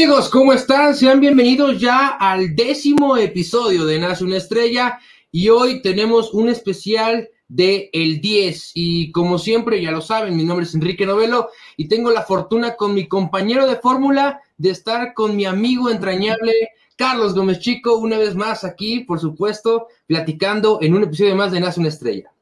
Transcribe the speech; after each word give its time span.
Amigos, 0.00 0.30
¿cómo 0.30 0.54
están? 0.54 0.96
Sean 0.96 1.20
bienvenidos 1.20 1.78
ya 1.78 2.08
al 2.08 2.56
décimo 2.56 3.18
episodio 3.18 3.84
de 3.84 3.98
Nace 3.98 4.24
una 4.24 4.38
Estrella 4.38 4.98
y 5.30 5.50
hoy 5.50 5.82
tenemos 5.82 6.32
un 6.32 6.48
especial 6.48 7.28
de 7.48 7.90
El 7.92 8.22
10 8.22 8.70
y 8.72 9.12
como 9.12 9.38
siempre 9.38 9.82
ya 9.82 9.90
lo 9.90 10.00
saben, 10.00 10.38
mi 10.38 10.44
nombre 10.44 10.64
es 10.64 10.74
Enrique 10.74 11.04
Novelo 11.04 11.50
y 11.76 11.86
tengo 11.86 12.10
la 12.10 12.22
fortuna 12.22 12.76
con 12.76 12.94
mi 12.94 13.08
compañero 13.08 13.66
de 13.66 13.76
fórmula 13.76 14.40
de 14.56 14.70
estar 14.70 15.12
con 15.12 15.36
mi 15.36 15.44
amigo 15.44 15.90
entrañable 15.90 16.70
Carlos 16.96 17.34
Gómez 17.34 17.58
Chico 17.58 17.98
una 17.98 18.16
vez 18.16 18.34
más 18.34 18.64
aquí, 18.64 19.00
por 19.00 19.20
supuesto, 19.20 19.88
platicando 20.06 20.78
en 20.80 20.94
un 20.94 21.02
episodio 21.02 21.36
más 21.36 21.52
de 21.52 21.60
Nace 21.60 21.78
una 21.78 21.90
Estrella. 21.90 22.32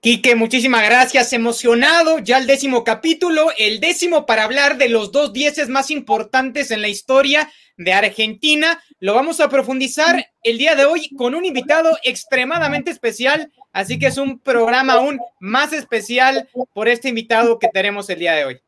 Quique, 0.00 0.36
muchísimas 0.36 0.84
gracias. 0.84 1.32
Emocionado 1.32 2.18
ya 2.18 2.38
el 2.38 2.46
décimo 2.46 2.84
capítulo, 2.84 3.48
el 3.58 3.80
décimo 3.80 4.26
para 4.26 4.44
hablar 4.44 4.78
de 4.78 4.88
los 4.88 5.10
dos 5.10 5.32
dieces 5.32 5.68
más 5.68 5.90
importantes 5.90 6.70
en 6.70 6.82
la 6.82 6.88
historia 6.88 7.50
de 7.76 7.92
Argentina. 7.92 8.80
Lo 9.00 9.14
vamos 9.14 9.40
a 9.40 9.48
profundizar 9.48 10.30
el 10.42 10.58
día 10.58 10.76
de 10.76 10.84
hoy 10.84 11.08
con 11.16 11.34
un 11.34 11.44
invitado 11.44 11.96
extremadamente 12.04 12.90
especial, 12.90 13.50
así 13.72 13.98
que 13.98 14.06
es 14.06 14.18
un 14.18 14.38
programa 14.38 14.94
aún 14.94 15.18
más 15.40 15.72
especial 15.72 16.48
por 16.72 16.88
este 16.88 17.08
invitado 17.08 17.58
que 17.58 17.68
tenemos 17.68 18.08
el 18.10 18.18
día 18.18 18.34
de 18.34 18.44
hoy. 18.44 18.60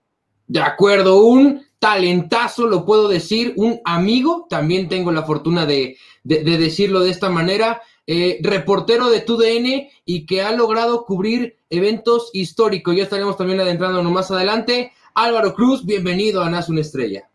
De 0.46 0.60
acuerdo, 0.60 1.24
un 1.24 1.67
talentazo, 1.78 2.66
lo 2.66 2.84
puedo 2.84 3.08
decir, 3.08 3.52
un 3.56 3.80
amigo, 3.84 4.46
también 4.50 4.88
tengo 4.88 5.12
la 5.12 5.22
fortuna 5.22 5.66
de, 5.66 5.96
de 6.24 6.58
decirlo 6.58 7.00
de 7.00 7.10
esta 7.10 7.30
manera 7.30 7.82
eh, 8.10 8.38
reportero 8.40 9.10
de 9.10 9.20
TUDN 9.20 9.90
y 10.06 10.24
que 10.24 10.40
ha 10.40 10.52
logrado 10.52 11.04
cubrir 11.04 11.58
eventos 11.68 12.30
históricos. 12.32 12.96
Ya 12.96 13.02
estaremos 13.02 13.36
también 13.36 13.60
adentrándonos 13.60 14.10
más 14.10 14.30
adelante. 14.30 14.92
Álvaro 15.14 15.52
Cruz, 15.52 15.84
bienvenido 15.84 16.42
a 16.42 16.48
Nace 16.48 16.72
una 16.72 16.80
Estrella. 16.80 17.28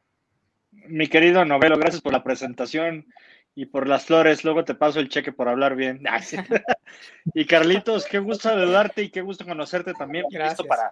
Mi 0.88 1.05
querido 1.05 1.45
Novelo, 1.45 1.78
gracias 1.78 2.02
por 2.02 2.11
la 2.11 2.23
presentación 2.23 3.05
y 3.53 3.67
por 3.67 3.88
las 3.88 4.05
flores. 4.05 4.44
Luego 4.44 4.66
te 4.66 4.73
paso 4.73 5.00
el 5.00 5.09
cheque 5.09 5.31
por 5.31 5.47
hablar 5.47 5.75
bien. 5.75 6.02
y 7.35 7.45
Carlitos, 7.45 8.06
qué 8.06 8.18
gusto 8.18 8.50
saludarte 8.50 9.03
y 9.03 9.09
qué 9.12 9.22
gusto 9.22 9.45
conocerte 9.45 9.94
también. 9.94 10.25
Gracias. 10.31 10.68
para, 10.68 10.91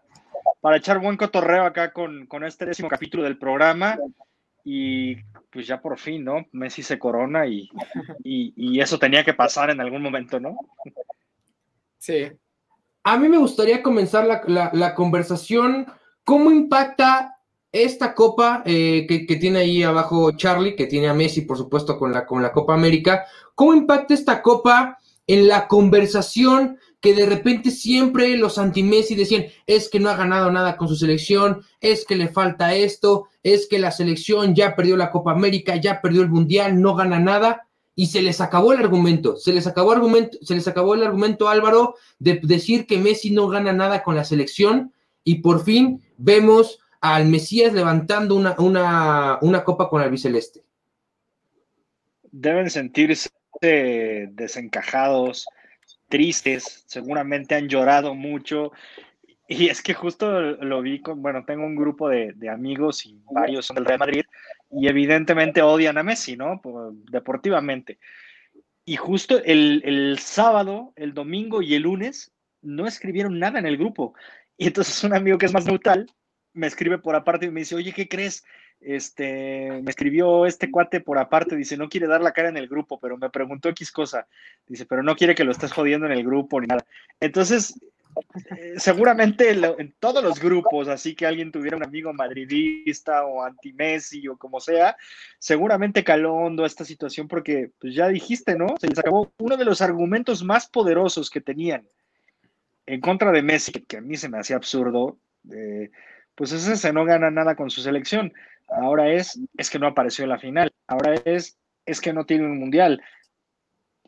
para 0.62 0.78
echar 0.78 1.00
buen 1.00 1.18
cotorreo 1.18 1.66
acá 1.66 1.92
con, 1.92 2.28
este 2.46 2.68
décimo 2.68 2.88
capítulo 2.88 3.24
del 3.24 3.38
programa 3.38 3.98
y 4.64 5.16
pues 5.52 5.66
ya 5.68 5.82
por 5.82 5.98
fin, 5.98 6.24
¿no? 6.24 6.46
Messi 6.52 6.84
se 6.84 7.00
corona 7.00 7.48
y, 7.48 7.68
y, 8.24 8.80
eso 8.80 9.00
tenía 9.00 9.26
que 9.26 9.34
pasar 9.34 9.72
en 9.72 9.82
algún 9.82 10.04
momento, 10.04 10.40
¿no? 10.40 10.56
Sí. 11.98 12.32
A 13.04 13.18
mí 13.18 13.28
me 13.28 13.40
gustaría 13.40 13.82
comenzar 13.82 14.26
la, 14.48 14.96
conversación. 14.96 15.88
¿Cómo 16.24 16.52
impacta 16.52 17.38
esta 17.72 18.14
copa 18.14 18.62
eh, 18.66 19.08
que, 19.08 19.36
tiene 19.38 19.60
ahí 19.60 19.82
abajo 19.82 20.32
Charlie, 20.34 20.76
que 20.76 20.86
tiene 20.86 21.10
a 21.10 21.14
Messi, 21.16 21.42
por 21.42 21.58
supuesto, 21.58 21.98
con 21.98 22.14
la, 22.14 22.26
con 22.28 22.44
la 22.44 22.52
Copa 22.52 22.76
América? 22.76 23.26
¿Cómo 23.56 23.74
impacta 23.74 24.14
esta 24.14 24.42
copa 24.44 25.00
en 25.26 25.48
la 25.48 25.68
conversación 25.68 26.78
que 27.02 27.16
de 27.16 27.26
repente 27.26 27.72
siempre 27.72 28.38
los 28.38 28.60
anti-Messi 28.60 29.16
decían, 29.16 29.46
es 29.66 29.90
que 29.90 30.00
no 30.00 30.10
ha 30.10 30.16
ganado 30.16 30.52
nada 30.52 30.78
con 30.78 30.88
su 30.88 30.96
selección, 30.96 31.64
es 31.80 32.06
que 32.06 32.16
le 32.16 32.28
falta 32.28 32.76
esto, 32.76 33.28
es 33.44 33.68
que 33.68 33.80
la 33.80 33.92
selección 33.92 34.54
ya 34.54 34.76
perdió 34.76 34.96
la 34.96 35.12
Copa 35.12 35.32
América, 35.32 35.76
ya 35.76 36.00
perdió 36.00 36.22
el 36.22 36.30
Mundial, 36.30 36.80
no 36.80 36.96
gana 36.96 37.20
nada, 37.20 37.68
y 37.96 38.08
se 38.08 38.22
les 38.22 38.40
acabó 38.40 38.72
el 38.72 38.80
argumento, 38.80 39.36
se 39.36 39.52
les 39.52 39.66
acabó, 39.66 39.92
argumento, 39.92 40.38
se 40.42 40.54
les 40.54 40.68
acabó 40.68 40.94
el 40.94 41.04
argumento 41.04 41.50
Álvaro 41.50 41.96
de 42.20 42.40
decir 42.44 42.86
que 42.86 43.00
Messi 43.00 43.32
no 43.32 43.48
gana 43.48 43.74
nada 43.74 44.04
con 44.04 44.16
la 44.16 44.24
selección, 44.24 44.94
y 45.24 45.36
por 45.42 45.64
fin 45.64 46.02
vemos 46.18 46.80
al 47.02 47.26
Mesías 47.26 47.74
levantando 47.74 48.36
una, 48.36 48.56
una, 48.60 49.40
una 49.42 49.64
copa 49.64 49.90
con 49.90 50.02
el 50.02 50.06
albiceleste. 50.06 50.64
Deben 52.32 52.70
sentirse 52.70 53.30
desencajados, 53.60 55.48
tristes, 56.12 56.84
seguramente 56.86 57.56
han 57.56 57.68
llorado 57.68 58.14
mucho. 58.14 58.72
Y 59.48 59.70
es 59.70 59.82
que 59.82 59.96
justo 59.96 60.40
lo 60.40 60.82
vi 60.84 61.02
con, 61.02 61.24
bueno, 61.24 61.44
tengo 61.44 61.66
un 61.66 61.76
grupo 61.76 62.08
de, 62.08 62.36
amigos 62.50 63.06
y 63.08 63.20
varios 63.32 63.66
son 63.66 63.76
del 63.76 63.86
Real 63.86 64.00
Madrid 64.00 64.24
y 64.70 64.88
evidentemente 64.88 65.64
odian 65.64 65.98
a 65.98 66.04
Messi, 66.04 66.38
¿no? 66.38 66.62
deportivamente. 67.10 67.98
Y 68.86 68.98
justo 68.98 69.42
el, 69.44 69.82
el, 69.84 70.20
sábado, 70.20 70.94
el 70.96 71.14
domingo 71.14 71.62
y 71.64 71.74
el 71.74 71.84
lunes 71.84 72.32
no 72.62 72.86
escribieron 72.86 73.40
nada 73.40 73.58
en 73.58 73.66
el 73.66 73.78
grupo. 73.78 74.14
Y 74.58 74.68
entonces 74.68 75.04
un 75.04 75.16
amigo 75.16 75.40
que 75.40 75.48
es 75.48 75.54
más 75.54 75.66
neutral 75.66 76.08
me 76.54 76.68
escribe 76.68 76.98
por 77.00 77.16
aparte 77.16 77.48
y 77.48 77.52
me 77.52 77.62
dice, 77.62 77.76
oye, 77.76 77.94
¿qué 77.94 78.08
crees? 78.08 78.44
Este, 78.82 79.82
me 79.84 79.92
escribió 79.92 80.46
este 80.46 80.72
cuate 80.72 81.02
por 81.02 81.18
aparte, 81.18 81.56
dice, 81.56 81.78
no 81.78 81.90
quiere 81.90 82.08
dar 82.08 82.22
la 82.22 82.34
cara 82.34 82.50
en 82.50 82.58
el 82.58 82.68
grupo, 82.68 83.00
pero 83.00 83.18
me 83.18 83.30
preguntó 83.30 83.70
X 83.70 83.92
cosa, 83.92 84.28
dice, 84.68 84.86
pero 84.86 85.04
no 85.04 85.16
quiere 85.16 85.36
que 85.36 85.44
lo 85.44 85.52
estés 85.52 85.72
jodiendo 85.72 86.06
en 86.08 86.14
el 86.14 86.24
grupo 86.24 86.60
ni 86.60 86.68
nada. 86.68 86.86
Entonces, 87.20 87.80
eh, 88.58 88.74
seguramente 88.78 89.52
en 89.52 89.94
todos 90.00 90.24
los 90.24 90.40
grupos, 90.40 90.88
así 90.88 91.16
que 91.16 91.26
alguien 91.26 91.52
tuviera 91.52 91.78
un 91.78 91.84
amigo 91.84 92.14
madridista 92.14 93.26
o 93.26 93.44
anti-Messi 93.44 94.28
o 94.28 94.38
como 94.38 94.60
sea, 94.60 94.98
seguramente 95.40 96.04
caló 96.04 96.50
esta 96.66 96.84
situación 96.84 97.28
porque, 97.28 97.72
pues 97.80 97.96
ya 97.96 98.08
dijiste, 98.08 98.56
¿no? 98.56 98.76
Se 98.80 98.88
les 98.88 99.00
acabó 99.00 99.32
uno 99.38 99.58
de 99.58 99.66
los 99.66 99.82
argumentos 99.82 100.44
más 100.44 100.68
poderosos 100.68 101.30
que 101.30 101.42
tenían 101.42 101.88
en 102.86 103.00
contra 103.00 103.32
de 103.32 103.42
Messi, 103.42 103.72
que, 103.72 103.98
a 103.98 104.02
mí 104.02 104.18
se 104.18 104.28
me 104.28 104.40
hacía 104.40 104.56
absurdo, 104.56 105.18
eh, 105.52 105.92
pues 106.42 106.54
ese 106.54 106.76
se 106.76 106.92
no 106.92 107.06
gana 107.06 107.30
nada 107.30 107.56
con 107.56 107.70
su 107.70 107.82
selección. 107.82 108.34
Ahora 108.68 109.14
es, 109.14 109.40
es 109.58 109.70
que 109.70 109.78
no 109.78 109.86
apareció 109.86 110.24
en 110.24 110.32
la 110.32 110.40
final. 110.40 110.74
Ahora 110.88 111.14
es, 111.24 111.56
es 111.86 112.02
que 112.02 112.14
no 112.14 112.26
tiene 112.26 112.46
un 112.46 112.58
mundial. 112.58 113.00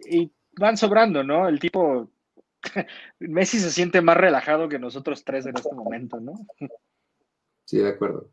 Y 0.10 0.32
van 0.58 0.76
sobrando, 0.76 1.24
¿no? 1.24 1.48
El 1.48 1.60
tipo, 1.60 2.10
Messi 3.20 3.60
se 3.60 3.70
siente 3.70 4.02
más 4.02 4.18
relajado 4.18 4.68
que 4.68 4.80
nosotros 4.80 5.24
tres 5.24 5.46
en 5.46 5.56
este 5.56 5.76
momento, 5.76 6.20
¿no? 6.20 6.34
Sí, 7.66 7.78
de 7.78 7.90
acuerdo. 7.90 8.32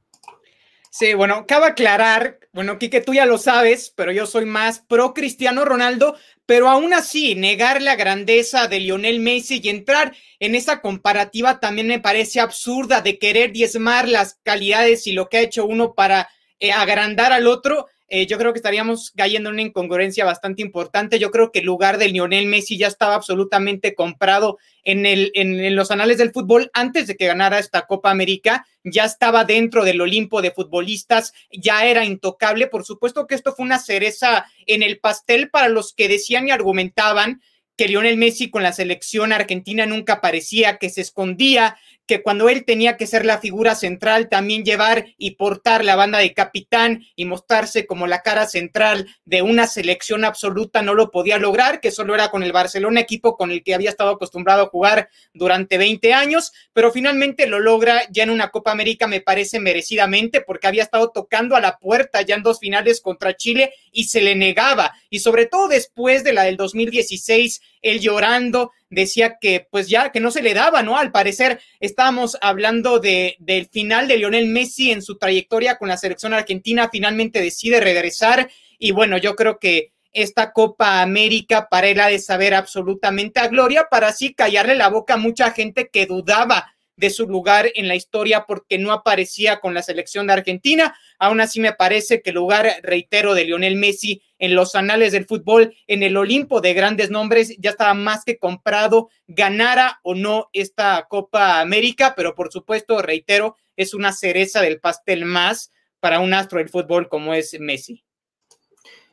Sí, 0.93 1.15
bueno, 1.15 1.47
cabe 1.47 1.67
aclarar, 1.67 2.41
bueno, 2.53 2.77
Kike, 2.77 3.01
tú 3.01 3.15
ya 3.15 3.25
lo 3.25 3.39
sabes, 3.39 3.93
pero 3.95 4.11
yo 4.11 4.27
soy 4.27 4.45
más 4.45 4.81
pro 4.81 5.15
Cristiano 5.15 5.65
Ronaldo, 5.65 6.17
pero 6.47 6.69
aún 6.69 6.93
así, 6.93 7.37
negar 7.37 7.81
la 7.81 7.95
grandeza 7.95 8.67
de 8.67 8.81
Lionel 8.81 9.21
Messi 9.21 9.61
y 9.63 9.69
entrar 9.69 10.17
en 10.41 10.57
esa 10.57 10.81
comparativa 10.81 11.61
también 11.61 11.87
me 11.87 12.01
parece 12.01 12.41
absurda 12.41 13.03
de 13.03 13.21
querer 13.21 13.53
diezmar 13.53 14.09
las 14.09 14.41
calidades 14.43 15.07
y 15.07 15.13
lo 15.13 15.29
que 15.29 15.37
ha 15.37 15.43
hecho 15.43 15.65
uno 15.65 15.95
para 15.95 16.29
eh, 16.59 16.73
agrandar 16.73 17.33
al 17.33 17.47
otro. 17.47 17.87
Eh, 18.13 18.27
yo 18.27 18.39
creo 18.39 18.53
que 18.53 18.59
estaríamos 18.59 19.13
cayendo 19.13 19.51
en 19.51 19.55
una 19.55 19.63
incongruencia 19.63 20.25
bastante 20.25 20.63
importante. 20.63 21.21
Yo 21.21 21.31
creo 21.31 21.53
que 21.53 21.61
el 21.61 21.67
lugar 21.67 21.97
del 21.97 22.13
Lionel 22.13 22.47
Messi 22.47 22.77
ya 22.77 22.89
estaba 22.89 23.15
absolutamente 23.15 23.95
comprado 23.95 24.59
en, 24.83 25.07
en, 25.07 25.77
los 25.77 25.93
anales 25.93 26.19
del 26.19 26.33
fútbol 26.33 26.73
antes 26.75 27.07
de 27.07 27.17
que 27.17 27.27
ganara 27.27 27.61
esta 27.61 27.87
Copa 27.87 28.11
América. 28.11 28.67
Ya 28.83 29.05
estaba 29.05 29.45
dentro 29.45 29.85
del 29.85 30.01
Olimpo 30.01 30.43
de 30.43 30.51
futbolistas, 30.51 31.33
ya 31.53 31.87
era 31.87 32.05
intocable. 32.05 32.67
Por 32.67 32.85
supuesto 32.85 33.29
que 33.29 33.37
esto 33.37 33.55
fue 33.55 33.65
una 33.65 33.79
cereza 33.79 34.45
en 34.67 34.83
el 34.83 34.99
pastel 34.99 35.49
para 35.49 35.69
los 35.69 35.95
que 35.95 36.09
decían 36.09 36.49
y 36.49 36.51
argumentaban 36.51 37.41
que 37.77 37.87
Lionel 37.87 38.19
Messi 38.19 38.51
con 38.51 38.65
la 38.65 38.73
selección 38.73 39.33
argentina 39.33 39.87
nunca 39.87 40.15
aparecía, 40.15 40.79
que 40.79 40.91
se 40.91 41.01
escondía, 41.01 41.79
que 42.11 42.23
cuando 42.23 42.49
él 42.49 42.65
tenía 42.65 42.97
que 42.97 43.07
ser 43.07 43.25
la 43.25 43.39
figura 43.39 43.77
central, 43.77 44.29
también 44.29 44.65
llevar 44.65 45.07
y 45.17 45.37
portar 45.37 45.85
la 45.85 45.95
banda 45.95 46.19
de 46.19 46.35
capitán 46.35 47.05
y 47.15 47.25
mostrarse 47.25 47.87
como 47.87 48.09
la 48.09 48.23
cara 48.23 48.49
central 48.49 49.07
de 49.25 49.43
una 49.43 49.69
selección 49.69 50.25
absoluta 50.25 50.83
no 50.83 50.95
lo 50.95 51.13
podía 51.13 51.39
lograr, 51.39 51.79
que 51.79 51.93
solo 51.93 52.17
era 52.17 52.33
con 52.33 52.43
el 52.43 52.51
Barcelona, 52.51 52.99
equipo 52.99 53.37
con 53.37 53.53
el 53.53 53.63
que 53.63 53.77
había 53.77 53.91
estado 53.91 54.11
acostumbrado 54.11 54.65
a 54.65 54.71
jugar 54.71 55.09
durante 55.33 55.79
20 55.79 56.13
años, 56.13 56.51
pero 56.73 56.91
finalmente 56.91 57.47
lo 57.47 57.61
logra 57.61 58.03
ya 58.11 58.25
en 58.25 58.31
una 58.31 58.49
Copa 58.49 58.73
América, 58.73 59.07
me 59.07 59.21
parece 59.21 59.61
merecidamente, 59.61 60.41
porque 60.41 60.67
había 60.67 60.83
estado 60.83 61.13
tocando 61.13 61.55
a 61.55 61.61
la 61.61 61.79
puerta 61.79 62.23
ya 62.23 62.35
en 62.35 62.43
dos 62.43 62.59
finales 62.59 63.01
contra 63.01 63.37
Chile 63.37 63.73
y 63.93 64.05
se 64.05 64.21
le 64.21 64.35
negaba, 64.35 64.95
y 65.09 65.21
sobre 65.21 65.47
todo 65.47 65.69
después 65.69 66.25
de 66.25 66.33
la 66.33 66.45
del 66.45 66.57
2016, 66.57 67.61
él 67.83 68.01
llorando, 68.01 68.73
decía 68.89 69.39
que 69.41 69.67
pues 69.71 69.89
ya 69.89 70.11
que 70.13 70.21
no 70.21 70.31
se 70.31 70.43
le 70.43 70.55
daba, 70.55 70.83
¿no? 70.83 70.97
Al 70.97 71.13
parecer 71.13 71.61
estábamos 71.79 72.37
hablando 72.41 72.99
de, 72.99 73.37
del 73.39 73.67
final 73.67 74.09
de 74.09 74.19
Lionel 74.19 74.47
Messi 74.47 74.91
en 74.91 75.03
su 75.03 75.17
trayectoria 75.17 75.79
con 75.79 75.89
la 75.89 75.97
selección 75.97 76.35
argentina, 76.35 76.89
finalmente 76.91 77.41
decide 77.41 77.81
regresar 77.81 78.51
y 78.79 78.93
bueno, 78.93 79.19
yo 79.19 79.37
creo 79.37 79.59
que 79.59 79.93
esta 80.13 80.53
Copa 80.53 81.03
América 81.03 81.69
para 81.71 81.89
él 81.89 82.01
ha 82.01 82.09
de 82.09 82.19
saber 82.19 82.55
absolutamente 82.55 83.41
a 83.41 83.49
gloria 83.49 83.87
para 83.91 84.09
así 84.09 84.35
callarle 84.35 84.75
la 84.75 84.89
boca 84.89 85.15
a 85.15 85.19
mucha 85.19 85.53
gente 85.53 85.89
que 85.89 86.07
dudaba 86.07 86.75
de 87.01 87.09
su 87.09 87.27
lugar 87.27 87.73
en 87.75 87.89
la 87.89 87.95
historia 87.95 88.45
porque 88.47 88.77
no 88.77 88.93
aparecía 88.93 89.59
con 89.59 89.73
la 89.73 89.83
selección 89.83 90.27
de 90.27 90.35
Argentina. 90.35 90.95
Aún 91.19 91.41
así 91.41 91.59
me 91.59 91.73
parece 91.73 92.21
que 92.21 92.29
el 92.29 92.37
lugar, 92.37 92.71
reitero, 92.83 93.33
de 93.35 93.47
Lionel 93.47 93.77
Messi 93.77 94.23
en 94.39 94.55
los 94.55 94.75
anales 94.75 95.13
del 95.13 95.25
fútbol, 95.25 95.75
en 95.87 96.03
el 96.03 96.19
Olimpo 96.19 96.61
de 96.61 96.75
grandes 96.75 97.11
nombres, 97.11 97.57
ya 97.59 97.71
estaba 97.71 97.95
más 97.95 98.23
que 98.25 98.37
comprado, 98.37 99.09
ganara 99.27 99.99
o 100.03 100.15
no 100.15 100.51
esta 100.53 101.07
Copa 101.09 101.61
América, 101.61 102.13
pero 102.15 102.35
por 102.35 102.53
supuesto, 102.53 103.01
reitero, 103.01 103.57
es 103.77 103.95
una 103.95 104.13
cereza 104.13 104.61
del 104.61 104.79
pastel 104.79 105.25
más 105.25 105.73
para 106.01 106.21
un 106.21 106.35
astro 106.35 106.59
del 106.59 106.69
fútbol 106.69 107.09
como 107.09 107.33
es 107.33 107.59
Messi. 107.59 108.05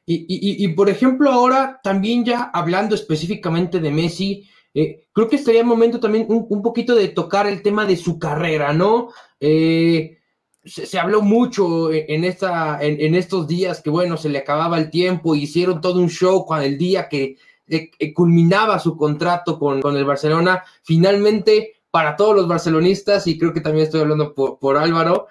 Y, 0.09 0.67
por 0.69 0.89
ejemplo, 0.89 1.29
ahora 1.31 1.81
también 1.83 2.23
ya 2.23 2.49
hablando 2.53 2.95
específicamente 2.95 3.79
de 3.79 3.91
Messi, 3.91 4.49
eh, 4.73 5.07
creo 5.11 5.27
que 5.27 5.37
estaría 5.37 5.61
el 5.61 5.67
momento 5.67 5.99
también 5.99 6.25
un, 6.29 6.61
poquito 6.61 6.95
de 6.95 7.07
tocar 7.09 7.47
el 7.47 7.61
tema 7.61 7.85
de 7.85 7.97
su 7.97 8.19
carrera, 8.19 8.73
¿no? 8.73 9.09
Eh, 9.39 10.17
se, 10.63 10.99
habló 10.99 11.21
mucho 11.21 11.91
en, 11.93 12.25
esta, 12.25 12.79
en, 12.81 13.15
estos 13.15 13.47
días 13.47 13.81
que, 13.81 13.89
bueno, 13.89 14.17
se 14.17 14.29
le 14.29 14.39
acababa 14.39 14.77
el 14.77 14.89
tiempo, 14.89 15.35
hicieron 15.35 15.79
todo 15.79 15.99
un 15.99 16.09
show 16.09 16.45
con 16.45 16.61
el 16.61 16.77
día 16.77 17.07
que 17.07 17.37
eh, 17.67 18.13
culminaba 18.13 18.77
su 18.79 18.97
contrato 18.97 19.57
con, 19.57 19.81
con, 19.81 19.95
el 19.95 20.03
Barcelona. 20.03 20.63
Finalmente, 20.83 21.75
para 21.89 22.15
todos 22.17 22.35
los 22.35 22.47
barcelonistas, 22.47 23.27
y 23.27 23.37
creo 23.37 23.53
que 23.53 23.61
también 23.61 23.85
estoy 23.85 24.01
hablando 24.01 24.33
por, 24.33 24.59
por 24.59 24.77
Álvaro, 24.77 25.27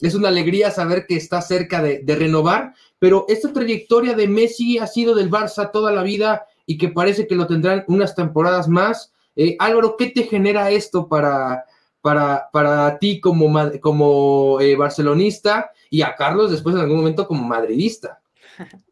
es 0.00 0.14
una 0.14 0.28
alegría 0.28 0.70
saber 0.70 1.06
que 1.06 1.16
está 1.16 1.42
cerca 1.42 1.82
de, 1.82 2.02
renovar, 2.06 2.74
pero 2.98 3.24
esta 3.28 3.52
trayectoria 3.52 4.14
de 4.14 4.28
Messi 4.28 4.78
ha 4.78 4.86
sido 4.86 5.14
del 5.14 5.30
Barça 5.30 5.70
toda 5.72 5.92
la 5.92 6.02
vida 6.02 6.46
y 6.68 6.76
que 6.76 6.90
parece 6.90 7.26
que 7.26 7.34
lo 7.34 7.46
tendrán 7.46 7.82
unas 7.88 8.14
temporadas 8.14 8.68
más. 8.68 9.14
Eh, 9.34 9.56
Álvaro, 9.58 9.96
¿qué 9.96 10.10
te 10.10 10.24
genera 10.24 10.70
esto 10.70 11.08
para, 11.08 11.64
para, 12.02 12.50
para 12.52 12.98
ti 12.98 13.20
como, 13.20 13.50
como 13.80 14.60
eh, 14.60 14.76
barcelonista 14.76 15.72
y 15.88 16.02
a 16.02 16.14
Carlos 16.14 16.50
después 16.50 16.76
en 16.76 16.82
algún 16.82 16.98
momento 16.98 17.26
como 17.26 17.42
madridista? 17.42 18.20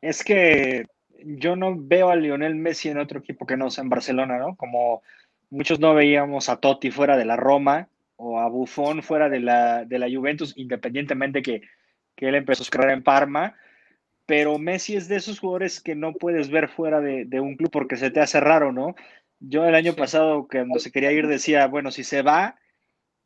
Es 0.00 0.22
que 0.22 0.86
yo 1.24 1.56
no 1.56 1.74
veo 1.76 2.10
a 2.10 2.14
Lionel 2.14 2.54
Messi 2.54 2.88
en 2.88 2.98
otro 2.98 3.18
equipo 3.18 3.44
que 3.44 3.56
no 3.56 3.68
sea 3.68 3.82
en 3.82 3.90
Barcelona, 3.90 4.38
¿no? 4.38 4.54
Como 4.54 5.02
muchos 5.50 5.80
no 5.80 5.92
veíamos 5.92 6.48
a 6.48 6.58
Totti 6.58 6.92
fuera 6.92 7.16
de 7.16 7.24
la 7.24 7.34
Roma, 7.34 7.88
o 8.14 8.38
a 8.38 8.48
Buffon 8.48 9.02
fuera 9.02 9.28
de 9.28 9.40
la, 9.40 9.84
de 9.84 9.98
la 9.98 10.06
Juventus, 10.08 10.52
independientemente 10.56 11.42
que, 11.42 11.62
que 12.14 12.28
él 12.28 12.36
empezó 12.36 12.62
su 12.62 12.70
carrera 12.70 12.92
en 12.92 13.02
Parma. 13.02 13.56
Pero 14.28 14.58
Messi 14.58 14.94
es 14.94 15.08
de 15.08 15.16
esos 15.16 15.38
jugadores 15.40 15.80
que 15.80 15.94
no 15.94 16.12
puedes 16.12 16.50
ver 16.50 16.68
fuera 16.68 17.00
de, 17.00 17.24
de 17.24 17.40
un 17.40 17.56
club 17.56 17.70
porque 17.70 17.96
se 17.96 18.10
te 18.10 18.20
hace 18.20 18.38
raro, 18.40 18.72
¿no? 18.72 18.94
Yo 19.40 19.64
el 19.64 19.74
año 19.74 19.94
pasado, 19.94 20.46
cuando 20.50 20.78
se 20.80 20.92
quería 20.92 21.12
ir, 21.12 21.26
decía, 21.26 21.66
bueno, 21.66 21.90
si 21.90 22.04
se 22.04 22.20
va, 22.20 22.56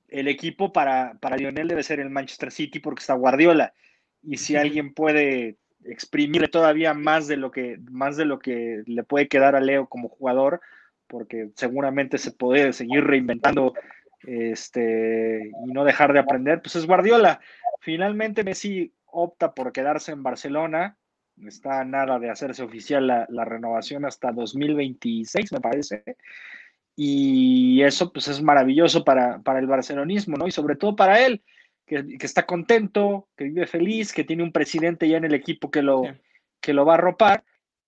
el 0.07 0.29
equipo 0.29 0.73
para, 0.73 1.15
para 1.19 1.37
Lionel 1.37 1.67
debe 1.67 1.83
ser 1.83 1.99
el 1.99 2.09
Manchester 2.09 2.53
City 2.53 2.79
porque 2.79 3.01
está 3.01 3.15
Guardiola. 3.15 3.75
Y 4.23 4.37
si 4.37 4.55
alguien 4.55 4.95
puede 4.95 5.57
exprimirle 5.85 6.47
todavía 6.47 6.95
más 6.95 7.27
de 7.27 7.37
lo 7.37 7.51
que, 7.51 7.79
más 7.91 8.17
de 8.17 8.25
lo 8.25 8.39
que 8.39 8.85
le 8.87 9.03
puede 9.03 9.27
quedar 9.27 9.57
a 9.57 9.61
Leo 9.61 9.89
como 9.89 10.09
jugador, 10.09 10.61
porque 11.09 11.51
seguramente 11.57 12.17
se 12.17 12.31
puede 12.31 12.73
seguir 12.73 13.03
reinventando 13.03 13.75
este, 14.23 15.51
y 15.67 15.73
no 15.73 15.83
dejar 15.83 16.13
de 16.13 16.21
aprender, 16.21 16.63
pues 16.63 16.77
es 16.77 16.87
Guardiola. 16.87 17.41
Finalmente 17.81 18.45
Messi 18.45 18.93
opta 19.13 19.55
por 19.55 19.73
quedarse 19.73 20.11
en 20.11 20.23
Barcelona, 20.23 20.97
está 21.47 21.85
nada 21.85 22.19
de 22.19 22.31
hacerse 22.31 22.63
oficial 22.63 23.07
la, 23.07 23.45
renovación 23.45 24.05
hasta 24.05 24.33
2026, 24.33 25.53
me 25.53 25.61
parece. 25.61 26.03
Y 26.97 27.83
eso 27.83 28.13
pues 28.13 28.29
es 28.29 28.43
maravilloso 28.43 29.05
para, 29.05 29.41
para, 29.41 29.59
el 29.59 29.67
barcelonismo, 29.67 30.37
¿no? 30.37 30.47
Y 30.47 30.51
sobre 30.51 30.77
todo 30.77 30.97
para 30.97 31.25
él, 31.25 31.43
que, 31.87 32.17
está 32.21 32.47
contento, 32.47 33.29
que 33.37 33.45
vive 33.45 33.67
feliz, 33.67 34.13
que 34.13 34.25
tiene 34.25 34.43
un 34.43 34.53
presidente 34.53 35.09
ya 35.09 35.17
en 35.17 35.25
el 35.25 35.35
equipo 35.35 35.71
que 35.71 35.83
lo, 35.83 36.03
que 36.61 36.75
lo 36.75 36.85
va 36.85 36.95
a 36.95 36.99
ropar 36.99 37.45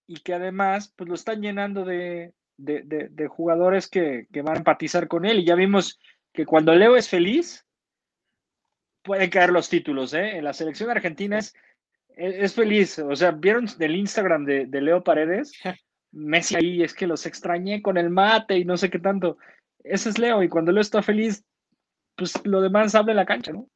y 0.06 0.20
que 0.20 0.34
además 0.34 0.92
pues 0.96 1.08
lo 1.08 1.14
están 1.14 1.40
llenando 1.42 1.84
de, 1.84 2.32
de, 2.56 3.26
jugadores 3.28 3.88
que, 3.88 4.26
que, 4.32 4.42
van 4.42 4.56
a 4.56 4.58
empatizar 4.58 5.08
con 5.08 5.24
él. 5.24 5.40
Y 5.40 5.44
ya 5.44 5.54
vimos 5.54 5.98
que 6.32 6.46
cuando 6.46 6.74
Leo 6.74 6.96
es 6.96 7.08
feliz, 7.08 7.66
pueden 9.04 9.30
caer 9.30 9.50
los 9.50 9.68
títulos, 9.68 10.14
¿eh? 10.14 10.38
En 10.38 10.44
la 10.44 10.52
selección 10.52 10.90
argentina 10.90 11.38
es, 11.38 11.54
es, 12.16 12.54
feliz. 12.54 12.98
O 12.98 13.14
sea, 13.14 13.30
¿vieron 13.30 13.66
del 13.78 13.94
Instagram 13.94 14.44
de, 14.44 14.66
de, 14.66 14.80
Leo 14.80 15.04
Paredes? 15.04 15.52
Messi 16.12 16.56
ahí 16.56 16.82
es 16.82 16.94
que 16.94 17.06
los 17.06 17.26
extrañé 17.26 17.82
con 17.82 17.98
el 17.98 18.10
mate 18.10 18.58
y 18.58 18.64
no 18.64 18.76
sé 18.76 18.90
qué 18.90 18.98
tanto. 18.98 19.36
Ese 19.82 20.08
es 20.08 20.18
Leo, 20.18 20.42
y 20.42 20.48
cuando 20.48 20.72
Leo 20.72 20.80
está 20.80 21.02
feliz, 21.02 21.44
pues 22.16 22.34
lo 22.44 22.60
demás 22.60 22.94
habla 22.94 23.12
en 23.12 23.16
la 23.16 23.26
cancha, 23.26 23.52
¿no? 23.52 23.68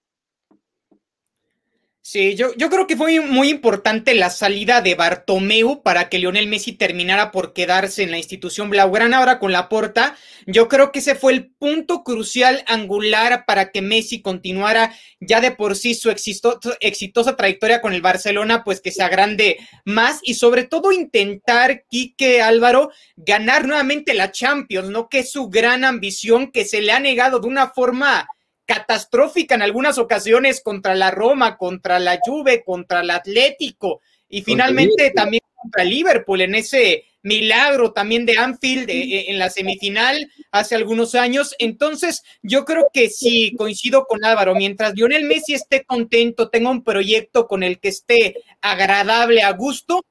Sí, 2.01 2.37
yo, 2.37 2.55
yo 2.57 2.71
creo 2.71 2.87
que 2.87 2.97
fue 2.97 3.21
muy 3.21 3.51
importante 3.51 4.15
la 4.15 4.31
salida 4.31 4.81
de 4.81 4.95
Bartomeu 4.95 5.83
para 5.83 6.09
que 6.09 6.19
Lionel 6.19 6.47
Messi 6.47 6.73
terminara 6.73 7.31
por 7.31 7.53
quedarse 7.53 8.03
en 8.03 8.11
la 8.11 8.17
institución 8.17 8.71
blaugrana 8.71 9.19
ahora 9.19 9.39
con 9.39 9.53
la 9.53 9.69
porta. 9.69 10.17
Yo 10.47 10.69
creo 10.69 10.91
que 10.91 11.01
ese 11.01 11.17
fue 11.17 11.35
el 11.35 11.51
punto 11.51 12.05
crucial 12.05 12.65
angular 12.67 13.45
para 13.47 13.71
que 13.73 13.83
Messi 13.83 14.23
continuara 14.23 14.95
ya 15.21 15.43
de 15.43 15.51
por 15.51 15.77
sí 15.77 15.95
su 15.95 16.09
exitosa 16.09 17.37
trayectoria 17.37 17.83
con 17.83 17.93
el 17.93 18.01
Barcelona, 18.01 18.65
pues 18.65 18.81
que 18.81 18.91
se 18.91 19.03
agrande 19.03 19.59
más 19.85 20.21
y 20.23 20.35
sobre 20.35 20.65
todo 20.65 20.93
intentar, 20.93 21.85
Quique 21.91 22.41
Álvaro, 22.41 22.91
ganar 23.17 23.67
nuevamente 23.67 24.15
la 24.15 24.33
Champions, 24.33 24.89
¿no? 24.89 25.11
Que 25.11 25.19
es 25.19 25.31
su 25.31 25.51
gran 25.51 25.85
ambición 25.85 26.53
que 26.53 26.65
se 26.65 26.81
le 26.81 26.93
ha 26.93 27.01
negado 27.01 27.39
de 27.39 27.49
una 27.49 27.69
forma 27.69 28.27
catastrófica 28.69 29.55
en 29.55 29.63
algunas 29.63 29.97
ocasiones 29.97 30.61
contra 30.63 30.95
la 30.95 31.11
Roma, 31.11 31.57
contra 31.57 31.99
la 31.99 32.19
Juve, 32.23 32.63
contra 32.63 33.01
el 33.01 33.11
Atlético 33.11 34.03
y 34.29 34.43
finalmente 34.43 35.11
también 35.17 35.43
contra 35.55 35.85
Liverpool 35.85 36.43
en 36.43 36.55
ese 36.55 37.05
milagro 37.23 37.93
también 37.93 38.27
de 38.27 38.37
Anfield 38.37 38.91
eh, 38.91 39.03
eh, 39.03 39.25
en 39.29 39.39
la 39.39 39.49
semifinal 39.49 40.31
hace 40.53 40.75
algunos 40.75 41.15
años. 41.15 41.55
Entonces, 41.59 42.23
yo 42.43 42.67
creo 42.67 42.91
que 42.93 43.09
sí, 43.09 43.55
coincido 43.57 44.05
con 44.05 44.23
Álvaro, 44.23 44.55
mientras 44.55 44.93
Lionel 44.95 45.25
Messi 45.25 45.55
esté 45.55 45.85
contento, 45.85 46.51
tenga 46.51 46.71
un 46.71 46.85
proyecto 46.85 47.49
con 47.49 47.63
el 47.63 47.81
que 47.81 47.89
esté 47.89 48.37
agradable, 48.61 49.43
a 49.43 49.53
gusto, 49.53 50.05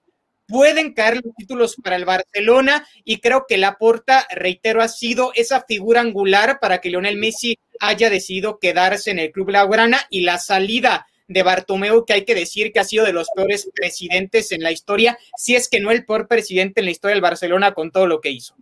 pueden 0.48 0.94
caer 0.94 1.22
los 1.24 1.36
títulos 1.36 1.76
para 1.84 1.96
el 1.96 2.06
Barcelona 2.06 2.88
y 3.04 3.20
creo 3.20 3.46
que 3.48 3.58
Laporta, 3.58 4.26
reitero, 4.32 4.82
ha 4.82 4.88
sido 4.88 5.32
esa 5.36 5.62
figura 5.62 6.02
angular 6.02 6.60
para 6.60 6.80
que 6.80 6.90
Lionel 6.90 7.18
Messi 7.18 7.60
haya 7.80 8.10
decidido 8.10 8.60
quedarse 8.60 9.12
en 9.12 9.20
el 9.20 9.32
club 9.32 9.50
Laurana 9.50 10.00
y 10.10 10.22
la 10.22 10.38
salida 10.38 11.08
de 11.28 11.44
Bartomeu, 11.44 12.06
que 12.06 12.14
hay 12.14 12.26
que 12.26 12.36
decir 12.36 12.72
que 12.72 12.80
ha 12.80 12.86
sido 12.86 13.06
de 13.06 13.14
los 13.14 13.28
peores 13.36 13.70
presidentes 13.76 14.52
en 14.52 14.64
la 14.64 14.72
historia, 14.72 15.18
si 15.36 15.56
es 15.56 15.68
que 15.68 15.80
no 15.80 15.92
el 15.92 16.06
peor 16.06 16.28
presidente 16.28 16.80
en 16.80 16.86
la 16.86 16.92
historia 16.92 17.16
del 17.16 17.22
Barcelona 17.22 17.74
con 17.74 17.92
todo 17.92 18.08
lo 18.08 18.22
que 18.22 18.32
hizo. 18.32 18.56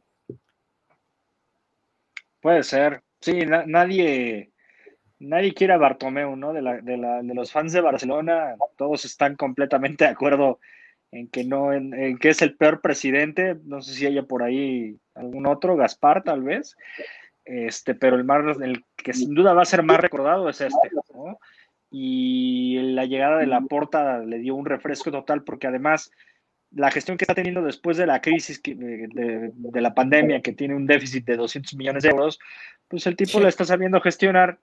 Puede 2.42 2.64
ser, 2.64 3.02
sí, 3.22 3.44
nadie, 3.46 4.52
nadie 5.20 5.54
quiere 5.54 5.74
a 5.74 5.78
Bartomeu, 5.78 6.36
¿no? 6.36 6.54
De, 6.54 6.62
de, 6.62 7.34
los 7.34 7.52
fans 7.52 7.72
de 7.72 7.82
Barcelona, 7.82 8.56
todos 8.78 9.06
están 9.06 9.36
completamente 9.36 10.06
de 10.06 10.12
acuerdo 10.12 10.60
en 11.12 11.28
que 11.28 11.44
no, 11.44 11.74
en, 11.74 12.18
que 12.18 12.30
es 12.30 12.42
el 12.42 12.56
peor 12.56 12.82
presidente, 12.82 13.58
no 13.64 13.82
sé 13.82 13.94
si 13.94 14.06
haya 14.06 14.24
por 14.24 14.44
ahí 14.44 14.98
algún 15.14 15.48
otro, 15.48 15.76
Gaspar 15.76 16.24
tal 16.24 16.44
vez, 16.44 16.76
este, 17.46 17.96
pero 17.96 18.16
el, 18.16 18.24
más, 18.24 18.60
el 18.62 18.84
que 18.96 19.14
sin 19.14 19.34
duda 19.34 19.54
va 19.54 19.62
a 19.62 19.66
ser 19.66 19.84
más 19.84 20.00
recordado 20.00 20.50
es 20.50 20.62
este, 20.62 20.90
¿no? 21.14 21.40
Y 21.92 22.80
la 22.94 23.06
llegada 23.06 23.38
de 23.38 23.46
la 23.46 23.62
porta 23.62 24.20
le 24.20 24.40
dio 24.40 24.56
un 24.56 24.66
refresco 24.66 25.12
total 25.12 25.44
porque 25.44 25.68
además 25.68 26.12
la 26.72 26.92
gestión 26.92 27.18
que 27.18 27.24
está 27.24 27.34
teniendo 27.34 27.62
después 27.62 27.96
de 27.96 28.06
la 28.06 28.22
crisis 28.22 28.62
de, 28.62 29.82
la 29.82 29.94
pandemia, 29.94 30.42
que 30.42 30.52
tiene 30.52 30.76
un 30.76 30.86
déficit 30.86 31.26
de 31.26 31.38
200 31.38 31.76
millones 31.76 32.04
de 32.04 32.10
euros, 32.10 32.38
pues 32.90 33.08
el 33.08 33.16
tipo 33.16 33.40
lo 33.40 33.48
está 33.48 33.64
sabiendo 33.64 34.02
gestionar 34.02 34.60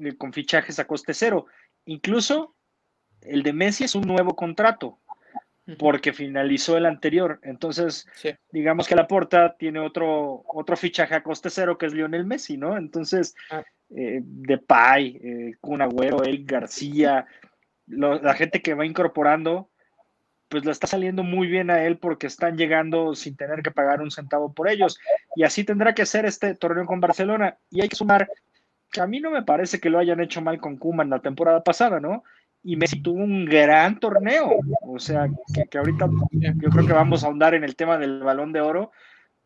eh, 0.00 0.16
con 0.16 0.32
fichajes 0.32 0.80
a 0.80 0.86
coste 0.86 1.14
cero. 1.14 1.46
Incluso 1.84 2.56
el 3.20 3.44
de 3.44 3.52
Messi 3.52 3.84
es 3.84 3.94
un 3.94 4.02
nuevo 4.02 4.34
contrato, 4.34 4.98
porque 5.78 6.12
finalizó 6.12 6.76
el 6.76 6.86
anterior. 6.86 7.40
Entonces, 7.42 8.06
digamos 8.50 8.86
que 8.86 8.94
la 8.94 9.06
porta 9.06 9.56
tiene 9.58 9.80
otro, 9.80 10.44
otro 10.46 10.76
fichaje 10.76 11.14
a 11.14 11.22
coste 11.22 11.50
cero 11.50 11.78
que 11.78 11.86
es 11.86 11.94
Lionel 11.94 12.26
Messi, 12.26 12.56
¿no? 12.56 12.76
Entonces, 12.76 13.34
ah. 13.50 13.62
eh, 13.90 14.20
Depay, 14.22 15.20
eh, 15.22 15.54
Kun 15.60 15.80
Agüero, 15.80 16.22
El 16.22 16.44
García, 16.44 17.26
la 17.86 18.34
gente 18.34 18.62
que 18.62 18.74
va 18.74 18.86
incorporando, 18.86 19.70
pues 20.48 20.64
le 20.64 20.72
está 20.72 20.86
saliendo 20.86 21.22
muy 21.22 21.48
bien 21.48 21.70
a 21.70 21.84
él 21.84 21.98
porque 21.98 22.26
están 22.26 22.56
llegando 22.56 23.14
sin 23.14 23.36
tener 23.36 23.62
que 23.62 23.70
pagar 23.70 24.02
un 24.02 24.10
centavo 24.10 24.52
por 24.52 24.68
ellos. 24.68 24.98
Y 25.34 25.44
así 25.44 25.64
tendrá 25.64 25.94
que 25.94 26.06
ser 26.06 26.26
este 26.26 26.54
torneo 26.54 26.86
con 26.86 27.00
Barcelona. 27.00 27.58
Y 27.70 27.80
hay 27.80 27.88
que 27.88 27.96
sumar 27.96 28.28
que 28.92 29.00
a 29.00 29.06
mí 29.06 29.20
no 29.20 29.30
me 29.30 29.42
parece 29.42 29.80
que 29.80 29.90
lo 29.90 29.98
hayan 29.98 30.20
hecho 30.20 30.40
mal 30.40 30.60
con 30.60 30.78
en 31.00 31.10
la 31.10 31.20
temporada 31.20 31.64
pasada, 31.64 32.00
¿no? 32.00 32.22
Y 32.64 32.76
Messi 32.76 33.00
tuvo 33.02 33.22
un 33.22 33.44
gran 33.44 34.00
torneo. 34.00 34.56
O 34.80 34.98
sea, 34.98 35.28
que, 35.70 35.78
ahorita 35.78 36.08
yo 36.32 36.70
creo 36.70 36.86
que 36.86 36.92
vamos 36.92 37.22
a 37.22 37.26
ahondar 37.26 37.54
en 37.54 37.62
el 37.62 37.76
tema 37.76 37.98
del 37.98 38.22
balón 38.22 38.52
de 38.52 38.62
oro, 38.62 38.90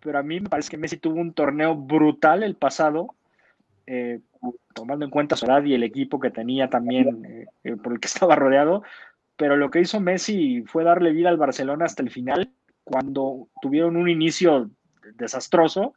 pero 0.01 0.19
a 0.19 0.23
mí 0.23 0.41
me 0.41 0.49
parece 0.49 0.71
que 0.71 0.79
Messi 0.79 0.97
tuvo 0.97 1.21
un 1.21 1.35
torneo 1.35 1.75
brutal 1.75 2.45
el 2.45 2.55
pasado, 2.55 3.17
eh, 3.87 4.21
tomando 4.73 5.05
en 5.05 5.11
cuenta 5.11 5.35
su 5.35 5.47
edad 5.47 5.65
y 5.65 5.75
el 5.75 5.83
equipo 5.83 6.21
que 6.21 6.31
tenía 6.31 6.71
también, 6.71 7.25
eh, 7.25 7.47
eh, 7.65 7.77
por 7.77 7.93
el 7.93 8.01
que 8.01 8.07
estaba 8.09 8.37
rodeado. 8.37 8.85
Pero 9.37 9.57
lo 9.57 9.71
que 9.71 9.81
hizo 9.81 10.01
Messi 10.01 10.63
fue 10.67 10.85
darle 10.85 11.13
vida 11.13 11.29
al 11.29 11.37
Barcelona 11.37 11.87
hasta 11.87 12.03
el 12.03 12.11
final, 12.11 12.53
cuando 12.85 13.49
tuvieron 13.61 13.97
un 13.97 14.09
inicio 14.09 14.71
desastroso 15.17 15.95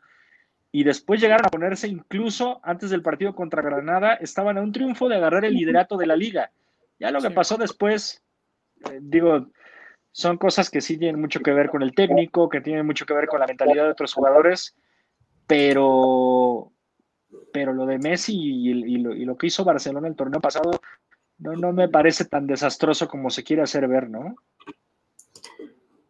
y 0.72 0.84
después 0.84 1.22
llegaron 1.22 1.46
a 1.46 1.50
ponerse 1.50 1.88
incluso 1.88 2.60
antes 2.64 2.90
del 2.90 3.02
partido 3.02 3.36
contra 3.36 3.62
Granada, 3.62 4.16
estaban 4.16 4.58
a 4.58 4.62
un 4.62 4.72
triunfo 4.72 5.08
de 5.08 5.18
agarrar 5.18 5.46
el 5.46 5.54
liderato 5.54 5.98
de 5.98 6.08
la 6.08 6.16
liga. 6.16 6.52
Ya 7.02 7.10
lo 7.10 7.20
que 7.20 7.32
pasó 7.32 7.58
después, 7.58 8.22
eh, 8.92 9.00
digo, 9.02 9.48
son 10.12 10.38
cosas 10.38 10.70
que 10.70 10.82
sí 10.82 11.00
tienen 11.00 11.20
mucho 11.20 11.40
que 11.40 11.52
ver 11.52 11.72
con 11.72 11.82
el 11.82 11.96
técnico, 11.96 12.48
que 12.48 12.62
tienen 12.62 12.86
mucho 12.86 13.08
que 13.08 13.16
ver 13.16 13.28
con 13.28 13.40
la 13.40 13.48
mentalidad 13.48 13.86
de 13.86 13.92
otros 13.92 14.14
jugadores, 14.14 14.76
pero, 15.48 16.72
pero 17.52 17.74
lo 17.74 17.88
de 17.88 17.98
Messi 17.98 18.36
y, 18.38 19.00
lo, 19.00 19.36
que 19.36 19.48
hizo 19.48 19.66
Barcelona 19.66 20.10
el 20.10 20.16
torneo 20.16 20.40
pasado 20.40 20.70
no, 21.40 21.54
no 21.54 21.74
me 21.74 21.90
parece 21.90 22.26
tan 22.26 22.46
desastroso 22.46 23.08
como 23.08 23.32
se 23.32 23.44
quiere 23.44 23.64
hacer 23.64 23.88
ver, 23.88 24.08
¿no? 24.08 24.36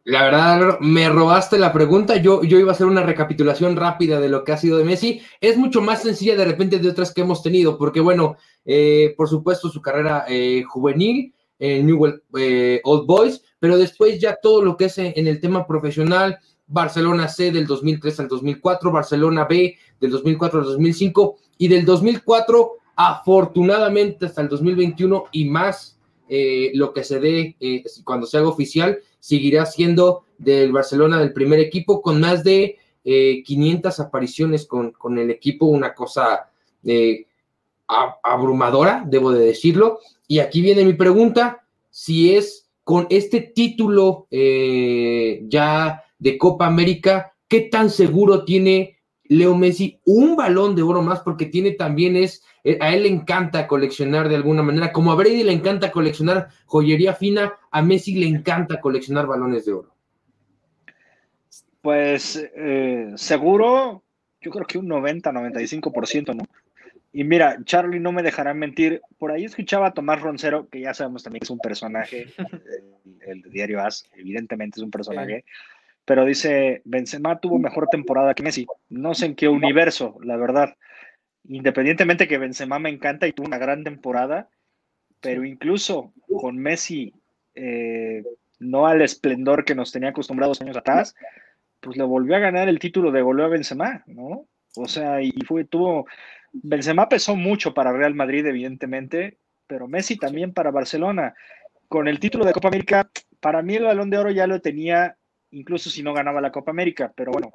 La 0.04 0.24
verdad, 0.24 0.80
me 0.80 1.10
robaste 1.10 1.60
la 1.60 1.72
pregunta. 1.72 2.18
Yo, 2.18 2.44
yo 2.44 2.60
iba 2.60 2.72
a 2.72 2.74
hacer 2.74 2.88
una 2.88 3.04
recapitulación 3.04 3.76
rápida 3.76 4.20
de 4.20 4.30
lo 4.30 4.44
que 4.44 4.52
ha 4.52 4.58
sido 4.58 4.78
de 4.78 4.84
Messi. 4.84 5.22
Es 5.40 5.58
mucho 5.58 5.82
más 5.82 6.02
sencilla 6.02 6.36
de 6.36 6.46
repente 6.46 6.80
de 6.80 6.90
otras 6.90 7.14
que 7.14 7.22
hemos 7.22 7.44
tenido, 7.44 7.78
porque 7.78 8.00
bueno, 8.00 8.38
eh, 8.66 9.14
por 9.16 9.30
supuesto 9.30 9.70
su 9.70 9.82
carrera 9.82 10.26
eh, 10.28 10.64
juvenil, 10.68 11.34
en 11.60 11.86
New 11.86 12.20
eh, 12.40 12.82
Old 12.84 13.06
Boys, 13.06 13.44
pero 13.60 13.78
después 13.78 14.20
ya 14.20 14.36
todo 14.42 14.64
lo 14.64 14.76
que 14.76 14.86
es 14.86 14.98
en, 14.98 15.28
el 15.28 15.40
tema 15.40 15.68
profesional, 15.68 16.40
Barcelona 16.66 17.28
C 17.28 17.52
del 17.52 17.68
2003 17.68 18.22
al 18.22 18.28
2004, 18.28 18.92
Barcelona 18.92 19.46
B 19.46 19.78
del 20.00 20.10
2004 20.10 20.60
al 20.62 20.66
2005 20.66 21.36
y 21.60 21.68
del 21.68 21.86
2004 21.86 22.72
afortunadamente 22.96 24.26
hasta 24.26 24.42
el 24.42 24.50
2021 24.50 25.26
y 25.32 25.46
más 25.46 26.00
lo 26.74 26.94
que 26.94 27.04
se 27.04 27.20
dé 27.20 27.58
cuando 28.06 28.26
se 28.26 28.38
haga 28.38 28.48
oficial 28.48 28.98
seguirá 29.22 29.66
siendo 29.66 30.26
del 30.38 30.74
Barcelona 30.74 31.20
del 31.20 31.32
primer 31.32 31.62
equipo 31.62 32.02
con 32.02 32.20
más 32.20 32.44
de 32.44 32.80
500 33.04 33.98
eh, 33.98 34.02
apariciones 34.02 34.66
con, 34.66 35.18
el 35.18 35.32
equipo, 35.32 35.68
una 35.68 35.94
cosa 35.94 36.50
eh, 36.84 37.28
abrumadora, 37.88 39.04
debo 39.08 39.32
de 39.32 39.46
decirlo. 39.46 40.00
Y 40.28 40.40
aquí 40.40 40.62
viene 40.62 40.84
mi 40.84 40.94
pregunta, 40.94 41.66
si 41.90 42.36
es 42.36 42.68
con 42.84 43.08
este 43.10 43.42
título 43.42 44.28
eh, 44.32 45.44
ya 45.48 46.04
de 46.18 46.38
Copa 46.38 46.66
América, 46.66 47.34
¿qué 47.48 47.62
tan 47.62 47.90
seguro 47.90 48.44
tiene 48.44 48.98
Leo 49.26 49.56
Messi 49.56 50.00
un 50.06 50.36
balón 50.36 50.76
de 50.76 50.82
oro 50.82 51.02
más? 51.02 51.20
Porque 51.22 51.46
tiene 51.46 51.72
también 51.72 52.16
es 52.16 52.44
a 52.80 52.94
él 52.94 53.04
le 53.04 53.10
encanta 53.10 53.68
coleccionar 53.68 54.30
de 54.30 54.36
alguna 54.36 54.62
manera, 54.64 54.92
como 54.92 55.12
a 55.12 55.16
Brady 55.16 55.44
le 55.44 55.54
encanta 55.54 55.92
coleccionar 55.92 56.50
joyería 56.66 57.14
fina, 57.14 57.58
a 57.72 57.82
Messi 57.82 58.16
le 58.16 58.28
encanta 58.28 58.80
coleccionar 58.80 59.26
balones 59.26 59.66
de 59.66 59.74
oro. 59.74 59.96
Pues 61.82 62.36
eh, 62.56 63.12
seguro, 63.16 64.04
yo 64.40 64.52
creo 64.52 64.66
que 64.66 64.78
un 64.78 64.88
90, 64.88 65.32
95%, 65.32 66.36
¿no? 66.36 66.44
Y 67.14 67.24
mira, 67.24 67.58
Charlie 67.66 68.00
no 68.00 68.12
me 68.12 68.24
dejará 68.24 68.54
mentir, 68.54 69.02
por 69.18 69.32
ahí 69.32 69.44
escuchaba 69.44 69.88
a 69.88 69.94
Tomás 69.94 70.22
Roncero, 70.22 70.70
que 70.70 70.80
ya 70.80 70.94
sabemos 70.94 71.24
también 71.24 71.42
que 71.42 71.46
es 71.46 71.50
un 71.50 71.60
personaje, 71.60 72.28
el, 73.28 73.42
diario 73.52 73.82
AS, 73.82 74.10
evidentemente 74.16 74.80
es 74.80 74.84
un 74.84 74.92
personaje, 74.92 75.44
pero 76.06 76.26
dice, 76.26 76.82
Benzema 76.86 77.40
tuvo 77.40 77.60
mejor 77.60 77.88
temporada 77.88 78.34
que 78.34 78.44
Messi, 78.44 78.66
no 78.90 79.14
sé 79.14 79.26
en 79.26 79.36
qué 79.36 79.50
universo, 79.50 80.18
la 80.24 80.38
verdad 80.38 80.76
independientemente 81.44 82.28
que 82.28 82.38
Benzema 82.38 82.80
me 82.80 82.90
encanta 82.90 83.28
y 83.28 83.34
tuvo 83.34 83.48
una 83.48 83.58
gran 83.58 83.84
temporada, 83.84 84.50
pero 85.20 85.46
incluso 85.46 86.14
con 86.40 86.58
Messi 86.58 87.14
eh, 87.56 88.24
no 88.60 88.88
al 88.88 89.02
esplendor 89.02 89.66
que 89.66 89.76
nos 89.76 89.92
tenía 89.92 90.10
acostumbrados 90.10 90.62
años 90.62 90.78
atrás, 90.78 91.16
pues 91.80 91.98
le 91.98 92.04
volvió 92.04 92.36
a 92.36 92.40
ganar 92.40 92.70
el 92.70 92.80
título 92.80 93.12
de 93.12 93.22
goleo 93.22 93.46
a 93.46 93.50
Benzema, 93.50 94.04
¿no? 94.06 94.46
O 94.76 94.88
sea, 94.88 95.22
y 95.22 95.32
fue, 95.48 95.66
tuvo, 95.66 96.06
Benzema 96.54 97.10
pesó 97.10 97.36
mucho 97.36 97.74
para 97.74 97.92
Real 97.92 98.14
Madrid, 98.14 98.46
evidentemente, 98.46 99.38
pero 99.68 99.88
Messi 99.88 100.16
también 100.18 100.54
para 100.54 100.72
Barcelona. 100.72 101.34
Con 101.88 102.08
el 102.08 102.20
título 102.20 102.46
de 102.46 102.54
Copa 102.54 102.68
América, 102.70 103.10
para 103.40 103.62
mí 103.62 103.76
el 103.76 103.84
balón 103.84 104.10
de 104.10 104.18
oro 104.18 104.32
ya 104.32 104.48
lo 104.48 104.62
tenía, 104.62 105.18
incluso 105.50 105.90
si 105.90 106.04
no 106.04 106.14
ganaba 106.14 106.40
la 106.40 106.52
Copa 106.52 106.72
América, 106.72 107.12
pero 107.16 107.32
bueno, 107.32 107.52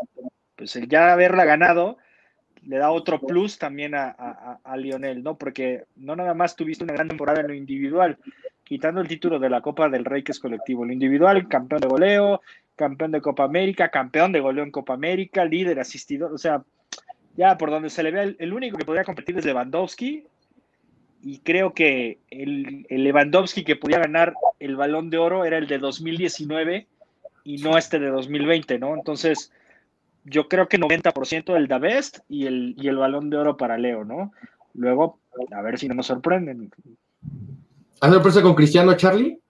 pues 0.57 0.75
el 0.77 0.89
ya 0.89 1.13
haberla 1.13 1.45
ganado, 1.45 1.99
le 2.67 2.79
da 2.79 2.91
otro 2.91 3.21
plus 3.21 3.59
también 3.59 3.95
a, 3.95 4.59
Lionel, 4.77 5.23
¿no? 5.23 5.37
Porque 5.37 5.85
no 5.97 6.17
nada 6.17 6.35
más 6.35 6.57
tuviste 6.57 6.85
una 6.85 6.95
gran 6.95 7.09
temporada 7.09 7.41
en 7.41 7.49
lo 7.49 7.55
individual, 7.55 8.19
quitando 8.65 9.01
el 9.01 9.09
título 9.09 9.39
de 9.39 9.49
la 9.49 9.61
Copa 9.61 9.89
del 9.89 10.05
Rey, 10.05 10.23
que 10.23 10.33
es 10.33 10.41
colectivo. 10.41 10.85
Lo 10.85 10.93
individual, 10.93 11.49
campeón 11.49 11.81
de 11.81 11.89
goleo, 11.89 12.41
campeón 12.75 13.13
de 13.13 13.21
Copa 13.21 13.45
América, 13.45 13.89
campeón 13.91 14.33
de 14.33 14.41
goleo 14.41 14.65
en 14.65 14.73
Copa 14.73 14.95
América, 14.95 15.45
líder, 15.45 15.79
asistidor, 15.79 16.33
o 16.33 16.39
sea, 16.39 16.63
ya 17.37 17.57
por 17.57 17.71
donde 17.71 17.91
se 17.91 18.03
le 18.03 18.11
ve, 18.11 18.37
el, 18.39 18.53
único 18.53 18.79
que 18.79 18.85
podría 18.85 19.05
competir 19.05 19.39
es 19.39 19.45
Lewandowski, 19.45 20.25
y 21.23 21.39
creo 21.39 21.73
que 21.73 22.19
el, 22.31 22.87
el, 22.89 23.05
Lewandowski 23.05 23.65
que 23.65 23.77
podía 23.77 23.99
ganar 23.99 24.35
el 24.59 24.77
balón 24.77 25.11
de 25.11 25.19
oro 25.19 25.45
era 25.45 25.59
el 25.59 25.67
de 25.67 25.79
2019 25.79 26.87
y 27.45 27.59
no 27.59 27.79
este 27.79 27.99
de 27.99 28.09
2020, 28.09 28.79
¿no? 28.79 28.95
Entonces, 28.95 29.53
yo 30.27 30.49
creo 30.49 30.69
que 30.69 30.79
90% 30.79 31.55
del 31.55 31.69
Da 31.69 31.79
Best 31.79 32.19
y 32.29 32.47
el, 32.47 32.75
y 32.77 32.89
el 32.89 32.97
balón 32.97 33.31
de 33.31 33.39
oro 33.39 33.57
para 33.57 33.79
Leo, 33.79 34.05
¿no? 34.05 34.33
Luego, 34.75 35.19
a 35.53 35.63
ver 35.63 35.79
si 35.79 35.89
no 35.89 35.95
nos 35.95 36.07
sorprenden. 36.07 36.71
¿Has 38.01 38.13
sorpresa 38.13 38.43
con 38.43 38.55
Cristiano, 38.55 38.95
Charlie? 38.95 39.41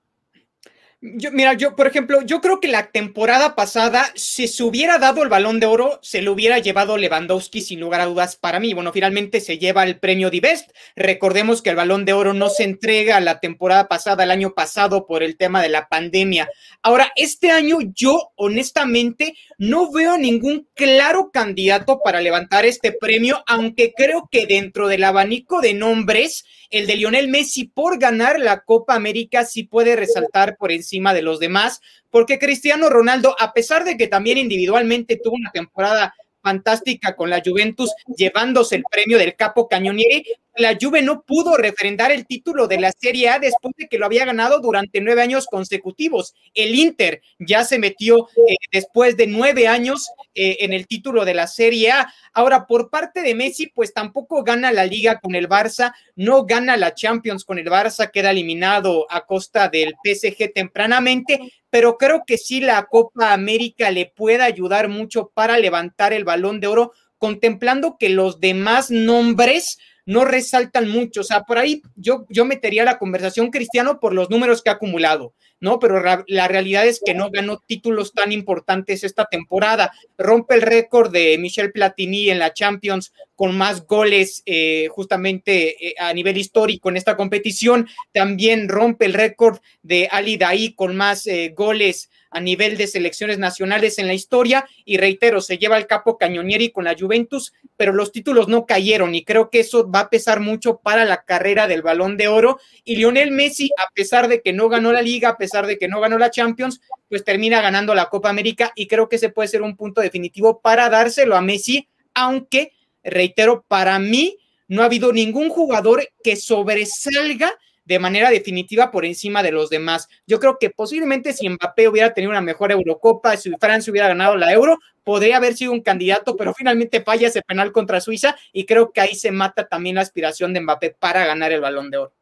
Yo, 1.03 1.31
mira, 1.31 1.53
yo, 1.53 1.77
por 1.77 1.87
ejemplo, 1.87 2.23
yo 2.23 2.41
creo 2.41 2.59
que 2.59 2.69
la 2.69 2.91
temporada 2.91 3.55
pasada, 3.55 4.11
si 4.15 4.49
se 4.49 4.63
hubiera 4.63 4.99
dado 4.99 5.23
el 5.23 5.29
balón 5.29 5.61
de 5.61 5.67
oro, 5.67 5.99
se 6.03 6.23
lo 6.23 6.33
hubiera 6.33 6.59
llevado 6.59 6.97
Lewandowski 6.97 7.61
sin 7.61 7.81
lugar 7.81 8.01
a 8.01 8.07
dudas 8.07 8.37
para 8.37 8.61
mí. 8.61 8.73
Bueno, 8.73 8.95
finalmente 8.95 9.41
se 9.41 9.59
lleva 9.59 9.85
el 9.85 9.99
premio 10.01 10.31
Divest. 10.31 10.71
Recordemos 10.97 11.61
que 11.61 11.69
el 11.69 11.77
balón 11.77 12.07
de 12.07 12.15
oro 12.15 12.33
no 12.33 12.49
se 12.49 12.65
entrega 12.65 13.21
la 13.21 13.41
temporada 13.41 13.89
pasada, 13.89 14.25
el 14.25 14.31
año 14.31 14.55
pasado, 14.55 15.07
por 15.07 15.23
el 15.23 15.37
tema 15.37 15.61
de 15.61 15.69
la 15.69 15.87
pandemia. 15.87 16.49
Ahora, 16.81 17.13
este 17.15 17.51
año 17.51 17.77
yo, 17.95 18.33
honestamente, 18.35 19.37
no 19.59 19.93
veo 19.93 20.17
ningún 20.17 20.67
claro 20.73 21.31
candidato 21.31 22.01
para 22.03 22.23
levantar 22.23 22.65
este 22.65 22.93
premio, 22.93 23.45
aunque 23.47 23.93
creo 23.95 24.31
que 24.33 24.47
dentro 24.47 24.89
del 24.89 25.05
abanico 25.05 25.61
de 25.61 25.75
nombres, 25.75 26.47
el 26.71 26.87
de 26.87 26.97
Lionel 26.97 27.29
Messi 27.29 27.65
por 27.65 27.99
ganar 27.99 28.39
la 28.39 28.61
Copa 28.61 28.95
América 28.95 29.45
sí 29.45 29.65
puede 29.65 29.97
resaltar 29.97 30.57
por 30.57 30.73
encima 30.73 31.15
de 31.15 31.23
los 31.23 31.41
demás, 31.41 31.81
porque 32.11 32.39
Cristiano 32.39 32.89
Ronaldo, 32.89 33.37
a 33.39 33.53
pesar 33.53 33.85
de 33.85 33.97
que 33.97 34.09
también 34.09 34.39
individualmente 34.39 35.21
tuvo 35.23 35.35
una 35.35 35.51
temporada 35.51 36.15
fantástica 36.47 37.17
con 37.17 37.29
la 37.29 37.43
Juventus, 37.45 37.91
llevándose 38.17 38.77
el 38.77 38.85
premio 38.89 39.19
del 39.19 39.35
Capo 39.35 39.67
Cañonieri, 39.67 40.25
la 40.55 40.79
Juve 40.81 41.03
no 41.03 41.23
pudo 41.23 41.57
refrendar 41.57 42.13
el 42.13 42.25
título 42.25 42.69
de 42.69 42.79
la 42.79 42.93
Serie 42.93 43.31
A 43.31 43.41
después 43.41 43.75
de 43.77 43.89
que 43.89 43.99
lo 43.99 44.07
había 44.07 44.25
ganado 44.25 44.61
durante 44.61 45.01
nueve 45.01 45.23
años 45.23 45.47
consecutivos. 45.47 46.35
El 46.55 46.77
Inter 46.77 47.21
ya 47.41 47.65
se 47.65 47.81
metió 47.81 48.29
eh, 48.49 48.57
después 48.71 49.17
de 49.17 49.27
nueve 49.27 49.67
años 49.67 50.09
eh, 50.37 50.59
en 50.61 50.73
el 50.73 50.87
título 50.87 51.25
de 51.25 51.35
la 51.35 51.47
Serie 51.47 51.91
A. 51.91 52.13
Ahora, 52.33 52.67
por 52.67 52.91
parte 52.91 53.23
de 53.23 53.35
Messi, 53.35 53.69
pues 53.69 53.95
tampoco 53.95 54.45
gana 54.45 54.71
la 54.71 54.85
liga 54.85 55.19
con 55.19 55.35
el 55.35 55.49
Barça, 55.49 55.95
no 56.15 56.45
gana 56.45 56.77
la 56.77 56.95
Champions 56.95 57.45
con 57.45 57.59
el 57.59 57.67
Barça, 57.67 58.11
queda 58.11 58.31
eliminado 58.31 59.07
a 59.11 59.25
costa 59.25 59.69
del 59.69 59.95
PSG 60.05 60.53
tempranamente, 60.55 61.53
pero 61.71 61.97
creo 61.97 62.25
que 62.27 62.39
sí 62.39 62.61
la 62.61 62.85
Copa 62.85 63.33
América 63.33 63.91
le 63.91 64.13
puede 64.15 64.43
ayudar 64.43 64.89
mucho 64.89 65.33
para 65.35 65.59
levantar 65.59 66.13
el 66.13 66.25
balón 66.25 66.61
de 66.61 66.67
oro, 66.67 66.93
contemplando 67.19 67.97
que 67.99 68.11
los 68.11 68.41
demás 68.41 68.91
nombres 68.91 69.79
no 70.07 70.25
resaltan 70.25 70.89
mucho. 70.89 71.21
O 71.21 71.25
sea, 71.25 71.43
por 71.43 71.59
ahí 71.59 71.83
yo, 71.97 72.27
yo 72.31 72.45
metería 72.45 72.85
la 72.85 72.99
conversación 72.99 73.51
cristiano 73.51 74.01
por 74.01 74.15
los 74.15 74.31
números 74.31 74.63
que 74.63 74.71
ha 74.71 74.75
acumulado, 74.75 75.35
¿no? 75.61 75.79
Pero 75.79 76.03
la 76.27 76.49
realidad 76.49 76.87
es 76.87 77.01
que 77.05 77.15
no 77.15 77.31
ganó 77.31 77.63
títulos 77.67 78.13
tan 78.13 78.33
importantes 78.33 79.05
esta 79.05 79.27
temporada. 79.27 79.93
Rompe 80.19 80.55
el 80.55 80.63
récord 80.63 81.11
de 81.11 81.39
Michel 81.39 81.73
Platini 81.73 82.31
en 82.31 82.39
la 82.39 82.53
Champions 82.53 83.13
con 83.35 83.57
más 83.57 83.87
goles 83.87 84.43
eh, 84.47 84.89
justamente 84.91 85.89
eh, 85.89 85.95
a 85.99 86.13
nivel 86.13 86.37
histórico 86.37 86.89
en 86.89 86.97
esta 86.97 87.17
competición. 87.17 87.89
También 88.13 88.69
rompe 88.69 89.07
el 89.07 89.15
récord 89.15 89.59
de 89.83 90.09
Ali 90.11 90.37
Daí 90.37 90.75
con 90.75 90.97
más 90.97 91.27
eh, 91.27 91.53
goles 91.55 92.11
a 92.37 92.41
nivel 92.41 92.77
de 92.77 92.87
selecciones 92.87 93.39
nacionales 93.39 93.99
en 93.99 94.07
la 94.07 94.13
historia 94.13 94.69
y 94.85 94.99
reitero, 94.99 95.41
se 95.41 95.57
lleva 95.57 95.79
el 95.79 95.87
capo 95.87 96.19
Cañonieri 96.19 96.71
con 96.71 96.85
la 96.85 96.95
Juventus, 96.95 97.55
pero 97.79 97.95
los 97.95 98.13
títulos 98.13 98.47
no 98.47 98.67
cayeron 98.67 99.15
y 99.15 99.25
creo 99.25 99.49
que 99.49 99.61
eso 99.61 99.91
va 99.91 100.01
a 100.01 100.11
pesar 100.11 100.41
mucho 100.41 100.77
para 100.77 101.07
la 101.07 101.23
carrera 101.23 101.67
del 101.67 101.81
balón 101.81 102.19
de 102.19 102.29
oro. 102.29 102.61
Y 102.85 102.97
Lionel 102.97 103.31
Messi, 103.31 103.71
a 103.79 103.91
pesar 103.95 104.29
de 104.29 104.43
que 104.43 104.53
no 104.53 104.69
ganó 104.69 104.93
la 104.93 105.01
liga, 105.01 105.31
a 105.31 105.39
pesar 105.39 105.67
de 105.67 105.79
que 105.79 105.89
no 105.89 105.99
ganó 105.99 106.19
la 106.19 106.31
Champions, 106.31 106.83
pues 107.09 107.25
termina 107.25 107.63
ganando 107.63 107.95
la 107.95 108.11
Copa 108.11 108.29
América 108.29 108.71
y 108.77 108.87
creo 108.87 109.09
que 109.09 109.17
ese 109.17 109.31
puede 109.31 109.49
ser 109.49 109.63
un 109.63 109.75
punto 109.75 110.03
definitivo 110.03 110.61
para 110.61 110.91
dárselo 110.91 111.37
a 111.37 111.41
Messi, 111.41 111.89
aunque, 112.13 112.73
reitero, 113.03 113.65
para 113.67 113.99
mí 113.99 114.37
no 114.69 114.83
ha 114.83 114.87
habido 114.87 115.11
ningún 115.11 115.49
jugador 115.49 116.07
que 116.23 116.37
sobresalga 116.37 117.51
de 117.87 117.99
manera 117.99 118.31
definitiva 118.31 118.91
por 118.91 119.05
encima 119.07 119.43
de 119.43 119.53
los 119.53 119.71
demás. 119.71 120.09
Yo 120.27 120.39
creo 120.39 120.59
que 120.59 120.71
posiblemente 120.71 121.33
si 121.33 121.49
Mbappé 121.49 121.89
hubiera 121.89 122.13
tenido 122.13 122.31
una 122.31 122.41
mejor 122.41 122.73
Eurocopa, 122.73 123.37
si 123.37 123.51
Francia 123.59 123.91
hubiera 123.91 124.09
ganado 124.09 124.37
la 124.37 124.53
Euro, 124.53 124.79
podría 125.05 125.39
haber 125.39 125.57
sido 125.57 125.73
un 125.73 125.81
candidato, 125.81 126.37
pero 126.37 126.53
finalmente 126.53 127.03
falla 127.03 127.29
ese 127.29 127.43
penal 127.43 127.73
contra 127.73 128.01
Suiza 128.01 128.37
y 128.53 128.67
creo 128.67 128.93
que 128.93 129.01
ahí 129.01 129.15
se 129.15 129.31
mata 129.31 129.67
también 129.69 129.95
la 129.95 130.03
aspiración 130.03 130.53
de 130.53 130.61
Mbappé 130.61 130.97
para 130.99 131.25
ganar 131.25 131.53
el 131.53 131.61
balón 131.61 131.91
de 131.91 131.99
oro. 131.99 132.13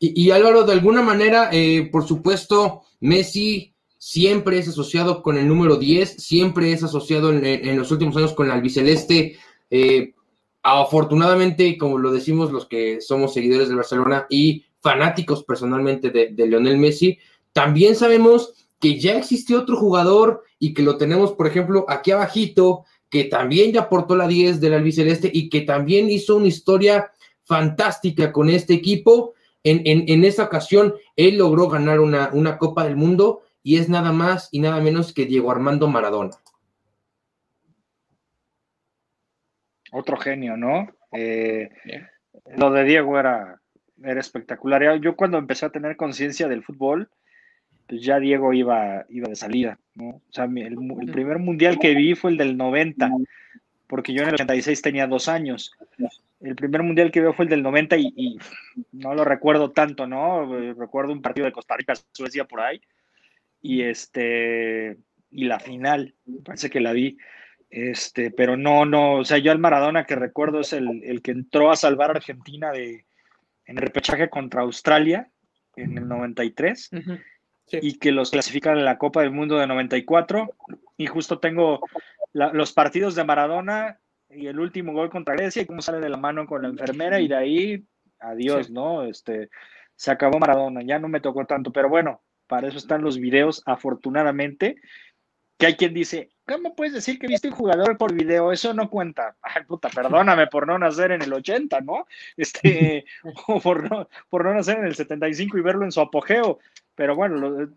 Y, 0.00 0.30
Álvaro, 0.32 0.64
de 0.64 0.72
alguna 0.72 1.00
manera, 1.00 1.48
eh, 1.52 1.88
por 1.90 2.06
supuesto, 2.06 2.82
Messi 3.00 3.74
siempre 3.96 4.58
es 4.58 4.68
asociado 4.68 5.22
con 5.22 5.38
el 5.38 5.48
número 5.48 5.76
10, 5.76 6.16
siempre 6.22 6.72
es 6.72 6.82
asociado 6.82 7.32
en, 7.32 7.76
los 7.76 7.90
últimos 7.90 8.14
años 8.16 8.34
con 8.34 8.46
el 8.46 8.52
albiceleste. 8.52 9.38
Eh, 9.70 10.12
afortunadamente, 10.64 11.76
como 11.78 11.98
lo 11.98 12.10
decimos 12.10 12.50
los 12.50 12.66
que 12.66 13.00
somos 13.00 13.34
seguidores 13.34 13.68
de 13.68 13.76
Barcelona 13.76 14.26
y 14.28 14.64
fanáticos 14.80 15.44
personalmente 15.44 16.10
de, 16.10 16.30
de 16.32 16.46
Lionel 16.46 16.78
Messi, 16.78 17.18
también 17.52 17.94
sabemos 17.94 18.66
que 18.80 18.98
ya 18.98 19.16
existió 19.16 19.60
otro 19.60 19.76
jugador 19.76 20.42
y 20.58 20.74
que 20.74 20.82
lo 20.82 20.96
tenemos, 20.96 21.32
por 21.32 21.46
ejemplo, 21.46 21.84
aquí 21.88 22.10
abajito, 22.10 22.84
que 23.10 23.24
también 23.24 23.72
ya 23.72 23.82
aportó 23.82 24.16
la 24.16 24.26
10 24.26 24.60
del 24.60 24.74
albiceleste 24.74 25.30
y 25.32 25.48
que 25.48 25.60
también 25.60 26.10
hizo 26.10 26.36
una 26.36 26.48
historia 26.48 27.12
fantástica 27.44 28.32
con 28.32 28.50
este 28.50 28.74
equipo. 28.74 29.34
En, 29.62 29.82
en, 29.84 30.24
esa 30.24 30.44
ocasión, 30.44 30.94
él 31.16 31.38
logró 31.38 31.68
ganar 31.68 32.00
una, 32.00 32.30
una 32.32 32.58
Copa 32.58 32.84
del 32.84 32.96
Mundo 32.96 33.42
y 33.62 33.76
es 33.76 33.88
nada 33.88 34.12
más 34.12 34.48
y 34.52 34.58
nada 34.58 34.80
menos 34.80 35.14
que 35.14 35.24
Diego 35.24 35.50
Armando 35.50 35.88
Maradona. 35.88 36.32
Otro 39.96 40.16
genio, 40.16 40.56
¿no? 40.56 40.88
Eh, 41.12 41.70
lo 42.56 42.72
de 42.72 42.82
Diego 42.82 43.16
era, 43.16 43.60
era 44.02 44.18
espectacular. 44.18 45.00
Yo 45.00 45.14
cuando 45.14 45.38
empecé 45.38 45.66
a 45.66 45.70
tener 45.70 45.96
conciencia 45.96 46.48
del 46.48 46.64
fútbol, 46.64 47.08
pues 47.86 48.02
ya 48.02 48.18
Diego 48.18 48.52
iba, 48.52 49.04
iba 49.08 49.28
de 49.28 49.36
salida, 49.36 49.78
¿no? 49.94 50.08
O 50.08 50.32
sea, 50.32 50.46
el, 50.46 50.76
el, 51.00 51.12
primer 51.12 51.38
mundial 51.38 51.78
que 51.78 51.94
vi 51.94 52.16
fue 52.16 52.32
el 52.32 52.38
del 52.38 52.56
90, 52.56 53.08
porque 53.86 54.12
yo 54.12 54.22
en 54.22 54.30
el 54.30 54.34
86 54.34 54.82
tenía 54.82 55.06
dos 55.06 55.28
años. 55.28 55.70
El 56.40 56.56
primer 56.56 56.82
mundial 56.82 57.12
que 57.12 57.20
veo 57.20 57.32
fue 57.32 57.44
el 57.44 57.50
del 57.50 57.62
90 57.62 57.96
y, 57.96 58.12
y 58.16 58.38
no 58.90 59.14
lo 59.14 59.24
recuerdo 59.24 59.70
tanto, 59.70 60.08
¿no? 60.08 60.74
Recuerdo 60.74 61.12
un 61.12 61.22
partido 61.22 61.44
de 61.44 61.52
Costa 61.52 61.76
Rica, 61.76 61.94
Suecia 62.10 62.46
por 62.46 62.62
ahí, 62.62 62.80
y 63.62 63.82
este 63.82 64.98
y 65.30 65.44
la 65.44 65.60
final, 65.60 66.14
parece 66.44 66.68
que 66.68 66.80
la 66.80 66.92
vi. 66.92 67.16
Este, 67.76 68.30
pero 68.30 68.56
no, 68.56 68.86
no, 68.86 69.14
o 69.14 69.24
sea, 69.24 69.38
yo 69.38 69.50
al 69.50 69.58
Maradona 69.58 70.04
que 70.04 70.14
recuerdo 70.14 70.60
es 70.60 70.72
el, 70.72 71.20
que 71.24 71.32
entró 71.32 71.72
a 71.72 71.76
salvar 71.76 72.10
a 72.10 72.14
Argentina 72.14 72.70
de, 72.70 73.04
en 73.66 73.76
repechaje 73.76 74.30
contra 74.30 74.62
Australia 74.62 75.28
en 75.74 75.98
el 75.98 76.06
93 76.06 76.90
y 77.66 77.98
que 77.98 78.12
los 78.12 78.30
clasifican 78.30 78.78
en 78.78 78.84
la 78.84 78.96
Copa 78.96 79.22
del 79.22 79.32
Mundo 79.32 79.58
de 79.58 79.66
94. 79.66 80.54
Y 80.98 81.06
justo 81.06 81.40
tengo 81.40 81.80
los 82.32 82.72
partidos 82.72 83.16
de 83.16 83.24
Maradona 83.24 83.98
y 84.30 84.46
el 84.46 84.60
último 84.60 84.92
gol 84.92 85.10
contra 85.10 85.34
Grecia 85.34 85.62
y 85.62 85.66
cómo 85.66 85.82
sale 85.82 85.98
de 85.98 86.10
la 86.10 86.16
mano 86.16 86.46
con 86.46 86.62
la 86.62 86.68
enfermera 86.68 87.18
y 87.18 87.26
de 87.26 87.36
ahí, 87.36 87.84
adiós, 88.20 88.70
¿no? 88.70 89.02
Este, 89.02 89.50
se 89.96 90.12
acabó 90.12 90.38
Maradona, 90.38 90.82
ya 90.82 91.00
no 91.00 91.08
me 91.08 91.20
tocó 91.20 91.44
tanto, 91.44 91.72
pero 91.72 91.88
bueno, 91.88 92.22
para 92.46 92.68
eso 92.68 92.78
están 92.78 93.02
los 93.02 93.18
videos, 93.18 93.64
afortunadamente, 93.66 94.76
que 95.58 95.66
hay 95.66 95.76
quien 95.76 95.94
dice, 95.94 96.30
¿cómo 96.46 96.74
puedes 96.74 96.94
decir 96.94 97.18
que 97.18 97.26
viste 97.26 97.48
un 97.48 97.54
jugador 97.54 97.96
por 97.96 98.12
video? 98.12 98.52
Eso 98.52 98.74
no 98.74 98.90
cuenta. 98.90 99.36
Ay, 99.40 99.64
puta, 99.64 99.88
perdóname 99.88 100.46
por 100.48 100.66
no 100.66 100.78
nacer 100.78 101.12
en 101.12 101.22
el 101.22 101.32
80, 101.32 101.80
¿no? 101.80 102.06
Este, 102.36 103.04
o 103.48 103.60
por 103.60 103.90
no, 103.90 104.08
por 104.28 104.44
no 104.44 104.54
nacer 104.54 104.78
en 104.78 104.86
el 104.86 104.94
75 104.94 105.58
y 105.58 105.62
verlo 105.62 105.84
en 105.84 105.92
su 105.92 106.00
apogeo. 106.00 106.58
Pero 106.94 107.16
bueno, 107.16 107.68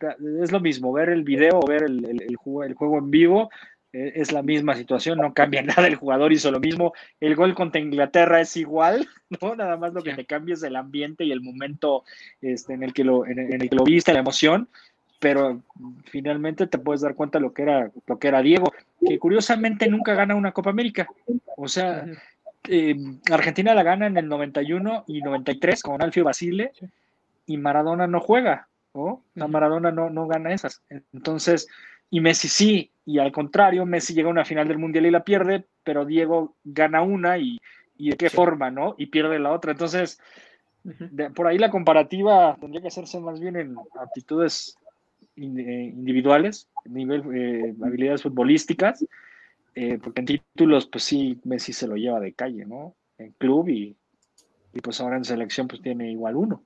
es 0.43 0.51
lo 0.51 0.59
mismo, 0.59 0.93
ver 0.93 1.09
el 1.09 1.23
video 1.23 1.59
o 1.59 1.67
ver 1.67 1.83
el, 1.83 2.05
el, 2.05 2.35
juego, 2.35 2.99
en 2.99 3.09
vivo 3.09 3.49
e, 3.91 4.13
es 4.15 4.31
la 4.31 4.43
misma 4.43 4.75
situación, 4.75 5.17
no 5.17 5.33
cambia 5.33 5.61
nada, 5.63 5.87
el 5.87 5.95
jugador 5.95 6.31
hizo 6.33 6.51
lo 6.51 6.59
mismo, 6.59 6.93
el 7.19 7.35
gol 7.35 7.55
contra 7.55 7.81
Inglaterra 7.81 8.41
es 8.41 8.55
igual, 8.57 9.07
¿no? 9.41 9.55
Nada 9.55 9.75
más 9.77 9.93
lo 9.93 10.03
que 10.03 10.13
te 10.13 10.25
cambia 10.25 10.53
es 10.53 10.61
el 10.61 10.75
ambiente 10.75 11.23
y 11.25 11.31
el 11.31 11.41
momento 11.41 12.03
este, 12.41 12.73
en, 12.73 12.83
el 12.83 12.93
que 12.93 13.03
lo, 13.03 13.25
en, 13.25 13.39
el 13.39 13.69
que 13.69 13.75
lo 13.75 13.83
viste, 13.83 14.13
la 14.13 14.19
emoción, 14.19 14.69
pero 15.19 15.61
finalmente 16.05 16.67
te 16.67 16.77
puedes 16.77 17.01
dar 17.01 17.15
cuenta 17.15 17.39
lo 17.39 17.53
que 17.53 17.63
era, 17.63 17.91
lo 18.05 18.19
que 18.19 18.27
era 18.27 18.41
Diego, 18.41 18.71
que 19.05 19.17
curiosamente 19.17 19.87
nunca 19.87 20.13
gana 20.13 20.35
una 20.35 20.51
Copa 20.51 20.69
América. 20.69 21.07
O 21.55 21.67
sea, 21.67 22.05
eh, 22.67 22.95
Argentina 23.31 23.73
la 23.73 23.83
gana 23.83 24.07
en 24.07 24.17
el 24.17 24.27
91 24.27 25.05
y 25.07 25.21
93 25.21 25.81
con 25.81 26.01
Alfio 26.01 26.23
Basile 26.23 26.71
y 27.45 27.57
Maradona 27.57 28.07
no 28.07 28.19
juega. 28.19 28.67
La 29.35 29.47
Maradona 29.47 29.91
no, 29.91 30.09
no 30.09 30.27
gana 30.27 30.53
esas. 30.53 30.81
Entonces, 31.13 31.67
y 32.09 32.19
Messi 32.19 32.47
sí, 32.47 32.91
y 33.05 33.19
al 33.19 33.31
contrario, 33.31 33.85
Messi 33.85 34.13
llega 34.13 34.27
a 34.27 34.31
una 34.31 34.45
final 34.45 34.67
del 34.67 34.79
Mundial 34.79 35.05
y 35.05 35.11
la 35.11 35.23
pierde, 35.23 35.65
pero 35.83 36.05
Diego 36.05 36.55
gana 36.63 37.01
una 37.01 37.37
y, 37.37 37.59
y 37.95 38.11
de 38.11 38.17
qué 38.17 38.29
forma, 38.29 38.71
¿no? 38.71 38.95
Y 38.97 39.07
pierde 39.07 39.37
la 39.39 39.51
otra. 39.51 39.71
Entonces, 39.71 40.19
por 41.35 41.47
ahí 41.47 41.57
la 41.57 41.69
comparativa 41.69 42.57
tendría 42.59 42.81
que 42.81 42.87
hacerse 42.87 43.19
más 43.19 43.39
bien 43.39 43.55
en 43.55 43.75
aptitudes 43.99 44.77
individuales, 45.37 46.69
nivel 46.85 47.23
eh, 47.33 47.75
habilidades 47.81 48.23
futbolísticas, 48.23 49.05
eh, 49.75 49.99
porque 50.01 50.21
en 50.21 50.25
títulos, 50.25 50.87
pues 50.87 51.03
sí, 51.03 51.39
Messi 51.43 51.73
se 51.73 51.87
lo 51.87 51.95
lleva 51.95 52.19
de 52.19 52.33
calle, 52.33 52.65
¿no? 52.65 52.95
En 53.17 53.31
club 53.33 53.69
y, 53.69 53.95
y 54.73 54.81
pues 54.81 54.99
ahora 54.99 55.17
en 55.17 55.23
selección, 55.23 55.67
pues 55.67 55.81
tiene 55.81 56.11
igual 56.11 56.35
uno. 56.35 56.63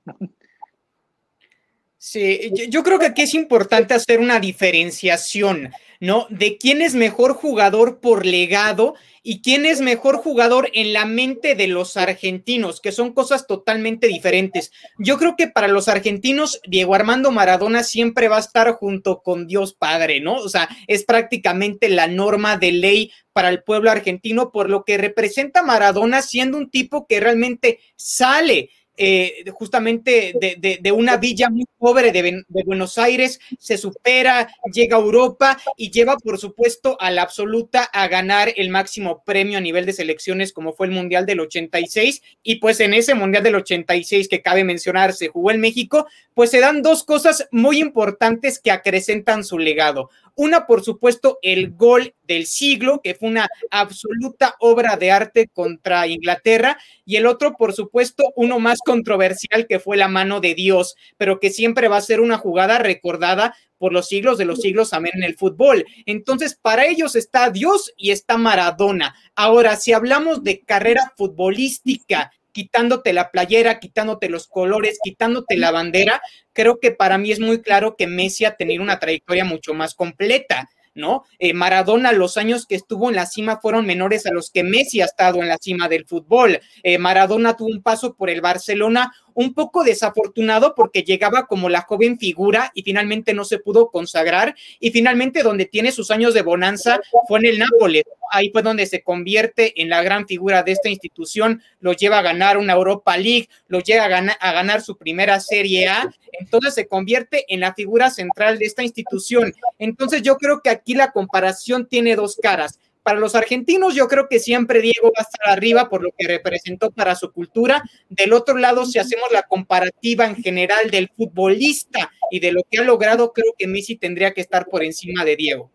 Sí, 2.04 2.52
yo, 2.68 2.82
creo 2.82 2.98
que 2.98 3.06
aquí 3.06 3.22
es 3.22 3.36
importante 3.36 3.94
hacer 3.94 4.20
una 4.22 4.40
diferenciación, 4.40 5.72
¿no? 6.00 6.26
De 6.32 6.58
quién 6.58 6.82
es 6.82 6.96
mejor 6.96 7.36
jugador 7.36 8.00
por 8.00 8.26
legado 8.26 8.96
y 9.22 9.44
quién 9.44 9.68
es 9.68 9.82
mejor 9.82 10.18
jugador 10.18 10.72
en 10.74 10.94
la 10.94 11.06
mente 11.06 11.54
de 11.54 11.68
los 11.68 11.98
argentinos, 11.98 12.82
que 12.82 12.92
son 12.92 13.14
cosas 13.14 13.46
totalmente 13.46 14.08
diferentes. 14.08 14.72
Yo 14.98 15.20
creo 15.20 15.36
que 15.38 15.46
para 15.46 15.68
los 15.68 15.88
argentinos, 15.88 16.60
Diego 16.68 16.96
Armando 16.96 17.30
Maradona 17.30 17.84
siempre 17.84 18.30
va 18.30 18.38
a 18.38 18.40
estar 18.40 18.72
junto 18.72 19.22
con 19.22 19.46
Dios 19.46 19.76
Padre, 19.76 20.22
¿no? 20.22 20.38
O 20.38 20.50
sea, 20.50 20.70
es 20.88 21.04
prácticamente 21.04 21.88
la 21.88 22.08
norma 22.08 22.58
de 22.58 22.72
ley 22.72 23.12
para 23.32 23.50
el 23.50 23.62
pueblo 23.62 23.92
argentino, 23.92 24.52
por 24.52 24.72
lo 24.72 24.86
que 24.86 24.98
representa 24.98 25.62
Maradona 25.62 26.24
siendo 26.24 26.58
un 26.58 26.72
tipo 26.72 27.06
que 27.06 27.20
realmente 27.20 27.80
sale 27.96 28.72
eh, 28.98 29.46
justamente 29.52 30.34
de, 30.40 30.92
una 30.92 31.18
villa 31.18 31.50
muy 31.50 31.66
pobre 31.78 32.12
de, 32.12 32.44
Buenos 32.66 32.98
Aires, 32.98 33.40
se 33.58 33.78
supera, 33.78 34.48
llega 34.72 34.98
a 34.98 35.00
Europa 35.00 35.58
y 35.78 35.92
lleva, 35.92 36.18
por 36.18 36.38
supuesto, 36.38 36.98
a 37.00 37.10
la 37.12 37.24
absoluta 37.24 37.84
a 37.84 38.08
ganar 38.08 38.54
el 38.56 38.70
máximo 38.70 39.24
premio 39.26 39.58
a 39.58 39.62
nivel 39.62 39.86
de 39.86 39.94
selecciones 39.94 40.54
como 40.54 40.74
fue 40.74 40.88
el 40.88 40.94
Mundial 40.94 41.26
del 41.26 41.40
86. 41.40 42.22
Y 42.44 42.56
pues 42.56 42.80
en 42.80 42.94
ese 42.94 43.16
Mundial 43.16 43.44
del 43.44 43.56
86 43.56 44.28
que 44.28 44.42
cabe 44.42 44.64
mencionar, 44.64 45.14
se 45.14 45.30
jugó 45.30 45.52
en 45.52 45.62
México, 45.62 46.08
pues 46.34 46.52
se 46.52 46.60
dan 46.60 46.82
dos 46.82 47.04
cosas 47.04 47.48
muy 47.52 47.80
importantes 47.80 48.60
que 48.60 48.72
acrecentan 48.72 49.44
su 49.44 49.58
legado. 49.58 50.10
Una, 50.36 50.66
por 50.68 50.84
supuesto, 50.84 51.40
el 51.42 51.72
gol 51.72 52.14
del 52.24 52.46
siglo, 52.46 53.02
que 53.04 53.16
fue 53.16 53.30
una 53.30 53.50
absoluta 53.70 54.56
obra 54.60 54.98
de 54.98 55.12
arte 55.12 55.50
contra 55.54 56.08
Inglaterra, 56.08 56.78
y 57.06 57.18
el 57.18 57.26
otro, 57.26 57.56
por 57.58 57.74
supuesto, 57.74 58.32
uno 58.36 58.60
más 58.60 58.80
controversial, 58.86 59.68
que 59.68 59.80
fue 59.80 59.98
la 59.98 60.08
mano 60.08 60.40
de 60.40 60.56
Dios, 60.56 60.96
pero 61.18 61.40
que 61.40 61.50
siempre 61.50 61.88
va 61.88 61.98
a 61.98 62.02
ser 62.02 62.22
una 62.22 62.38
jugada 62.38 62.78
recordada 62.78 63.56
por 63.78 63.94
los 63.94 64.08
siglos 64.08 64.38
de 64.38 64.46
los 64.46 64.62
siglos, 64.62 64.94
amén, 64.94 65.14
en 65.16 65.24
el 65.24 65.36
fútbol. 65.36 65.86
Entonces, 66.06 66.56
para 66.62 66.86
ellos 66.86 67.16
está 67.16 67.50
Dios 67.50 67.92
y 67.98 68.12
está 68.12 68.38
Maradona. 68.38 69.16
Ahora, 69.36 69.76
si 69.76 69.92
hablamos 69.92 70.44
de 70.44 70.62
carrera 70.62 71.12
futbolística, 71.18 72.32
quitándote 72.52 73.14
la 73.14 73.32
playera, 73.32 73.80
quitándote 73.80 74.30
los 74.30 74.48
colores, 74.48 75.00
quitándote 75.04 75.58
la 75.58 75.72
bandera, 75.72 76.22
creo 76.54 76.80
que 76.80 76.92
para 76.92 77.18
mí 77.18 77.32
es 77.32 77.40
muy 77.40 77.62
claro 77.62 77.96
que 77.96 78.08
Messi 78.08 78.46
ha 78.46 78.56
tenido 78.56 78.84
una 78.84 79.00
trayectoria 79.00 79.46
mucho 79.46 79.74
más 79.74 79.96
completa. 79.96 80.70
¿no? 80.94 81.24
Eh, 81.40 81.54
Maradona, 81.54 82.12
los 82.12 82.38
años 82.38 82.66
que 82.66 82.76
estuvo 82.76 83.10
en 83.10 83.16
la 83.16 83.26
cima 83.26 83.60
fueron 83.62 83.86
menores 83.86 84.26
a 84.26 84.32
los 84.32 84.50
que 84.50 84.64
Messi 84.64 85.02
ha 85.02 85.06
estado 85.06 85.42
en 85.42 85.48
la 85.48 85.58
cima 85.58 85.88
del 85.88 86.06
fútbol. 86.06 86.60
Eh, 86.84 86.98
Maradona 86.98 87.56
tuvo 87.56 87.70
un 87.70 87.82
paso 87.82 88.16
por 88.16 88.30
el 88.30 88.42
Barcelona 88.42 89.14
un 89.34 89.54
poco 89.54 89.84
desafortunado 89.84 90.76
porque 90.76 91.04
llegaba 91.04 91.48
como 91.48 91.70
la 91.70 91.82
joven 91.82 92.20
figura 92.20 92.72
y 92.74 92.84
finalmente 92.84 93.34
no 93.34 93.46
se 93.46 93.60
pudo 93.60 93.90
consagrar 93.90 94.56
y 94.80 94.92
finalmente 94.92 95.44
donde 95.44 95.66
tiene 95.66 95.92
sus 95.92 96.12
años 96.12 96.34
de 96.34 96.42
bonanza 96.42 97.00
fue 97.28 97.40
en 97.40 97.46
el 97.46 97.60
Nápoles. 97.60 98.04
Ahí 98.32 98.50
fue 98.50 98.62
donde 98.62 98.86
se 98.86 99.04
convierte 99.04 99.82
en 99.82 99.90
la 99.90 100.02
gran 100.02 100.26
figura 100.26 100.64
de 100.64 100.72
esta 100.72 100.90
institución, 100.90 101.62
lo 101.80 101.94
lleva 101.94 102.20
a 102.20 102.22
ganar 102.22 102.58
una 102.58 102.74
Europa 102.74 103.18
League, 103.18 103.50
lo 103.68 103.80
llega 103.80 104.06
a 104.06 104.08
ganar, 104.08 104.38
a 104.40 104.54
ganar 104.54 104.82
su 104.82 104.98
primera 104.98 105.40
Serie 105.40 105.90
A, 105.90 106.14
entonces 106.32 106.74
se 106.74 106.88
convierte 106.88 107.46
en 107.54 107.60
la 107.60 107.74
figura 107.74 108.10
central 108.10 108.58
de 108.58 108.66
esta 108.66 108.84
institución. 108.84 109.54
Entonces 109.80 110.22
yo 110.22 110.38
creo 110.38 110.62
que 110.62 110.70
aquí 110.70 110.94
la 110.94 111.12
comparación 111.12 111.88
tiene 111.88 112.16
dos 112.16 112.38
caras. 112.42 112.80
Para 113.04 113.20
los 113.20 113.36
argentinos 113.36 113.96
yo 113.96 114.08
creo 114.08 114.28
que 114.30 114.40
siempre 114.40 114.82
Diego 114.82 115.08
va 115.08 115.20
a 115.20 115.24
estar 115.24 115.50
arriba 115.50 115.90
por 115.90 116.04
lo 116.04 116.10
que 116.18 116.28
representó 116.28 116.92
para 116.92 117.16
su 117.16 117.32
cultura. 117.32 117.84
Del 118.10 118.34
otro 118.34 118.58
lado, 118.58 118.86
si 118.86 119.00
hacemos 119.00 119.32
la 119.32 119.44
comparativa 119.44 120.26
en 120.26 120.36
general 120.36 120.92
del 120.92 121.10
futbolista 121.10 122.12
y 122.30 122.40
de 122.40 122.52
lo 122.52 122.62
que 122.70 122.80
ha 122.80 122.84
logrado, 122.84 123.34
creo 123.34 123.54
que 123.58 123.68
Messi 123.68 123.98
tendría 123.98 124.34
que 124.34 124.42
estar 124.42 124.68
por 124.68 124.84
encima 124.84 125.26
de 125.26 125.36
Diego. 125.36 125.72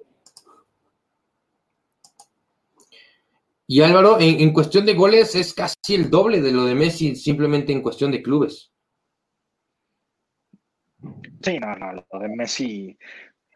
Y 3.69 3.81
Álvaro, 3.83 4.19
en, 4.21 4.53
cuestión 4.53 4.87
de 4.87 4.95
goles 4.95 5.35
es 5.35 5.53
casi 5.53 5.97
el 5.97 6.09
doble 6.09 6.41
de 6.41 6.53
lo 6.53 6.65
de 6.65 6.77
Messi, 6.77 7.17
simplemente 7.17 7.73
en 7.73 7.83
cuestión 7.83 8.13
de 8.13 8.23
clubes. 8.23 8.71
Sí, 11.43 11.59
no, 11.59 11.75
no, 11.75 11.93
lo 11.93 12.19
de 12.21 12.29
Messi. 12.29 12.97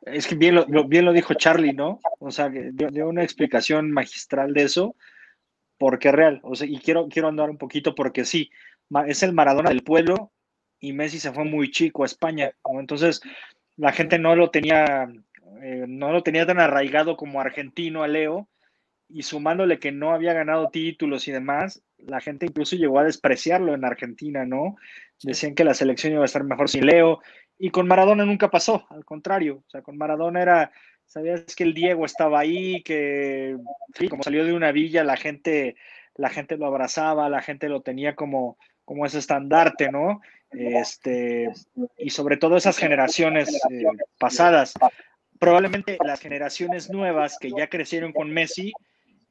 Es 0.02 0.26
que 0.26 0.34
bien 0.34 0.54
lo, 0.54 0.66
bien 0.84 1.04
lo 1.04 1.12
dijo 1.12 1.34
Charlie, 1.34 1.72
¿no? 1.72 2.00
O 2.18 2.30
sea, 2.30 2.48
dio, 2.48 3.08
una 3.08 3.22
explicación 3.22 3.90
magistral 3.90 4.54
de 4.54 4.62
eso, 4.62 4.96
porque 5.78 6.08
es 6.08 6.14
real. 6.14 6.40
O 6.42 6.54
sea, 6.54 6.66
y 6.66 6.78
quiero, 6.78 7.08
quiero 7.08 7.28
andar 7.28 7.50
un 7.50 7.58
poquito 7.58 7.94
porque 7.94 8.24
sí, 8.24 8.50
es 9.06 9.22
el 9.22 9.32
Maradona 9.32 9.70
del 9.70 9.82
pueblo 9.82 10.32
y 10.78 10.92
Messi 10.92 11.18
se 11.18 11.32
fue 11.32 11.44
muy 11.44 11.70
chico 11.70 12.02
a 12.02 12.06
España. 12.06 12.52
Entonces, 12.78 13.20
la 13.76 13.92
gente 13.92 14.18
no 14.18 14.34
lo 14.34 14.50
tenía, 14.50 15.10
eh, 15.62 15.84
no 15.86 16.12
lo 16.12 16.22
tenía 16.22 16.46
tan 16.46 16.60
arraigado 16.60 17.16
como 17.16 17.40
argentino 17.40 18.02
a 18.02 18.08
Leo 18.08 18.48
y 19.12 19.22
sumándole 19.22 19.78
que 19.78 19.92
no 19.92 20.12
había 20.12 20.32
ganado 20.32 20.70
títulos 20.70 21.26
y 21.28 21.32
demás, 21.32 21.82
la 21.98 22.20
gente 22.20 22.46
incluso 22.46 22.76
llegó 22.76 22.98
a 23.00 23.04
despreciarlo 23.04 23.74
en 23.74 23.84
Argentina, 23.84 24.46
¿no? 24.46 24.76
Decían 25.22 25.54
que 25.54 25.64
la 25.64 25.74
selección 25.74 26.12
iba 26.12 26.22
a 26.22 26.26
estar 26.26 26.44
mejor 26.44 26.68
sin 26.68 26.86
Leo, 26.86 27.20
y 27.62 27.70
con 27.70 27.86
Maradona 27.86 28.24
nunca 28.24 28.50
pasó, 28.50 28.86
al 28.88 29.04
contrario, 29.04 29.62
o 29.66 29.70
sea, 29.70 29.82
con 29.82 29.98
Maradona 29.98 30.40
era, 30.40 30.72
sabías 31.04 31.54
que 31.54 31.64
el 31.64 31.74
Diego 31.74 32.06
estaba 32.06 32.40
ahí, 32.40 32.82
que, 32.82 33.54
sí, 33.98 34.08
como 34.08 34.22
salió 34.22 34.46
de 34.46 34.54
una 34.54 34.72
villa, 34.72 35.04
la 35.04 35.18
gente, 35.18 35.76
la 36.16 36.30
gente 36.30 36.56
lo 36.56 36.64
abrazaba, 36.64 37.28
la 37.28 37.42
gente 37.42 37.68
lo 37.68 37.82
tenía 37.82 38.16
como, 38.16 38.56
como 38.86 39.04
ese 39.04 39.18
estandarte, 39.18 39.92
¿no? 39.92 40.22
Este, 40.50 41.50
y 41.98 42.08
sobre 42.10 42.38
todo 42.38 42.56
esas 42.56 42.78
generaciones 42.78 43.50
eh, 43.70 43.84
pasadas, 44.18 44.72
probablemente 45.38 45.98
las 46.02 46.20
generaciones 46.20 46.88
nuevas 46.88 47.36
que 47.38 47.50
ya 47.50 47.68
crecieron 47.68 48.12
con 48.12 48.30
Messi, 48.30 48.72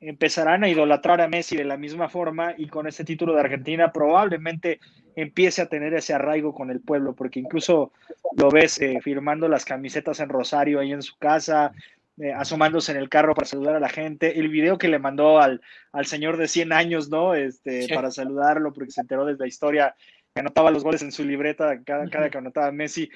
empezarán 0.02 0.64
a 0.64 0.70
idolatrar 0.70 1.22
a 1.22 1.28
Messi 1.28 1.58
de 1.58 1.66
la 1.66 1.78
misma 1.78 2.10
forma 2.10 2.54
y 2.58 2.68
con 2.68 2.88
ese 2.88 3.04
título 3.04 3.34
de 3.34 3.42
Argentina 3.42 3.92
probablemente 3.92 4.80
empiece 5.16 5.62
a 5.62 5.68
tener 5.68 5.94
ese 5.94 6.14
arraigo 6.14 6.54
con 6.54 6.72
el 6.72 6.80
pueblo, 6.80 7.14
porque 7.14 7.40
incluso 7.40 7.92
lo 8.38 8.50
ves 8.50 8.80
eh, 8.80 9.00
firmando 9.02 9.48
las 9.50 9.66
camisetas 9.66 10.20
en 10.20 10.30
Rosario 10.30 10.80
ahí 10.80 10.94
en 10.94 11.02
su 11.02 11.18
casa, 11.18 11.74
eh, 12.18 12.32
asomándose 12.32 12.92
en 12.92 12.98
el 12.98 13.10
carro 13.10 13.36
para 13.36 13.48
saludar 13.48 13.76
a 13.76 13.80
la 13.80 13.90
gente, 13.90 14.40
el 14.40 14.50
video 14.50 14.78
que 14.78 14.88
le 14.88 15.00
mandó 15.00 15.40
al, 15.40 15.62
al 15.92 16.06
señor 16.06 16.38
de 16.38 16.48
100 16.48 16.72
años, 16.72 17.10
¿no? 17.10 17.34
Este, 17.34 17.88
Para 17.94 18.12
saludarlo, 18.12 18.74
porque 18.74 18.92
se 18.92 19.02
enteró 19.02 19.26
de 19.26 19.36
la 19.38 19.48
historia, 19.48 19.96
que 20.34 20.42
anotaba 20.42 20.72
los 20.72 20.84
goles 20.84 21.02
en 21.02 21.12
su 21.12 21.26
libreta 21.26 21.82
cada, 21.84 22.10
cada 22.10 22.30
que 22.30 22.38
anotaba 22.38 22.72
Messi. 22.72 23.10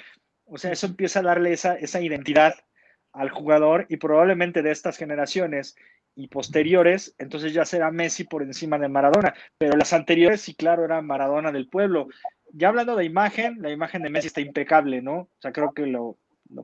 O 0.45 0.57
sea, 0.57 0.71
eso 0.71 0.87
empieza 0.87 1.19
a 1.19 1.23
darle 1.23 1.53
esa, 1.53 1.75
esa 1.75 2.01
identidad 2.01 2.55
al 3.13 3.29
jugador 3.29 3.85
y 3.89 3.97
probablemente 3.97 4.61
de 4.61 4.71
estas 4.71 4.97
generaciones 4.97 5.75
y 6.15 6.27
posteriores, 6.27 7.15
entonces 7.17 7.53
ya 7.53 7.65
será 7.65 7.91
Messi 7.91 8.23
por 8.23 8.43
encima 8.43 8.77
de 8.77 8.87
Maradona, 8.87 9.33
pero 9.57 9.75
las 9.75 9.93
anteriores 9.93 10.41
sí, 10.41 10.53
claro, 10.53 10.85
era 10.85 11.01
Maradona 11.01 11.51
del 11.51 11.67
pueblo. 11.67 12.07
Ya 12.51 12.69
hablando 12.69 12.95
de 12.95 13.05
imagen, 13.05 13.57
la 13.61 13.71
imagen 13.71 14.03
de 14.03 14.09
Messi 14.09 14.27
está 14.27 14.41
impecable, 14.41 15.01
¿no? 15.01 15.15
O 15.15 15.29
sea, 15.39 15.51
creo 15.51 15.73
que 15.73 15.87
lo, 15.87 16.17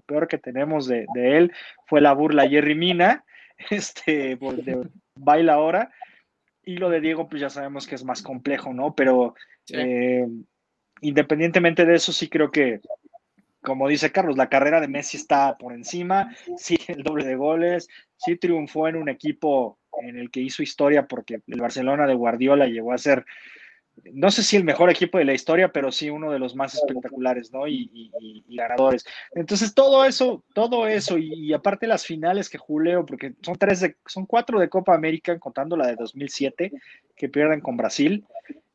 peor 0.06 0.28
que 0.28 0.38
tenemos 0.38 0.88
de, 0.88 1.08
él 1.16 1.52
fue 1.88 2.02
la 2.02 2.14
burla 2.14 2.48
Jerry 2.48 2.76
Mina, 2.76 3.26
este, 3.72 4.36
de 4.36 4.90
baila 5.16 5.54
ahora, 5.54 5.92
y 6.64 6.78
lo 6.78 6.90
de 6.90 7.02
Diego, 7.02 7.28
pues 7.28 7.42
ya 7.42 7.50
sabemos 7.50 7.88
que 7.88 7.96
es 7.96 8.04
más 8.04 8.22
complejo, 8.22 8.74
¿no? 8.74 8.94
Pero 8.94 9.34
eh, 9.74 10.28
independientemente 11.02 11.86
de 11.86 11.96
eso, 11.96 12.14
sí 12.14 12.30
creo 12.30 12.52
que, 12.52 12.82
como 13.62 13.88
dice 13.88 14.12
Carlos, 14.12 14.38
la 14.38 14.50
carrera 14.50 14.80
de 14.80 14.88
Messi 14.88 15.18
está 15.18 15.58
por 15.58 15.74
encima, 15.74 16.36
sí, 16.58 16.78
el 16.88 17.04
doble 17.04 17.26
de 17.26 17.36
goles, 17.36 17.88
sí 18.18 18.36
triunfó 18.36 18.88
en 18.88 18.96
un 18.96 19.10
equipo 19.10 19.80
en 20.02 20.18
el 20.18 20.32
que 20.32 20.42
hizo 20.42 20.64
historia 20.64 21.08
porque 21.08 21.42
el 21.48 21.62
Barcelona 21.62 22.08
de 22.08 22.16
Guardiola 22.16 22.68
llegó 22.68 22.94
a 22.94 22.98
ser, 22.98 23.26
no 24.14 24.32
sé 24.32 24.44
si 24.44 24.56
el 24.56 24.64
mejor 24.64 24.90
equipo 24.90 25.18
de 25.18 25.26
la 25.26 25.34
historia, 25.34 25.72
pero 25.72 25.92
sí 25.92 26.10
uno 26.10 26.32
de 26.32 26.40
los 26.40 26.56
más 26.56 26.74
espectaculares, 26.74 27.52
¿no? 27.52 27.68
Y, 27.68 28.12
ganadores. 28.48 29.06
Entonces, 29.34 29.74
todo 29.74 30.06
eso, 30.06 30.44
todo 30.54 30.88
eso, 30.88 31.18
y, 31.18 31.54
aparte 31.54 31.88
las 31.88 32.06
finales 32.06 32.50
que 32.50 32.58
Julio, 32.58 33.06
porque 33.06 33.34
son 33.42 33.58
tres, 33.58 33.82
de, 33.82 33.98
son 34.06 34.26
cuatro 34.26 34.60
de 34.60 34.70
Copa 34.70 34.96
América, 34.96 35.38
contando 35.38 35.76
la 35.76 35.88
de 35.88 35.96
2007, 35.96 36.72
que 37.16 37.30
pierden 37.30 37.62
con 37.62 37.78
Brasil. 37.78 38.26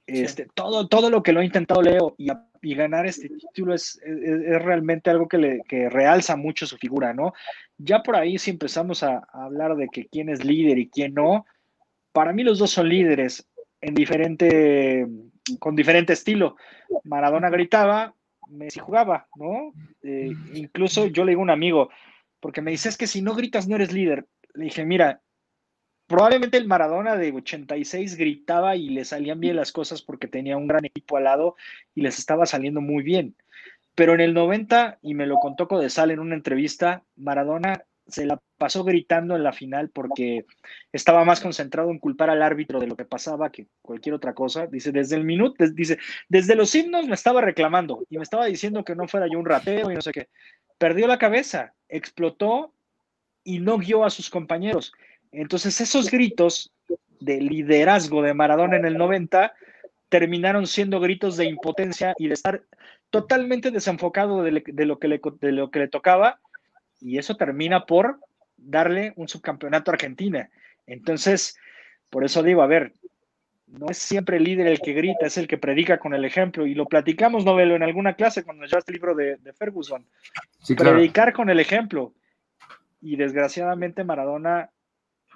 Este, 0.07 0.47
todo, 0.55 0.87
todo 0.87 1.09
lo 1.09 1.23
que 1.23 1.33
lo 1.33 1.41
ha 1.41 1.45
intentado 1.45 1.81
Leo 1.81 2.15
y, 2.19 2.75
ganar 2.75 3.07
este 3.07 3.29
título 3.29 3.75
es, 3.75 4.01
es, 4.05 4.63
realmente 4.63 5.11
algo 5.11 5.29
que, 5.29 5.39
le, 5.39 5.63
que 5.67 5.89
realza 5.89 6.37
mucho 6.37 6.67
su 6.67 6.77
figura, 6.77 7.15
¿no? 7.15 7.33
Ya 7.79 8.03
por 8.03 8.17
ahí 8.17 8.39
si 8.39 8.51
empezamos 8.51 9.03
a, 9.03 9.27
hablar 9.33 9.77
de 9.77 9.89
que 9.89 10.07
quién 10.07 10.29
es 10.29 10.45
líder 10.45 10.79
y 10.79 10.89
quién 10.89 11.15
no, 11.15 11.47
para 12.13 12.33
mí 12.33 12.43
los 12.43 12.59
dos 12.59 12.71
son 12.71 12.89
líderes 12.89 13.47
en 13.81 13.95
diferente, 13.95 15.07
con 15.59 15.75
diferente 15.75 16.13
estilo. 16.13 16.57
Maradona 17.05 17.51
gritaba, 17.51 18.15
Messi 18.49 18.81
jugaba, 18.81 19.27
¿no? 19.37 19.73
Eh, 20.03 20.33
incluso 20.55 21.07
yo 21.07 21.25
le 21.25 21.33
digo 21.33 21.41
a 21.41 21.45
un 21.45 21.51
amigo, 21.51 21.91
porque 22.41 22.61
me 22.61 22.71
dice, 22.71 22.89
es 22.91 22.97
que 22.97 23.07
si 23.07 23.23
no 23.23 23.35
gritas 23.35 23.69
no 23.69 23.77
eres 23.77 23.93
líder. 23.93 24.27
Le 24.55 24.67
dije, 24.67 24.85
mira, 24.85 25.21
probablemente 26.07 26.57
el 26.57 26.67
Maradona 26.67 27.17
de 27.17 27.33
86 27.33 28.17
gritaba 28.17 28.77
y 28.77 28.91
le 28.91 29.05
salían 29.05 29.41
bien 29.41 29.57
las 29.57 29.73
cosas 29.73 30.03
porque 30.03 30.29
tenía 30.29 30.57
un 30.57 30.67
gran 30.67 30.85
equipo 30.85 31.17
al 31.17 31.25
lado 31.25 31.57
y 31.95 32.03
les 32.03 32.19
estaba 32.19 32.47
saliendo 32.47 32.81
muy 32.81 33.03
bien. 33.03 33.35
Pero 33.95 34.15
en 34.15 34.21
el 34.21 34.35
90, 34.35 34.99
y 35.03 35.15
me 35.15 35.27
lo 35.27 35.37
contó 35.37 35.69
Codesal 35.69 36.11
en 36.11 36.19
una 36.19 36.35
entrevista, 36.35 37.05
Maradona 37.17 37.85
se 38.07 38.27
la 38.27 38.41
pasó 38.59 38.85
gritando 38.85 39.35
en 39.35 39.43
la 39.43 39.53
final 39.53 39.89
porque 39.89 40.45
estaba 40.93 41.25
más 41.25 41.41
concentrado 41.41 41.91
en 41.91 41.99
culpar 41.99 42.29
al 42.29 42.43
árbitro 42.43 42.79
de 42.81 42.87
lo 42.87 42.97
que 42.97 43.05
pasaba 43.05 43.51
que 43.51 43.67
cualquier 43.83 44.15
otra 44.15 44.35
cosa. 44.35 44.67
Dice, 44.67 44.93
desde 44.93 45.17
el 45.17 45.25
minuto, 45.25 45.65
dice, 45.73 45.99
desde 46.29 46.55
los 46.55 46.75
himnos 46.75 47.07
me 47.07 47.15
estaba 47.15 47.41
reclamando 47.41 48.05
y 48.11 48.19
me 48.19 48.23
estaba 48.23 48.47
diciendo 48.47 48.85
que 48.85 48.95
no 48.95 49.09
fuera 49.09 49.27
yo 49.31 49.39
un 49.39 49.47
rateo 49.47 49.91
y 49.91 49.95
no 49.95 50.03
sé 50.03 50.13
qué. 50.13 50.29
Perdió 50.77 51.07
la 51.07 51.19
cabeza, 51.19 51.75
explotó 51.89 52.75
y 53.43 53.61
no 53.61 53.79
guió 53.79 54.05
a 54.05 54.11
sus 54.11 54.29
compañeros. 54.29 54.93
Entonces 55.35 55.81
esos 55.81 56.11
gritos 56.11 56.73
de 57.21 57.41
liderazgo 57.41 58.23
de 58.23 58.35
Maradona 58.35 58.77
en 58.77 58.85
el 58.85 58.97
90 58.97 59.53
terminaron 60.09 60.67
siendo 60.67 61.01
gritos 61.01 61.37
de 61.37 61.47
impotencia 61.47 62.15
y 62.19 62.29
de 62.29 62.35
estar 62.35 62.63
totalmente 63.11 63.71
desenfocado 63.71 64.43
de, 64.43 64.51
lo, 64.53 64.99
que 64.99 65.09
le, 65.09 65.21
de 65.41 65.53
lo 65.53 65.71
que 65.71 65.79
le 65.79 65.89
tocaba 65.89 66.41
y 67.01 67.19
eso 67.19 67.37
termina 67.37 67.87
por 67.87 68.21
darle 68.57 69.13
un 69.17 69.29
subcampeonato 69.29 69.91
a 69.91 69.95
Argentina. 69.95 70.51
Entonces, 70.87 71.57
por 72.11 72.25
eso 72.25 72.43
digo, 72.43 72.63
a 72.63 72.67
ver, 72.67 72.93
no 73.67 73.87
es 73.89 73.99
siempre 73.99 74.37
el 74.37 74.45
líder 74.45 74.69
el 74.69 74.81
que 74.81 74.93
grita, 74.93 75.27
es 75.27 75.37
el 75.37 75.49
que 75.49 75.59
predica 75.59 75.99
con 75.99 76.15
el 76.15 76.25
ejemplo. 76.25 76.67
Y 76.67 76.75
lo 76.75 76.87
platicamos, 76.87 77.45
Novelo, 77.45 77.75
en 77.75 77.83
alguna 77.83 78.15
clase 78.15 78.45
cuando 78.45 78.65
llevaste 78.65 78.93
el 78.93 78.97
libro 78.97 79.15
de, 79.15 79.39
Ferguson. 79.59 80.07
Predicar 80.77 81.33
con 81.33 81.51
el 81.51 81.61
ejemplo. 81.61 82.15
Y 83.01 83.17
desgraciadamente 83.17 84.05
Maradona 84.05 84.71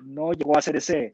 no 0.02 0.32
llegó 0.32 0.56
a 0.56 0.62
ser 0.62 0.76
ese, 0.76 1.12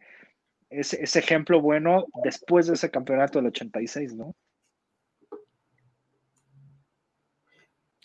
ese, 0.70 1.18
ejemplo 1.18 1.60
bueno 1.60 2.06
después 2.22 2.66
de 2.66 2.74
ese 2.74 2.90
campeonato 2.90 3.38
del 3.38 3.48
86, 3.48 4.14
¿no? 4.14 4.34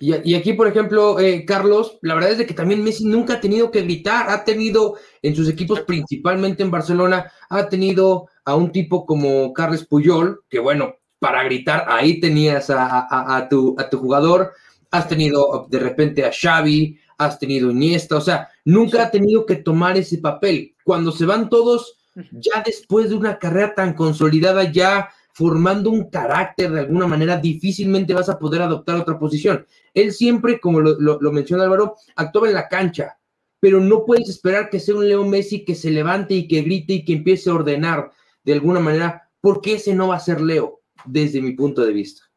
Y, 0.01 0.33
aquí, 0.33 0.53
por 0.53 0.65
ejemplo, 0.65 1.19
eh, 1.19 1.43
Carlos, 1.43 1.99
la 2.01 2.15
verdad 2.15 2.31
es 2.31 2.37
de 2.37 2.45
que 2.45 2.53
también 2.53 2.81
Messi 2.81 3.03
nunca 3.03 3.33
ha 3.33 3.41
tenido 3.41 3.69
que 3.69 3.81
gritar, 3.81 4.29
ha 4.29 4.45
tenido 4.45 4.95
en 5.21 5.35
sus 5.35 5.49
equipos, 5.49 5.81
principalmente 5.81 6.63
en 6.63 6.71
Barcelona, 6.71 7.29
ha 7.49 7.67
tenido 7.67 8.29
a 8.45 8.55
un 8.55 8.71
tipo 8.71 9.05
como 9.05 9.51
Carles 9.51 9.85
Puyol, 9.85 10.45
que 10.49 10.59
bueno, 10.59 10.95
para 11.19 11.43
gritar 11.43 11.85
ahí 11.89 12.21
tenías 12.21 12.69
a, 12.69 13.47
tu, 13.49 13.75
a 13.77 13.89
tu 13.89 13.97
jugador, 13.97 14.53
has 14.89 15.09
tenido 15.09 15.67
de 15.69 15.79
repente 15.79 16.23
a 16.23 16.31
Xavi, 16.31 16.97
has 17.19 17.37
tenido 17.37 17.69
Iniesta, 17.69 18.15
o 18.15 18.21
sea, 18.21 18.49
nunca 18.65 19.03
ha 19.03 19.11
tenido 19.11 19.45
que 19.45 19.57
tomar 19.57 19.97
ese 19.97 20.17
papel. 20.17 20.75
Cuando 20.83 21.11
se 21.11 21.25
van 21.25 21.49
todos, 21.49 21.97
ya 22.31 22.63
después 22.65 23.09
de 23.09 23.15
una 23.15 23.37
carrera 23.37 23.75
tan 23.75 23.93
consolidada, 23.93 24.71
ya 24.71 25.09
formando 25.33 25.89
un 25.89 26.09
carácter 26.09 26.71
de 26.71 26.79
alguna 26.79 27.07
manera, 27.07 27.37
difícilmente 27.37 28.13
vas 28.13 28.29
a 28.29 28.39
poder 28.39 28.61
adoptar 28.61 28.95
otra 28.95 29.19
posición. 29.19 29.65
Él 29.93 30.13
siempre, 30.13 30.59
como 30.61 30.79
lo, 30.79 31.31
menciona 31.31 31.63
Álvaro, 31.63 31.95
actuaba 32.15 32.47
en 32.47 32.53
la 32.53 32.69
cancha, 32.69 33.19
pero 33.59 33.81
no 33.81 34.05
puedes 34.05 34.29
esperar 34.29 34.69
que 34.69 34.79
sea 34.79 34.95
un 34.95 35.07
Leo 35.07 35.25
Messi 35.25 35.65
que 35.65 35.75
se 35.75 35.91
levante 35.91 36.33
y 36.33 36.47
que 36.47 36.61
grite 36.61 36.93
y 36.93 37.05
que 37.05 37.13
empiece 37.13 37.49
a 37.49 37.53
ordenar 37.53 38.11
de 38.45 38.53
alguna 38.53 38.79
manera, 38.79 39.29
porque 39.41 39.73
ese 39.73 39.93
no 39.93 40.07
va 40.07 40.15
a 40.15 40.21
ser 40.21 40.39
Leo, 40.39 40.81
desde 41.05 41.41
mi 41.41 41.51
punto 41.51 41.85
de 41.85 41.91
vista. 41.91 42.28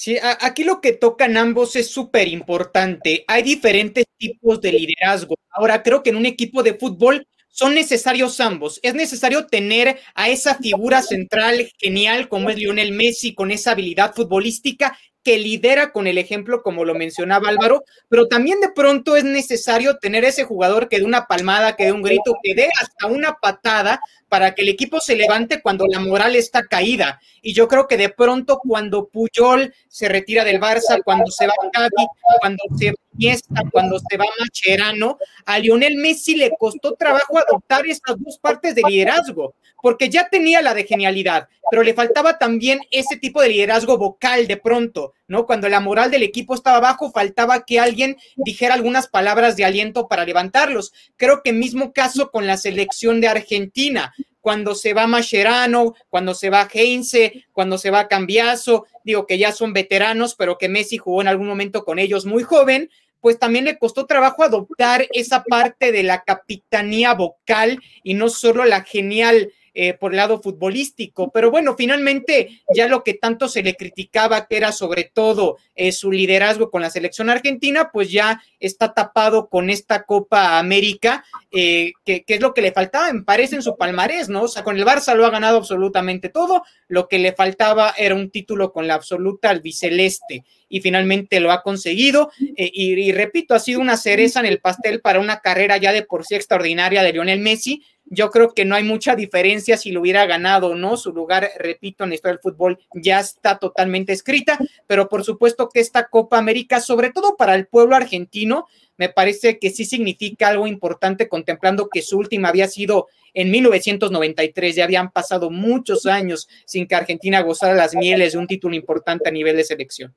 Sí, 0.00 0.16
aquí 0.22 0.62
lo 0.62 0.80
que 0.80 0.92
tocan 0.92 1.36
ambos 1.36 1.74
es 1.74 1.90
súper 1.90 2.28
importante. 2.28 3.24
Hay 3.26 3.42
diferentes 3.42 4.04
tipos 4.16 4.60
de 4.60 4.70
liderazgo. 4.70 5.34
Ahora, 5.50 5.82
creo 5.82 6.04
que 6.04 6.10
en 6.10 6.16
un 6.16 6.24
equipo 6.24 6.62
de 6.62 6.74
fútbol 6.74 7.26
son 7.48 7.74
necesarios 7.74 8.38
ambos. 8.38 8.78
Es 8.84 8.94
necesario 8.94 9.48
tener 9.48 9.98
a 10.14 10.28
esa 10.28 10.54
figura 10.54 11.02
central 11.02 11.68
genial 11.78 12.28
como 12.28 12.48
es 12.48 12.56
Lionel 12.56 12.92
Messi 12.92 13.34
con 13.34 13.50
esa 13.50 13.72
habilidad 13.72 14.14
futbolística 14.14 14.96
que 15.24 15.36
lidera 15.36 15.90
con 15.90 16.06
el 16.06 16.16
ejemplo, 16.16 16.62
como 16.62 16.84
lo 16.84 16.94
mencionaba 16.94 17.48
Álvaro, 17.48 17.82
pero 18.08 18.28
también 18.28 18.60
de 18.60 18.70
pronto 18.70 19.16
es 19.16 19.24
necesario 19.24 19.98
tener 19.98 20.24
ese 20.24 20.44
jugador 20.44 20.88
que 20.88 21.00
dé 21.00 21.04
una 21.04 21.26
palmada, 21.26 21.74
que 21.74 21.86
dé 21.86 21.92
un 21.92 22.02
grito, 22.02 22.36
que 22.42 22.54
dé 22.54 22.68
hasta 22.80 23.08
una 23.08 23.34
patada 23.34 24.00
para 24.28 24.54
que 24.54 24.62
el 24.62 24.68
equipo 24.68 25.00
se 25.00 25.16
levante 25.16 25.60
cuando 25.62 25.86
la 25.86 26.00
moral 26.00 26.36
está 26.36 26.64
caída. 26.66 27.20
Y 27.42 27.54
yo 27.54 27.68
creo 27.68 27.86
que 27.86 27.96
de 27.96 28.08
pronto 28.08 28.58
cuando 28.58 29.08
Puyol 29.08 29.72
se 29.88 30.08
retira 30.08 30.44
del 30.44 30.60
Barça, 30.60 31.02
cuando 31.04 31.30
se 31.30 31.46
va 31.46 31.54
Gavi, 31.72 32.06
cuando 32.40 32.62
se 32.76 32.90
va 32.90 32.96
Iniesta, 33.18 33.62
cuando 33.72 33.98
se 33.98 34.16
va 34.16 34.24
Macherano, 34.38 35.18
a 35.46 35.58
Lionel 35.58 35.96
Messi 35.96 36.36
le 36.36 36.52
costó 36.58 36.94
trabajo 36.94 37.38
adoptar 37.38 37.86
estas 37.86 38.16
dos 38.22 38.38
partes 38.38 38.74
de 38.74 38.82
liderazgo 38.88 39.54
porque 39.82 40.08
ya 40.08 40.28
tenía 40.28 40.62
la 40.62 40.74
de 40.74 40.84
genialidad, 40.84 41.48
pero 41.70 41.82
le 41.82 41.94
faltaba 41.94 42.38
también 42.38 42.80
ese 42.90 43.16
tipo 43.16 43.40
de 43.40 43.48
liderazgo 43.48 43.96
vocal 43.96 44.46
de 44.46 44.56
pronto, 44.56 45.14
¿no? 45.28 45.46
Cuando 45.46 45.68
la 45.68 45.80
moral 45.80 46.10
del 46.10 46.22
equipo 46.22 46.54
estaba 46.54 46.80
bajo, 46.80 47.10
faltaba 47.12 47.64
que 47.64 47.78
alguien 47.78 48.16
dijera 48.36 48.74
algunas 48.74 49.06
palabras 49.06 49.56
de 49.56 49.64
aliento 49.64 50.08
para 50.08 50.24
levantarlos. 50.24 50.92
Creo 51.16 51.42
que 51.42 51.52
mismo 51.52 51.92
caso 51.92 52.30
con 52.30 52.46
la 52.46 52.56
selección 52.56 53.20
de 53.20 53.28
Argentina, 53.28 54.14
cuando 54.40 54.74
se 54.74 54.94
va 54.94 55.06
Mascherano, 55.06 55.94
cuando 56.08 56.34
se 56.34 56.50
va 56.50 56.68
Heinze, 56.72 57.44
cuando 57.52 57.78
se 57.78 57.90
va 57.90 58.08
Cambiaso, 58.08 58.86
digo 59.04 59.26
que 59.26 59.38
ya 59.38 59.52
son 59.52 59.72
veteranos, 59.72 60.34
pero 60.34 60.58
que 60.58 60.68
Messi 60.68 60.96
jugó 60.98 61.20
en 61.20 61.28
algún 61.28 61.48
momento 61.48 61.84
con 61.84 61.98
ellos 61.98 62.26
muy 62.26 62.42
joven, 62.42 62.90
pues 63.20 63.38
también 63.38 63.64
le 63.64 63.78
costó 63.78 64.06
trabajo 64.06 64.42
adoptar 64.44 65.06
esa 65.12 65.42
parte 65.42 65.92
de 65.92 66.02
la 66.02 66.22
capitanía 66.22 67.14
vocal 67.14 67.80
y 68.02 68.14
no 68.14 68.28
solo 68.28 68.64
la 68.64 68.82
genial 68.82 69.52
eh, 69.80 69.94
por 69.94 70.10
el 70.10 70.16
lado 70.16 70.42
futbolístico. 70.42 71.30
Pero 71.30 71.52
bueno, 71.52 71.76
finalmente 71.76 72.62
ya 72.74 72.88
lo 72.88 73.04
que 73.04 73.14
tanto 73.14 73.46
se 73.46 73.62
le 73.62 73.76
criticaba, 73.76 74.48
que 74.48 74.56
era 74.56 74.72
sobre 74.72 75.04
todo 75.04 75.56
eh, 75.76 75.92
su 75.92 76.10
liderazgo 76.10 76.68
con 76.68 76.82
la 76.82 76.90
selección 76.90 77.30
argentina, 77.30 77.90
pues 77.92 78.10
ya 78.10 78.42
está 78.58 78.92
tapado 78.92 79.48
con 79.48 79.70
esta 79.70 80.02
Copa 80.02 80.58
América, 80.58 81.24
eh, 81.52 81.92
que, 82.04 82.24
es 82.26 82.40
lo 82.40 82.54
que 82.54 82.62
le 82.62 82.72
faltaba, 82.72 83.12
me 83.12 83.22
parece, 83.22 83.54
en 83.54 83.62
su 83.62 83.76
palmarés, 83.76 84.28
¿no? 84.28 84.42
O 84.42 84.48
sea, 84.48 84.64
con 84.64 84.76
el 84.76 84.84
Barça 84.84 85.14
lo 85.14 85.24
ha 85.24 85.30
ganado 85.30 85.58
absolutamente 85.58 86.28
todo, 86.28 86.64
lo 86.88 87.06
que 87.06 87.20
le 87.20 87.32
faltaba 87.32 87.94
era 87.96 88.16
un 88.16 88.30
título 88.30 88.72
con 88.72 88.88
la 88.88 88.94
absoluta 88.94 89.48
albiceleste 89.48 90.44
y 90.68 90.80
finalmente 90.80 91.38
lo 91.38 91.52
ha 91.52 91.62
conseguido. 91.62 92.32
y, 92.36 93.00
y, 93.00 93.12
repito, 93.12 93.54
ha 93.54 93.60
sido 93.60 93.78
una 93.78 93.96
cereza 93.96 94.40
en 94.40 94.46
el 94.46 94.58
pastel 94.58 95.00
para 95.00 95.20
una 95.20 95.38
carrera 95.38 95.76
ya 95.76 95.92
de 95.92 96.02
por 96.02 96.26
sí 96.26 96.34
extraordinaria 96.34 97.04
de 97.04 97.12
Lionel 97.12 97.38
Messi, 97.38 97.84
yo 98.10 98.30
creo 98.30 98.54
que 98.54 98.64
no 98.64 98.74
hay 98.74 98.84
mucha 98.84 99.14
diferencia 99.14 99.76
si 99.76 99.90
lo 99.90 100.00
hubiera 100.00 100.26
ganado 100.26 100.68
o 100.68 100.74
no. 100.74 100.96
Su 100.96 101.12
lugar, 101.12 101.50
repito, 101.58 102.04
en 102.04 102.10
la 102.10 102.14
historia 102.14 102.34
del 102.34 102.42
fútbol 102.42 102.78
ya 102.94 103.20
está 103.20 103.58
totalmente 103.58 104.12
escrita, 104.12 104.58
pero 104.86 105.08
por 105.08 105.24
supuesto 105.24 105.68
que 105.68 105.80
esta 105.80 106.08
Copa 106.08 106.38
América, 106.38 106.80
sobre 106.80 107.10
todo 107.10 107.36
para 107.36 107.54
el 107.54 107.66
pueblo 107.66 107.96
argentino, 107.96 108.66
me 108.96 109.08
parece 109.08 109.58
que 109.58 109.70
sí 109.70 109.84
significa 109.84 110.48
algo 110.48 110.66
importante 110.66 111.28
contemplando 111.28 111.88
que 111.88 112.02
su 112.02 112.18
última 112.18 112.48
había 112.48 112.66
sido 112.66 113.06
en 113.34 113.50
1993, 113.50 114.74
ya 114.74 114.84
habían 114.84 115.12
pasado 115.12 115.50
muchos 115.50 116.06
años 116.06 116.48
sin 116.64 116.86
que 116.86 116.96
Argentina 116.96 117.40
gozara 117.42 117.74
las 117.74 117.94
mieles 117.94 118.32
de 118.32 118.38
un 118.38 118.46
título 118.46 118.74
importante 118.74 119.28
a 119.28 119.32
nivel 119.32 119.56
de 119.56 119.64
selección. 119.64 120.14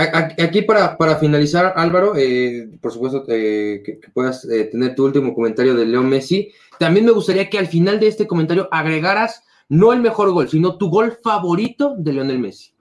Aquí 0.00 0.62
para, 0.62 1.16
finalizar, 1.18 1.72
Álvaro, 1.76 2.14
eh, 2.16 2.68
por 2.80 2.92
supuesto 2.92 3.24
eh, 3.28 3.82
que, 3.84 4.00
puedas 4.12 4.44
eh, 4.44 4.64
tener 4.64 4.94
tu 4.94 5.04
último 5.04 5.34
comentario 5.34 5.74
de 5.74 5.86
Leo 5.86 6.02
Messi. 6.02 6.52
También 6.78 7.06
me 7.06 7.12
gustaría 7.12 7.48
que 7.50 7.58
al 7.58 7.66
final 7.66 8.00
de 8.00 8.08
este 8.08 8.26
comentario 8.26 8.68
agregaras 8.70 9.44
no 9.68 9.92
el 9.92 10.00
mejor 10.00 10.32
gol, 10.32 10.48
sino 10.48 10.78
tu 10.78 10.90
gol 10.90 11.18
favorito 11.22 11.94
de 11.96 12.12
Lionel 12.12 12.38
Messi. 12.38 12.72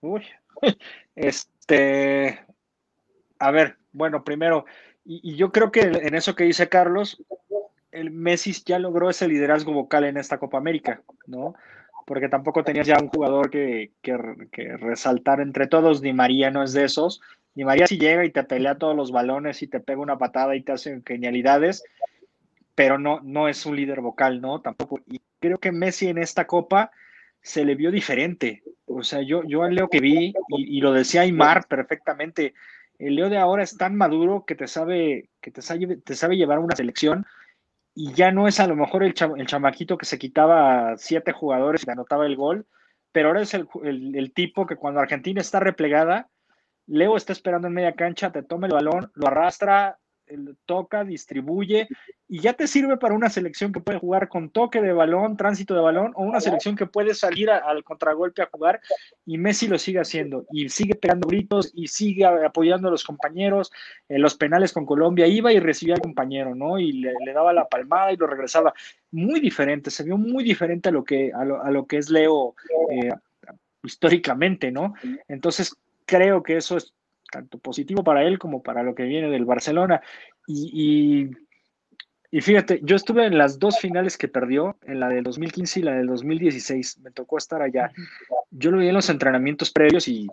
Uy, 0.00 0.22
este, 1.16 2.40
a 3.38 3.50
ver, 3.50 3.76
bueno, 3.92 4.22
primero, 4.22 4.66
y 5.04 5.36
yo 5.36 5.52
creo 5.52 5.70
que 5.72 5.80
en 5.80 6.14
eso 6.14 6.34
que 6.34 6.44
dice 6.44 6.68
Carlos, 6.68 7.22
el 7.96 8.10
Messi 8.10 8.52
ya 8.64 8.78
logró 8.78 9.08
ese 9.08 9.26
liderazgo 9.26 9.72
vocal 9.72 10.04
en 10.04 10.18
esta 10.18 10.38
Copa 10.38 10.58
América, 10.58 11.02
¿no? 11.26 11.54
Porque 12.06 12.28
tampoco 12.28 12.62
tenías 12.62 12.86
ya 12.86 12.98
un 13.02 13.08
jugador 13.08 13.50
que, 13.50 13.90
resaltar 14.78 15.40
entre 15.40 15.66
todos. 15.66 16.00
Ni 16.00 16.12
María 16.12 16.50
no 16.50 16.62
es 16.62 16.72
de 16.72 16.84
esos. 16.84 17.20
Ni 17.54 17.64
María 17.64 17.86
si 17.86 17.98
llega 17.98 18.24
y 18.24 18.30
te 18.30 18.44
pelea 18.44 18.78
todos 18.78 18.96
los 18.96 19.10
balones 19.10 19.60
y 19.62 19.66
te 19.66 19.80
pega 19.80 20.00
una 20.00 20.16
patada 20.16 20.54
y 20.54 20.62
te 20.62 20.72
hace 20.72 21.02
genialidades, 21.04 21.82
pero 22.74 22.98
no, 22.98 23.20
no 23.22 23.48
es 23.48 23.66
un 23.66 23.74
líder 23.74 24.00
vocal, 24.00 24.40
¿no? 24.40 24.60
Tampoco. 24.60 25.00
Y 25.06 25.20
creo 25.40 25.58
que 25.58 25.72
Messi 25.72 26.06
en 26.06 26.18
esta 26.18 26.46
copa 26.46 26.92
se 27.42 27.64
le 27.64 27.74
vio 27.74 27.90
diferente. 27.90 28.62
O 28.84 29.02
sea, 29.02 29.22
yo, 29.22 29.42
yo 29.42 29.64
al 29.64 29.74
Leo 29.74 29.88
que 29.88 30.00
vi, 30.00 30.32
y, 30.56 30.80
lo 30.80 30.92
decía 30.92 31.22
Aymar 31.22 31.66
perfectamente, 31.66 32.54
el 33.00 33.16
Leo 33.16 33.28
de 33.28 33.38
ahora 33.38 33.64
es 33.64 33.76
tan 33.76 33.96
maduro 33.96 34.44
que 34.46 34.54
te 34.54 34.68
sabe, 34.68 35.28
que 35.40 35.50
te 35.50 35.62
sabe 36.14 36.36
llevar 36.36 36.60
una 36.60 36.76
selección 36.76 37.26
y 37.98 38.12
ya 38.12 38.30
no 38.30 38.46
es 38.46 38.60
a 38.60 38.66
lo 38.66 38.76
mejor 38.76 39.02
el, 39.02 39.14
el 39.38 39.46
chamaquito 39.46 39.96
que 39.96 40.04
se 40.04 40.18
quitaba 40.18 40.90
a 40.90 40.96
siete 40.98 41.32
jugadores 41.32 41.82
y 41.86 41.90
anotaba 41.90 42.26
el 42.26 42.36
gol, 42.36 42.66
pero 43.10 43.28
ahora 43.28 43.40
es 43.40 43.54
el, 43.54 43.66
el, 43.82 44.34
tipo 44.34 44.66
que 44.66 44.76
cuando 44.76 45.00
Argentina 45.00 45.40
está 45.40 45.60
replegada, 45.60 46.28
Leo 46.86 47.16
está 47.16 47.32
esperando 47.32 47.68
en 47.68 47.74
media 47.74 47.94
cancha, 47.94 48.30
te 48.30 48.42
toma 48.42 48.66
el 48.66 48.74
balón, 48.74 49.10
lo 49.14 49.28
arrastra, 49.28 49.98
toca, 50.66 51.04
distribuye 51.04 51.88
y 52.28 52.40
ya 52.40 52.54
te 52.54 52.66
sirve 52.66 52.96
para 52.96 53.14
una 53.14 53.30
selección 53.30 53.72
que 53.72 53.80
puede 53.80 53.98
jugar 53.98 54.28
con 54.28 54.50
toque 54.50 54.82
de 54.82 54.92
balón, 54.92 55.36
tránsito 55.36 55.74
de 55.74 55.80
balón 55.80 56.12
o 56.16 56.24
una 56.24 56.40
selección 56.40 56.74
que 56.74 56.86
puede 56.86 57.14
salir 57.14 57.50
al 57.50 57.84
contragolpe 57.84 58.42
a 58.42 58.48
jugar 58.50 58.80
y 59.24 59.38
Messi 59.38 59.68
lo 59.68 59.78
sigue 59.78 60.00
haciendo 60.00 60.44
y 60.50 60.68
sigue 60.68 60.96
pegando 60.96 61.28
gritos 61.28 61.70
y 61.74 61.86
sigue 61.86 62.24
apoyando 62.24 62.88
a 62.88 62.90
los 62.90 63.04
compañeros. 63.04 63.70
En 64.08 64.22
los 64.22 64.34
penales 64.34 64.72
con 64.72 64.86
Colombia 64.86 65.26
iba 65.26 65.52
y 65.52 65.60
recibía 65.60 65.94
al 65.94 66.00
compañero, 66.00 66.54
¿no? 66.54 66.78
Y 66.78 66.92
le, 66.92 67.14
daba 67.32 67.52
la 67.52 67.68
palmada 67.68 68.12
y 68.12 68.16
lo 68.16 68.26
regresaba. 68.26 68.74
Muy 69.12 69.38
diferente, 69.38 69.90
se 69.90 70.02
vio 70.02 70.18
muy 70.18 70.42
diferente 70.42 70.88
a 70.88 70.92
lo 70.92 71.04
que, 71.04 71.32
a 71.32 71.44
lo, 71.44 71.86
que 71.86 71.98
es 71.98 72.10
Leo 72.10 72.54
eh, 72.90 73.12
históricamente, 73.84 74.72
¿no? 74.72 74.94
Entonces 75.28 75.76
creo 76.06 76.42
que 76.42 76.56
eso 76.56 76.76
es 76.76 76.92
tanto 77.30 77.58
positivo 77.58 78.02
para 78.02 78.22
él 78.22 78.38
como 78.38 78.62
para 78.62 78.82
lo 78.82 78.94
que 78.94 79.04
viene 79.04 79.28
del 79.28 79.44
Barcelona. 79.44 80.00
Y, 80.46 81.30
fíjate, 82.32 82.80
yo 82.82 82.96
estuve 82.96 83.26
en 83.26 83.38
las 83.38 83.58
dos 83.58 83.78
finales 83.78 84.16
que 84.16 84.28
perdió, 84.28 84.76
en 84.84 85.00
la 85.00 85.08
del 85.08 85.24
2015 85.24 85.80
y 85.80 85.82
la 85.82 85.92
del 85.92 86.06
2016, 86.06 87.00
me 87.00 87.10
tocó 87.10 87.38
estar 87.38 87.62
allá. 87.62 87.90
Yo 88.50 88.70
lo 88.70 88.78
vi 88.78 88.88
en 88.88 88.94
los 88.94 89.08
entrenamientos 89.10 89.70
previos 89.70 90.08
y, 90.08 90.26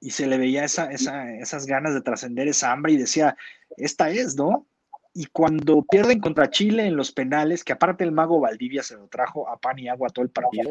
y 0.00 0.10
se 0.10 0.26
le 0.26 0.38
veía 0.38 0.64
esa, 0.64 0.90
esa, 0.90 1.32
esas 1.34 1.66
ganas 1.66 1.94
de 1.94 2.02
trascender, 2.02 2.48
esa 2.48 2.72
hambre 2.72 2.92
y 2.92 2.96
decía, 2.96 3.36
esta 3.76 4.10
es, 4.10 4.36
¿no? 4.36 4.66
Y 5.14 5.26
cuando 5.26 5.82
pierden 5.82 6.20
contra 6.20 6.50
Chile 6.50 6.86
en 6.86 6.96
los 6.96 7.12
penales, 7.12 7.64
que 7.64 7.72
aparte 7.72 8.04
el 8.04 8.12
mago 8.12 8.40
Valdivia 8.40 8.82
se 8.82 8.96
lo 8.96 9.08
trajo 9.08 9.48
a 9.48 9.58
pan 9.58 9.78
y 9.78 9.88
agua 9.88 10.08
todo 10.08 10.24
el 10.24 10.30
partido, 10.30 10.70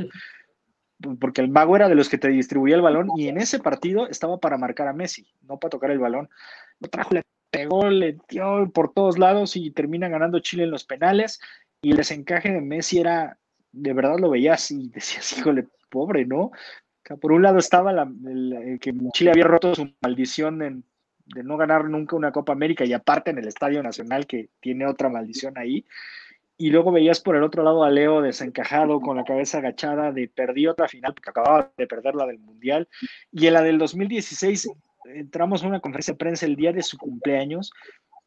porque 1.19 1.41
el 1.41 1.49
mago 1.49 1.75
era 1.75 1.89
de 1.89 1.95
los 1.95 2.09
que 2.09 2.17
te 2.17 2.29
distribuía 2.29 2.75
el 2.75 2.81
balón 2.81 3.09
y 3.17 3.27
en 3.27 3.37
ese 3.37 3.59
partido 3.59 4.07
estaba 4.07 4.39
para 4.39 4.57
marcar 4.57 4.87
a 4.87 4.93
Messi, 4.93 5.27
no 5.41 5.59
para 5.59 5.69
tocar 5.69 5.91
el 5.91 5.99
balón. 5.99 6.29
Lo 6.79 6.89
trajo, 6.89 7.13
le 7.13 7.21
pegó, 7.51 7.89
le 7.89 8.17
dio 8.29 8.69
por 8.73 8.93
todos 8.93 9.19
lados 9.19 9.55
y 9.55 9.71
termina 9.71 10.09
ganando 10.09 10.39
Chile 10.39 10.63
en 10.63 10.71
los 10.71 10.85
penales. 10.85 11.39
Y 11.81 11.91
el 11.91 11.97
desencaje 11.97 12.51
de 12.51 12.61
Messi 12.61 12.99
era, 12.99 13.37
de 13.71 13.93
verdad 13.93 14.17
lo 14.19 14.29
veías 14.29 14.71
y 14.71 14.89
decías, 14.89 15.31
híjole, 15.37 15.67
pobre, 15.89 16.25
¿no? 16.25 16.51
por 17.19 17.33
un 17.33 17.41
lado 17.41 17.57
estaba 17.57 17.91
la, 17.91 18.03
el, 18.03 18.79
que 18.79 18.93
Chile 19.11 19.31
había 19.31 19.43
roto 19.43 19.75
su 19.75 19.91
maldición 20.01 20.59
de 21.25 21.43
no 21.43 21.57
ganar 21.57 21.89
nunca 21.89 22.15
una 22.15 22.31
Copa 22.31 22.53
América 22.53 22.85
y 22.85 22.93
aparte 22.93 23.31
en 23.31 23.37
el 23.37 23.49
Estadio 23.49 23.83
Nacional 23.83 24.25
que 24.25 24.49
tiene 24.61 24.85
otra 24.85 25.09
maldición 25.09 25.57
ahí 25.57 25.85
y 26.61 26.69
luego 26.69 26.91
veías 26.91 27.19
por 27.19 27.35
el 27.35 27.41
otro 27.41 27.63
lado 27.63 27.83
a 27.83 27.89
Leo 27.89 28.21
desencajado, 28.21 29.01
con 29.01 29.17
la 29.17 29.23
cabeza 29.23 29.57
agachada, 29.57 30.11
de 30.11 30.27
perdió 30.27 30.73
otra 30.73 30.87
final 30.87 31.15
porque 31.15 31.31
acababa 31.31 31.71
de 31.75 31.87
perder 31.87 32.13
la 32.13 32.27
del 32.27 32.37
Mundial. 32.37 32.87
Y 33.31 33.47
en 33.47 33.53
la 33.53 33.63
del 33.63 33.79
2016 33.79 34.69
entramos 35.05 35.63
a 35.63 35.67
una 35.67 35.79
conferencia 35.79 36.13
de 36.13 36.17
prensa 36.17 36.45
el 36.45 36.55
día 36.55 36.73
de 36.73 36.83
su 36.83 36.97
cumpleaños 36.97 37.71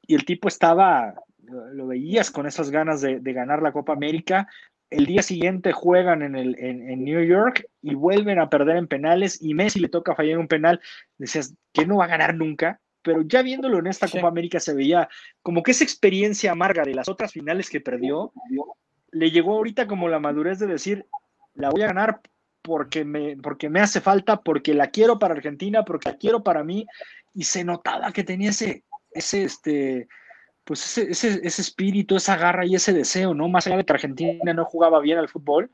y 0.06 0.14
el 0.14 0.24
tipo 0.24 0.48
estaba, 0.48 1.14
lo 1.46 1.87
veías 1.87 2.30
con 2.30 2.46
esas 2.46 2.70
ganas 2.70 3.00
de, 3.00 3.20
ganar 3.20 3.62
la 3.62 3.72
Copa 3.72 3.92
América. 3.92 4.48
El 4.90 5.06
día 5.06 5.22
siguiente 5.22 5.72
juegan 5.72 6.22
en, 6.22 6.37
el, 6.37 6.56
en, 6.58 7.04
New 7.04 7.22
York 7.24 7.66
y 7.82 7.94
vuelven 7.94 8.38
a 8.38 8.50
perder 8.50 8.76
en 8.76 8.87
penales 8.87 9.40
y 9.40 9.54
Messi 9.54 9.80
le 9.80 9.88
toca 9.88 10.14
fallar 10.14 10.38
un 10.38 10.48
penal. 10.48 10.80
Decías, 11.18 11.54
que 11.72 11.87
no 11.87 11.96
va 11.96 12.04
a 12.04 12.08
ganar 12.08 12.34
nunca 12.34 12.80
pero 13.04 13.20
ya 13.20 13.42
viéndolo 13.42 13.78
en 13.78 13.87
esta 13.87 14.08
Copa 14.08 14.28
América 14.28 14.58
se 14.58 14.74
veía 14.74 15.08
como 15.42 15.62
que 15.62 15.72
esa 15.72 15.84
experiencia 15.84 16.50
amarga 16.50 16.82
de 16.84 16.94
las 16.94 17.06
otras 17.06 17.32
finales 17.32 17.68
que 17.68 17.82
perdió, 17.82 18.32
le 19.12 19.30
llegó 19.30 19.56
ahorita 19.56 19.87
como 19.87 20.08
la 20.08 20.18
madurez 20.18 20.58
de 20.58 20.66
decir, 20.66 21.06
la 21.52 21.68
voy 21.68 21.82
a 21.82 21.88
ganar 21.88 22.22
porque 22.64 23.05
me, 23.05 23.37
porque 23.37 23.68
me 23.68 23.81
hace 23.81 24.00
falta, 24.00 24.40
porque 24.40 24.72
la 24.72 24.88
quiero 24.88 25.18
para 25.18 25.35
Argentina, 25.35 25.85
porque 25.85 26.09
la 26.09 26.16
quiero 26.16 26.42
para 26.42 26.64
mí, 26.64 26.87
y 27.35 27.44
se 27.44 27.62
notaba 27.62 28.11
que 28.11 28.24
tenía 28.24 28.50
ese, 28.50 28.85
ese, 29.11 29.44
este, 29.44 30.09
pues 30.64 30.96
ese, 30.96 31.40
ese, 31.42 31.61
espíritu, 31.61 32.16
esa 32.16 32.38
garra 32.38 32.64
y 32.64 32.74
ese 32.74 32.94
deseo, 32.94 33.35
¿no? 33.35 33.48
Más 33.48 33.66
allá 33.66 33.77
de 33.77 33.85
que 33.85 33.92
Argentina 33.92 34.55
no 34.55 34.64
jugaba 34.64 35.00
bien 35.00 35.18
al 35.18 35.29
fútbol, 35.29 35.70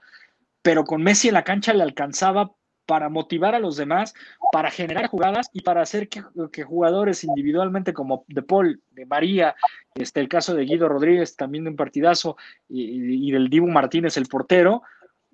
pero 0.62 0.82
con 0.82 1.00
Messi 1.00 1.28
en 1.28 1.34
la 1.34 1.44
cancha 1.44 1.72
le 1.72 1.84
alcanzaba 1.84 2.54
para 2.86 3.08
motivar 3.08 3.54
a 3.54 3.60
los 3.60 3.76
demás, 3.76 4.12
para 4.50 4.68
generar 4.72 5.06
jugadas 5.06 5.48
y 5.52 5.60
para 5.60 5.82
hacer 5.82 6.08
que, 6.08 6.24
jugadores 6.64 7.22
individualmente 7.22 7.92
como 7.92 8.24
De 8.26 8.42
Paul, 8.42 8.82
de 8.90 9.06
María, 9.06 9.54
este, 9.94 10.18
el 10.18 10.28
caso 10.28 10.54
de 10.54 10.64
Guido 10.64 10.88
Rodríguez, 10.88 11.36
también 11.36 11.62
de 11.62 11.70
un 11.70 11.76
partidazo, 11.76 12.36
y, 12.68 13.28
y 13.28 13.30
del 13.30 13.48
Dibu 13.48 13.68
Martínez, 13.68 14.16
el 14.16 14.26
portero, 14.26 14.82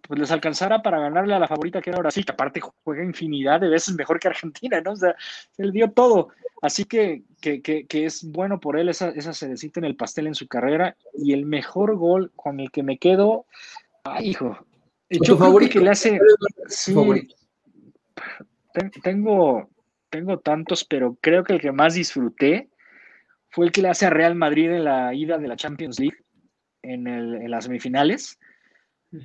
pues 0.07 0.21
les 0.21 0.31
alcanzara 0.31 0.83
para 0.83 1.01
ganarle 1.01 1.35
a 1.35 1.39
la 1.39 1.49
favorita 1.49 1.81
que 1.81 1.91
era 1.91 1.99
Brasil, 1.99 2.25
que 2.25 2.33
aparte 2.33 2.61
juega 2.85 3.05
infinidad 3.05 3.61
de 3.61 3.69
veces 3.69 3.95
mejor 3.95 4.19
que 4.19 4.29
Argentina, 4.29 4.81
¿no? 4.81 4.93
O 4.93 4.97
sea, 4.97 5.15
él 5.59 5.73
dio 5.73 5.91
todo. 5.91 6.29
Así 6.63 6.85
que, 6.85 7.23
que, 7.41 7.61
que, 7.61 8.05
es 8.05 8.25
bueno 8.25 8.61
por 8.61 8.79
él 8.79 8.89
esa, 8.89 9.11
esa 9.11 9.33
cerecita 9.33 9.81
en 9.81 9.85
el 9.85 9.97
pastel 9.97 10.27
en 10.27 10.35
su 10.35 10.49
carrera. 10.49 10.97
Y 11.15 11.33
el 11.33 11.45
mejor 11.45 11.97
gol 11.97 12.33
con 12.35 12.61
el 12.61 12.71
que 12.71 12.83
me 12.83 12.99
quedo, 12.99 13.47
ay, 14.05 14.31
hijo. 14.31 14.57
Yo 15.09 15.37
favorito 15.37 15.75
que 15.75 15.85
le 15.85 15.91
hace. 15.91 16.19
Sí, 16.69 16.95
tengo, 19.03 19.71
tengo 20.11 20.39
tantos, 20.39 20.85
pero 20.85 21.17
creo 21.21 21.45
que 21.45 21.53
el 21.55 21.61
que 21.61 21.73
más 21.73 21.95
disfruté 21.95 22.71
fue 23.51 23.67
el 23.67 23.73
que 23.73 23.83
le 23.83 23.89
hace 23.89 24.07
a 24.07 24.11
Real 24.11 24.35
Madrid 24.35 24.71
en 24.71 24.85
la 24.85 25.15
ida 25.15 25.39
de 25.39 25.49
la 25.49 25.57
Champions 25.57 25.99
League 25.99 26.19
en, 26.83 27.07
el, 27.07 27.37
en 27.37 27.51
las 27.51 27.65
semifinales 27.65 28.39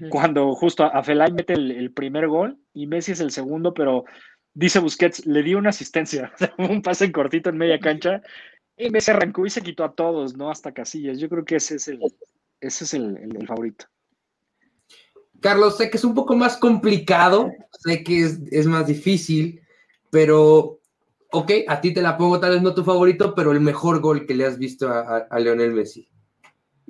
cuando 0.09 0.53
justo 0.53 0.83
a 0.83 1.03
Felay 1.03 1.31
mete 1.31 1.53
el, 1.53 1.91
primer 1.91 2.27
gol 2.27 2.57
y 2.73 2.87
Messi 2.87 3.13
es 3.13 3.19
el 3.19 3.31
segundo, 3.31 3.73
pero 3.73 4.05
dice 4.53 4.79
Busquets, 4.79 5.25
le 5.25 5.43
dio 5.43 5.57
una 5.57 5.69
asistencia, 5.69 6.31
un 6.57 6.81
pase 6.81 7.11
cortito 7.11 7.49
en 7.49 7.57
media 7.57 7.79
cancha 7.79 8.21
y 8.77 8.89
Messi 8.89 9.11
arrancó 9.11 9.45
y 9.45 9.49
se 9.49 9.61
quitó 9.61 9.83
a 9.83 9.93
todos, 9.93 10.35
¿no? 10.35 10.49
Hasta 10.49 10.73
Casillas. 10.73 11.19
Yo 11.19 11.29
creo 11.29 11.45
que 11.45 11.57
ese 11.57 11.75
es 11.75 11.87
el, 11.87 11.99
ese 12.59 12.83
es 12.83 12.93
el, 12.93 13.47
favorito. 13.47 13.85
Carlos, 15.39 15.77
sé 15.77 15.89
que 15.89 15.97
es 15.97 16.03
un 16.03 16.15
poco 16.15 16.35
más 16.35 16.57
complicado, 16.57 17.51
sé 17.79 18.03
que 18.03 18.21
es, 18.23 18.65
más 18.67 18.87
difícil, 18.87 19.61
pero 20.09 20.79
ok, 21.31 21.51
a 21.67 21.81
ti 21.81 21.93
te 21.93 22.01
la 22.01 22.17
pongo 22.17 22.39
tal 22.39 22.51
vez 22.51 22.61
no 22.61 22.73
tu 22.73 22.83
favorito, 22.83 23.33
pero 23.35 23.51
el 23.51 23.59
mejor 23.59 24.01
gol 24.01 24.25
que 24.25 24.35
le 24.35 24.45
has 24.45 24.57
visto 24.57 24.89
a, 24.89 25.27
a 25.29 25.39
Leonel 25.39 25.73
Messi. 25.73 26.07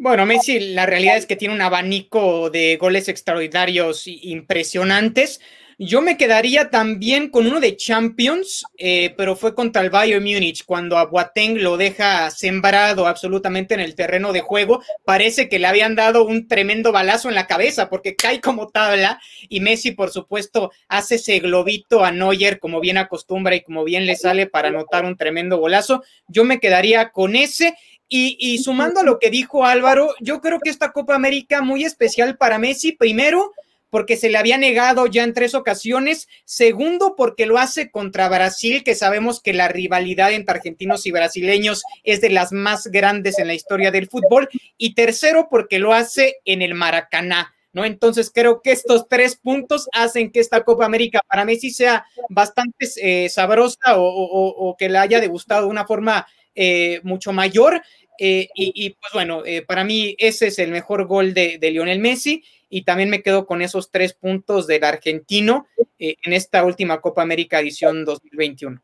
Bueno, 0.03 0.25
Messi, 0.25 0.59
la 0.59 0.87
realidad 0.87 1.15
es 1.15 1.27
que 1.27 1.35
tiene 1.35 1.53
un 1.53 1.61
abanico 1.61 2.49
de 2.49 2.75
goles 2.77 3.07
extraordinarios 3.07 4.07
impresionantes. 4.07 5.39
Yo 5.77 6.01
me 6.01 6.17
quedaría 6.17 6.71
también 6.71 7.29
con 7.29 7.45
uno 7.45 7.59
de 7.59 7.75
Champions, 7.75 8.63
eh, 8.77 9.13
pero 9.15 9.35
fue 9.35 9.53
contra 9.53 9.83
el 9.83 9.91
Bayern 9.91 10.23
Múnich, 10.23 10.65
cuando 10.65 10.97
a 10.97 11.05
Boateng 11.05 11.61
lo 11.61 11.77
deja 11.77 12.31
sembrado 12.31 13.05
absolutamente 13.05 13.75
en 13.75 13.79
el 13.79 13.93
terreno 13.93 14.33
de 14.33 14.41
juego. 14.41 14.83
Parece 15.05 15.49
que 15.49 15.59
le 15.59 15.67
habían 15.67 15.95
dado 15.95 16.25
un 16.25 16.47
tremendo 16.47 16.91
balazo 16.91 17.29
en 17.29 17.35
la 17.35 17.47
cabeza, 17.47 17.89
porque 17.89 18.15
cae 18.15 18.41
como 18.41 18.69
tabla, 18.69 19.19
y 19.49 19.59
Messi, 19.59 19.91
por 19.91 20.09
supuesto, 20.09 20.71
hace 20.87 21.15
ese 21.15 21.39
globito 21.39 22.03
a 22.03 22.11
Neuer, 22.11 22.59
como 22.59 22.79
bien 22.79 22.97
acostumbra 22.97 23.55
y 23.55 23.61
como 23.61 23.83
bien 23.83 24.07
le 24.07 24.15
sale 24.15 24.47
para 24.47 24.69
anotar 24.69 25.05
un 25.05 25.15
tremendo 25.15 25.57
golazo. 25.57 26.03
Yo 26.27 26.43
me 26.43 26.59
quedaría 26.59 27.09
con 27.09 27.35
ese. 27.35 27.75
Y, 28.13 28.57
sumando 28.57 28.99
a 28.99 29.03
lo 29.03 29.19
que 29.19 29.29
dijo 29.29 29.65
Álvaro, 29.65 30.13
yo 30.19 30.41
creo 30.41 30.59
que 30.59 30.69
esta 30.69 30.91
Copa 30.91 31.15
América 31.15 31.61
muy 31.61 31.85
especial 31.85 32.35
para 32.35 32.59
Messi, 32.59 32.91
primero, 32.91 33.53
porque 33.89 34.17
se 34.17 34.29
le 34.29 34.37
había 34.37 34.57
negado 34.57 35.07
ya 35.07 35.23
en 35.23 35.33
tres 35.33 35.55
ocasiones, 35.55 36.27
segundo, 36.43 37.15
porque 37.15 37.45
lo 37.45 37.57
hace 37.57 37.89
contra 37.89 38.27
Brasil, 38.27 38.83
que 38.83 38.95
sabemos 38.95 39.39
que 39.39 39.53
la 39.53 39.69
rivalidad 39.69 40.33
entre 40.33 40.57
argentinos 40.57 41.05
y 41.05 41.11
brasileños 41.11 41.83
es 42.03 42.19
de 42.19 42.31
las 42.31 42.51
más 42.51 42.87
grandes 42.87 43.39
en 43.39 43.47
la 43.47 43.53
historia 43.53 43.91
del 43.91 44.09
fútbol, 44.09 44.49
y 44.77 44.93
tercero, 44.93 45.47
porque 45.49 45.79
lo 45.79 45.93
hace 45.93 46.35
en 46.43 46.61
el 46.61 46.73
Maracaná. 46.73 47.53
¿No? 47.71 47.85
Entonces 47.85 48.29
creo 48.35 48.61
que 48.61 48.73
estos 48.73 49.07
tres 49.07 49.37
puntos 49.37 49.87
hacen 49.93 50.29
que 50.33 50.41
esta 50.41 50.65
Copa 50.65 50.83
América 50.83 51.21
para 51.25 51.45
Messi 51.45 51.69
sea 51.69 52.05
bastante 52.27 52.89
eh, 53.01 53.29
sabrosa 53.29 53.95
o, 53.95 54.03
o, 54.03 54.75
que 54.75 54.89
le 54.89 54.97
haya 54.97 55.21
degustado 55.21 55.61
de 55.61 55.67
una 55.69 55.87
forma 55.87 56.27
eh, 56.53 56.99
mucho 57.03 57.31
mayor. 57.31 57.81
Eh, 58.23 58.49
y, 58.53 58.91
pues 58.91 59.13
bueno, 59.15 59.41
eh, 59.47 59.63
para 59.63 59.83
mí 59.83 60.15
ese 60.19 60.45
es 60.45 60.59
el 60.59 60.69
mejor 60.69 61.07
gol 61.07 61.33
de, 61.33 61.57
Lionel 61.59 61.97
Messi 61.97 62.43
y 62.69 62.83
también 62.83 63.09
me 63.09 63.23
quedo 63.23 63.47
con 63.47 63.63
esos 63.63 63.89
tres 63.89 64.13
puntos 64.13 64.67
del 64.67 64.83
argentino 64.83 65.65
eh, 65.97 66.17
en 66.21 66.33
esta 66.33 66.63
última 66.63 67.01
Copa 67.01 67.23
América 67.23 67.59
edición 67.59 68.05
2021. 68.05 68.79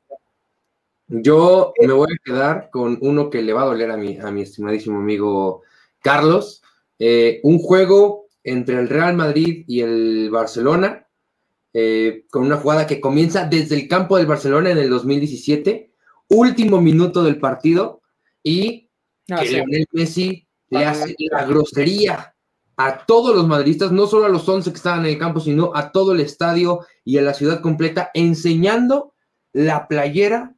Yo 1.10 1.71
me 1.80 1.93
voy 1.93 2.08
a 2.12 2.23
quedar 2.26 2.69
con 2.71 2.97
uno 3.00 3.30
que 3.30 3.43
le 3.43 3.54
va 3.54 3.62
a 3.62 3.65
doler 3.65 3.91
a 3.91 3.97
mi, 3.97 4.17
a 4.17 4.32
mi 4.32 4.41
estimadísimo 4.41 4.97
amigo 4.97 5.62
Carlos. 6.02 6.63
un 7.43 7.60
juego 7.60 8.26
entre 8.43 8.80
el 8.80 8.89
Real 8.89 9.15
Madrid 9.15 9.65
y 9.67 9.82
el 9.82 10.32
Barcelona, 10.32 11.06
con 12.32 12.41
una 12.41 12.58
jugada 12.58 12.88
que 12.88 13.00
comienza 13.00 13.45
desde 13.45 13.76
el 13.76 13.88
campo 13.88 14.17
del 14.17 14.26
Barcelona 14.26 14.71
en 14.71 14.80
el 14.80 14.89
2017, 14.89 15.91
último 16.30 16.82
minuto 16.82 17.23
del 17.23 17.38
partido 17.38 18.02
y 18.41 18.87
que 19.28 19.50
Lionel 19.50 19.86
Messi 19.92 20.48
le 20.70 20.86
hace 20.86 21.16
la 21.32 21.46
grosería 21.46 22.34
a 22.78 23.06
todos 23.06 23.36
los 23.36 23.48
madridistas, 23.48 23.92
no 23.92 24.08
solo 24.08 24.26
a 24.26 24.30
los 24.30 24.48
11 24.48 24.72
que 24.72 24.78
estaban 24.78 25.02
en 25.02 25.13
el 25.13 25.18
campo, 25.18 25.40
sino 25.40 25.72
a 25.76 25.92
todo 25.92 26.13
el 26.13 26.20
estadio 26.20 26.86
y 27.04 27.18
a 27.18 27.22
la 27.22 27.34
ciudad 27.34 27.62
completa, 27.62 28.12
enseñando 28.13 29.13
la 29.52 29.88
playera 29.88 30.56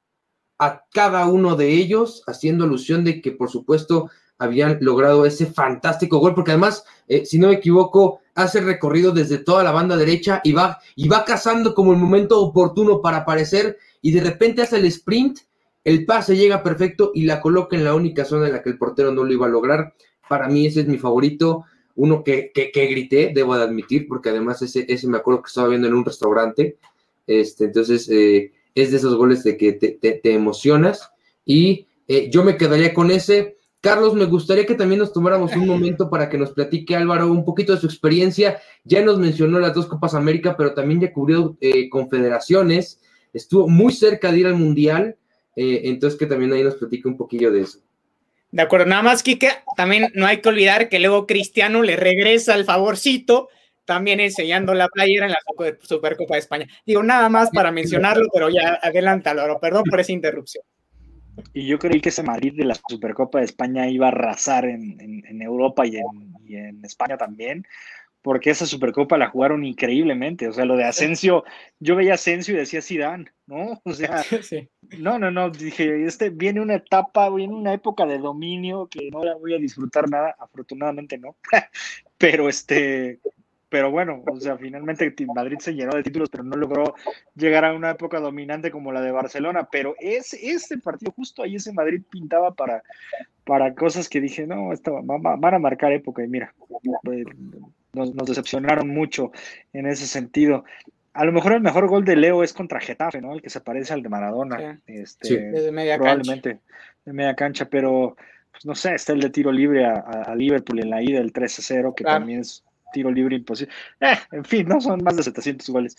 a 0.59 0.83
cada 0.91 1.25
uno 1.27 1.55
de 1.55 1.69
ellos, 1.69 2.23
haciendo 2.27 2.65
alusión 2.65 3.05
de 3.05 3.21
que, 3.21 3.31
por 3.31 3.49
supuesto, 3.49 4.09
habían 4.37 4.77
logrado 4.81 5.25
ese 5.25 5.45
fantástico 5.45 6.19
gol, 6.19 6.35
porque 6.35 6.51
además, 6.51 6.83
eh, 7.07 7.25
si 7.25 7.39
no 7.39 7.47
me 7.47 7.55
equivoco, 7.55 8.19
hace 8.35 8.61
recorrido 8.61 9.11
desde 9.11 9.37
toda 9.37 9.63
la 9.63 9.71
banda 9.71 9.95
derecha 9.95 10.41
y 10.43 10.51
va, 10.51 10.79
y 10.95 11.07
va 11.07 11.23
cazando 11.23 11.73
como 11.73 11.93
el 11.93 11.99
momento 11.99 12.41
oportuno 12.41 13.01
para 13.01 13.17
aparecer 13.17 13.77
y 14.01 14.11
de 14.11 14.21
repente 14.21 14.61
hace 14.61 14.77
el 14.77 14.85
sprint 14.85 15.39
el 15.89 16.05
pase 16.05 16.37
llega 16.37 16.61
perfecto 16.61 17.11
y 17.15 17.23
la 17.23 17.41
coloca 17.41 17.75
en 17.75 17.83
la 17.83 17.95
única 17.95 18.23
zona 18.23 18.45
en 18.45 18.53
la 18.53 18.61
que 18.61 18.69
el 18.69 18.77
portero 18.77 19.11
no 19.11 19.23
lo 19.23 19.33
iba 19.33 19.47
a 19.47 19.49
lograr. 19.49 19.95
Para 20.27 20.47
mí 20.47 20.67
ese 20.67 20.81
es 20.81 20.87
mi 20.87 20.99
favorito, 20.99 21.65
uno 21.95 22.23
que, 22.23 22.51
que, 22.53 22.85
grité, 22.85 23.31
debo 23.33 23.57
de 23.57 23.63
admitir, 23.63 24.07
porque 24.07 24.29
además 24.29 24.61
ese, 24.61 24.85
ese 24.87 25.07
me 25.07 25.17
acuerdo 25.17 25.41
que 25.41 25.47
estaba 25.47 25.69
viendo 25.69 25.87
en 25.87 25.95
un 25.95 26.05
restaurante. 26.05 26.77
Este, 27.25 27.65
entonces 27.65 28.07
eh, 28.09 28.51
es 28.75 28.91
de 28.91 28.97
esos 28.97 29.15
goles 29.15 29.43
de 29.43 29.57
que 29.57 29.73
te, 29.73 30.31
emocionas. 30.31 31.09
Y 31.43 31.87
eh, 32.07 32.29
yo 32.29 32.43
me 32.43 32.55
quedaría 32.55 32.93
con 32.93 33.09
ese. 33.09 33.57
Carlos, 33.81 34.13
me 34.13 34.25
gustaría 34.25 34.67
que 34.67 34.75
también 34.75 34.99
nos 34.99 35.11
tomáramos 35.11 35.55
un 35.55 35.65
momento 35.65 36.07
para 36.07 36.29
que 36.29 36.37
nos 36.37 36.51
platique 36.51 36.95
Álvaro 36.95 37.31
un 37.31 37.43
poquito 37.45 37.73
de 37.73 37.79
su 37.79 37.87
experiencia. 37.87 38.59
Ya 38.83 39.03
nos 39.03 39.17
mencionó 39.17 39.57
las 39.59 39.73
dos 39.73 39.87
Copas 39.87 40.13
América, 40.13 40.55
pero 40.55 40.75
también 40.75 41.01
ya 41.01 41.11
cubrió 41.11 41.57
eh, 41.61 41.89
confederaciones. 41.89 42.99
Estuvo 43.33 43.67
muy 43.67 43.91
cerca 43.91 44.31
de 44.31 44.39
ir 44.39 44.45
al 44.45 44.55
Mundial. 44.55 45.15
Eh, 45.61 45.89
entonces 45.89 46.17
que 46.17 46.25
también 46.25 46.53
ahí 46.53 46.63
nos 46.63 46.75
platique 46.75 47.09
un 47.09 47.17
poquillo 47.17 47.51
de 47.51 47.59
eso. 47.63 47.79
De 48.49 48.61
acuerdo, 48.61 48.85
nada 48.85 49.03
más, 49.03 49.23
Kike, 49.23 49.49
también 49.75 50.09
no 50.15 50.25
hay 50.25 50.37
que 50.37 50.47
olvidar 50.47 50.87
que 50.87 50.99
luego 50.99 51.27
Cristiano 51.27 51.83
le 51.83 51.97
regresa 51.97 52.55
el 52.55 52.63
favorcito, 52.63 53.49
también 53.83 54.21
enseñando 54.21 54.73
la 54.73 54.87
playera 54.87 55.25
en 55.25 55.33
la 55.33 55.39
Supercopa 55.81 56.35
de 56.35 56.39
España. 56.39 56.65
Digo, 56.85 57.03
nada 57.03 57.27
más 57.27 57.49
para 57.49 57.73
mencionarlo, 57.73 58.29
pero 58.31 58.47
ya 58.49 58.79
adelántalo, 58.81 59.59
perdón 59.59 59.83
por 59.83 59.99
esa 59.99 60.13
interrupción. 60.13 60.63
Y 61.53 61.67
yo 61.67 61.77
creí 61.77 61.99
que 61.99 62.07
ese 62.07 62.23
Madrid 62.23 62.53
de 62.55 62.63
la 62.63 62.75
Supercopa 62.87 63.39
de 63.39 63.45
España 63.45 63.89
iba 63.89 64.05
a 64.05 64.11
arrasar 64.11 64.63
en, 64.63 65.41
Europa 65.41 65.85
y 65.85 65.97
en, 65.97 66.85
España 66.85 67.17
también, 67.17 67.67
porque 68.21 68.51
esa 68.51 68.65
Supercopa 68.65 69.17
la 69.17 69.27
jugaron 69.27 69.65
increíblemente. 69.65 70.47
O 70.47 70.53
sea, 70.53 70.63
lo 70.63 70.77
de 70.77 70.85
Asensio, 70.85 71.43
yo 71.81 71.97
veía 71.97 72.13
Asensio 72.13 72.55
y 72.55 72.59
decía 72.59 72.81
Zidane, 72.81 73.25
¿no? 73.45 73.81
O 73.83 73.93
sea, 73.93 74.23
no, 74.97 75.19
no, 75.19 75.31
no, 75.31 75.49
dije, 75.49 76.05
este 76.05 76.29
viene 76.29 76.61
una 76.61 76.75
etapa, 76.75 77.29
viene 77.29 77.53
una 77.53 77.73
época 77.73 78.05
de 78.05 78.17
dominio 78.17 78.87
que 78.87 79.09
no 79.11 79.23
la 79.23 79.35
voy 79.35 79.53
a 79.53 79.59
disfrutar 79.59 80.09
nada, 80.09 80.35
afortunadamente 80.39 81.17
no. 81.17 81.35
pero 82.17 82.49
este, 82.49 83.19
pero 83.69 83.91
bueno, 83.91 84.23
o 84.25 84.39
sea, 84.39 84.57
finalmente 84.57 85.13
Madrid 85.27 85.57
se 85.59 85.75
llenó 85.75 85.95
de 85.95 86.01
títulos, 86.01 86.29
pero 86.29 86.43
no 86.43 86.57
logró 86.57 86.95
llegar 87.35 87.63
a 87.65 87.73
una 87.73 87.91
época 87.91 88.19
dominante 88.19 88.71
como 88.71 88.91
la 88.91 89.01
de 89.01 89.11
Barcelona. 89.11 89.69
Pero 89.71 89.95
es, 89.99 90.33
ese 90.33 90.79
partido, 90.79 91.11
justo 91.11 91.43
ahí 91.43 91.55
ese 91.55 91.71
Madrid 91.71 92.01
pintaba 92.09 92.55
para, 92.55 92.81
para 93.45 93.75
cosas 93.75 94.09
que 94.09 94.21
dije, 94.21 94.47
no, 94.47 94.71
van 95.03 95.53
a 95.53 95.59
marcar 95.59 95.91
época. 95.91 96.23
Y 96.23 96.27
mira, 96.27 96.53
pues, 97.03 97.25
nos, 97.93 98.15
decepcionaron 98.15 98.89
mucho 98.89 99.31
en 99.71 99.85
ese 99.85 100.07
sentido. 100.07 100.65
A 101.13 101.25
lo 101.25 101.31
mejor 101.31 101.53
el 101.53 101.61
mejor 101.61 101.87
gol 101.87 102.05
de 102.05 102.15
Leo 102.15 102.43
es 102.43 102.53
contra 102.53 102.79
Getafe, 102.79 103.21
¿no? 103.21 103.33
El 103.33 103.41
que 103.41 103.49
se 103.49 103.61
parece 103.61 103.93
al 103.93 104.03
de 104.03 104.09
Maradona. 104.09 104.79
Este, 104.85 105.39
de 105.39 105.71
media 105.71 105.97
probablemente 105.97 106.59
de 107.05 107.13
media 107.13 107.35
cancha, 107.35 107.65
pero 107.65 108.15
pues, 108.51 108.65
no 108.65 108.75
sé, 108.75 108.95
está 108.95 109.13
el 109.13 109.21
de 109.21 109.29
tiro 109.29 109.51
libre 109.51 109.85
a, 109.85 110.33
Liverpool 110.35 110.79
en 110.79 110.89
la 110.89 111.01
ida 111.01 111.19
del 111.19 111.33
3-0, 111.33 111.93
que 111.95 112.03
también 112.03 112.41
es 112.41 112.63
tiro 112.93 113.11
libre 113.11 113.35
imposible. 113.35 113.73
Eh, 113.99 114.15
en 114.31 114.45
fin, 114.45 114.67
no 114.67 114.81
son 114.81 115.03
más 115.03 115.15
de 115.15 115.23
700 115.23 115.69
goles. 115.69 115.97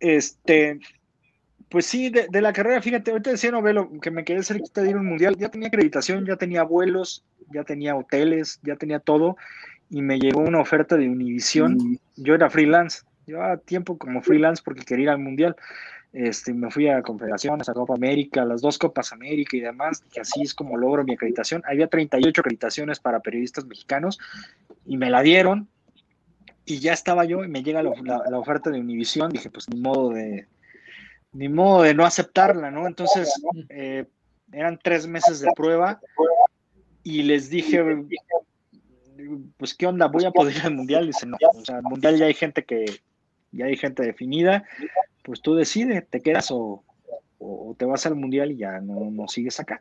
Este, 0.00 0.78
Pues 1.68 1.86
sí, 1.86 2.10
de, 2.10 2.40
la 2.40 2.52
carrera, 2.52 2.82
fíjate, 2.82 3.10
ahorita 3.10 3.30
decía 3.30 3.50
Novelo 3.50 3.90
que 4.00 4.10
me 4.10 4.24
quedé 4.24 4.42
cerquita 4.42 4.82
de 4.82 4.90
ir 4.90 4.96
a 4.96 5.00
un 5.00 5.06
mundial, 5.06 5.36
ya 5.36 5.48
tenía 5.48 5.68
acreditación, 5.68 6.26
ya 6.26 6.36
tenía 6.36 6.62
vuelos, 6.64 7.24
ya 7.52 7.64
tenía 7.64 7.96
hoteles, 7.96 8.60
ya 8.62 8.76
tenía 8.76 8.98
todo, 8.98 9.36
y 9.88 10.02
me 10.02 10.18
llegó 10.18 10.40
una 10.40 10.60
oferta 10.60 10.96
de 10.96 11.08
Univision. 11.08 11.74
Mm. 11.74 11.98
Yo 12.16 12.34
era 12.34 12.50
freelance, 12.50 13.02
llevaba 13.26 13.56
tiempo 13.56 13.98
como 13.98 14.22
freelance 14.22 14.62
porque 14.64 14.84
quería 14.84 15.04
ir 15.04 15.10
al 15.10 15.18
mundial. 15.18 15.56
Este, 16.12 16.52
me 16.52 16.70
fui 16.70 16.88
a 16.88 17.00
Confederaciones, 17.00 17.68
a 17.68 17.74
Copa 17.74 17.94
América, 17.94 18.44
las 18.44 18.60
dos 18.60 18.76
Copas 18.76 19.12
América 19.12 19.56
y 19.56 19.60
demás, 19.60 20.02
que 20.12 20.20
así 20.20 20.42
es 20.42 20.52
como 20.52 20.76
logro 20.76 21.04
mi 21.04 21.14
acreditación. 21.14 21.62
Había 21.64 21.88
38 21.88 22.40
acreditaciones 22.42 23.00
para 23.00 23.20
periodistas 23.20 23.64
mexicanos 23.64 24.18
y 24.84 24.98
me 24.98 25.08
la 25.08 25.22
dieron 25.22 25.68
y 26.66 26.80
ya 26.80 26.92
estaba 26.92 27.24
yo 27.24 27.42
y 27.44 27.48
me 27.48 27.62
llega 27.62 27.82
la, 27.82 28.38
oferta 28.38 28.70
de 28.70 28.80
Univision. 28.80 29.30
Dije, 29.30 29.48
pues 29.48 29.70
ni 29.70 29.80
modo 29.80 30.10
de, 30.10 30.46
ni 31.32 31.48
modo 31.48 31.82
de 31.82 31.94
no 31.94 32.04
aceptarla, 32.04 32.70
¿no? 32.70 32.86
Entonces, 32.86 33.32
eh, 33.70 34.04
eran 34.52 34.78
tres 34.82 35.06
meses 35.06 35.40
de 35.40 35.48
prueba 35.56 35.98
y 37.02 37.22
les 37.22 37.48
dije, 37.48 37.82
pues, 39.56 39.74
¿qué 39.74 39.86
onda? 39.86 40.08
¿Voy 40.08 40.26
a 40.26 40.30
poder 40.30 40.56
ir 40.56 40.62
al 40.62 40.74
mundial? 40.74 41.06
Dice, 41.06 41.26
no, 41.26 41.38
o 41.40 41.64
sea, 41.64 41.76
al 41.76 41.82
mundial 41.82 42.18
ya 42.18 42.26
hay 42.26 42.34
gente 42.34 42.64
que, 42.64 43.00
ya 43.52 43.66
hay 43.66 43.76
gente 43.76 44.02
definida, 44.02 44.64
pues 45.22 45.40
tú 45.40 45.54
decides, 45.54 46.08
te 46.08 46.20
quedas 46.20 46.50
o, 46.50 46.84
te 47.76 47.84
vas 47.84 48.06
al 48.06 48.14
mundial 48.14 48.52
y 48.52 48.56
ya 48.56 48.80
no, 48.80 49.10
no, 49.10 49.28
sigues 49.28 49.58
acá. 49.58 49.80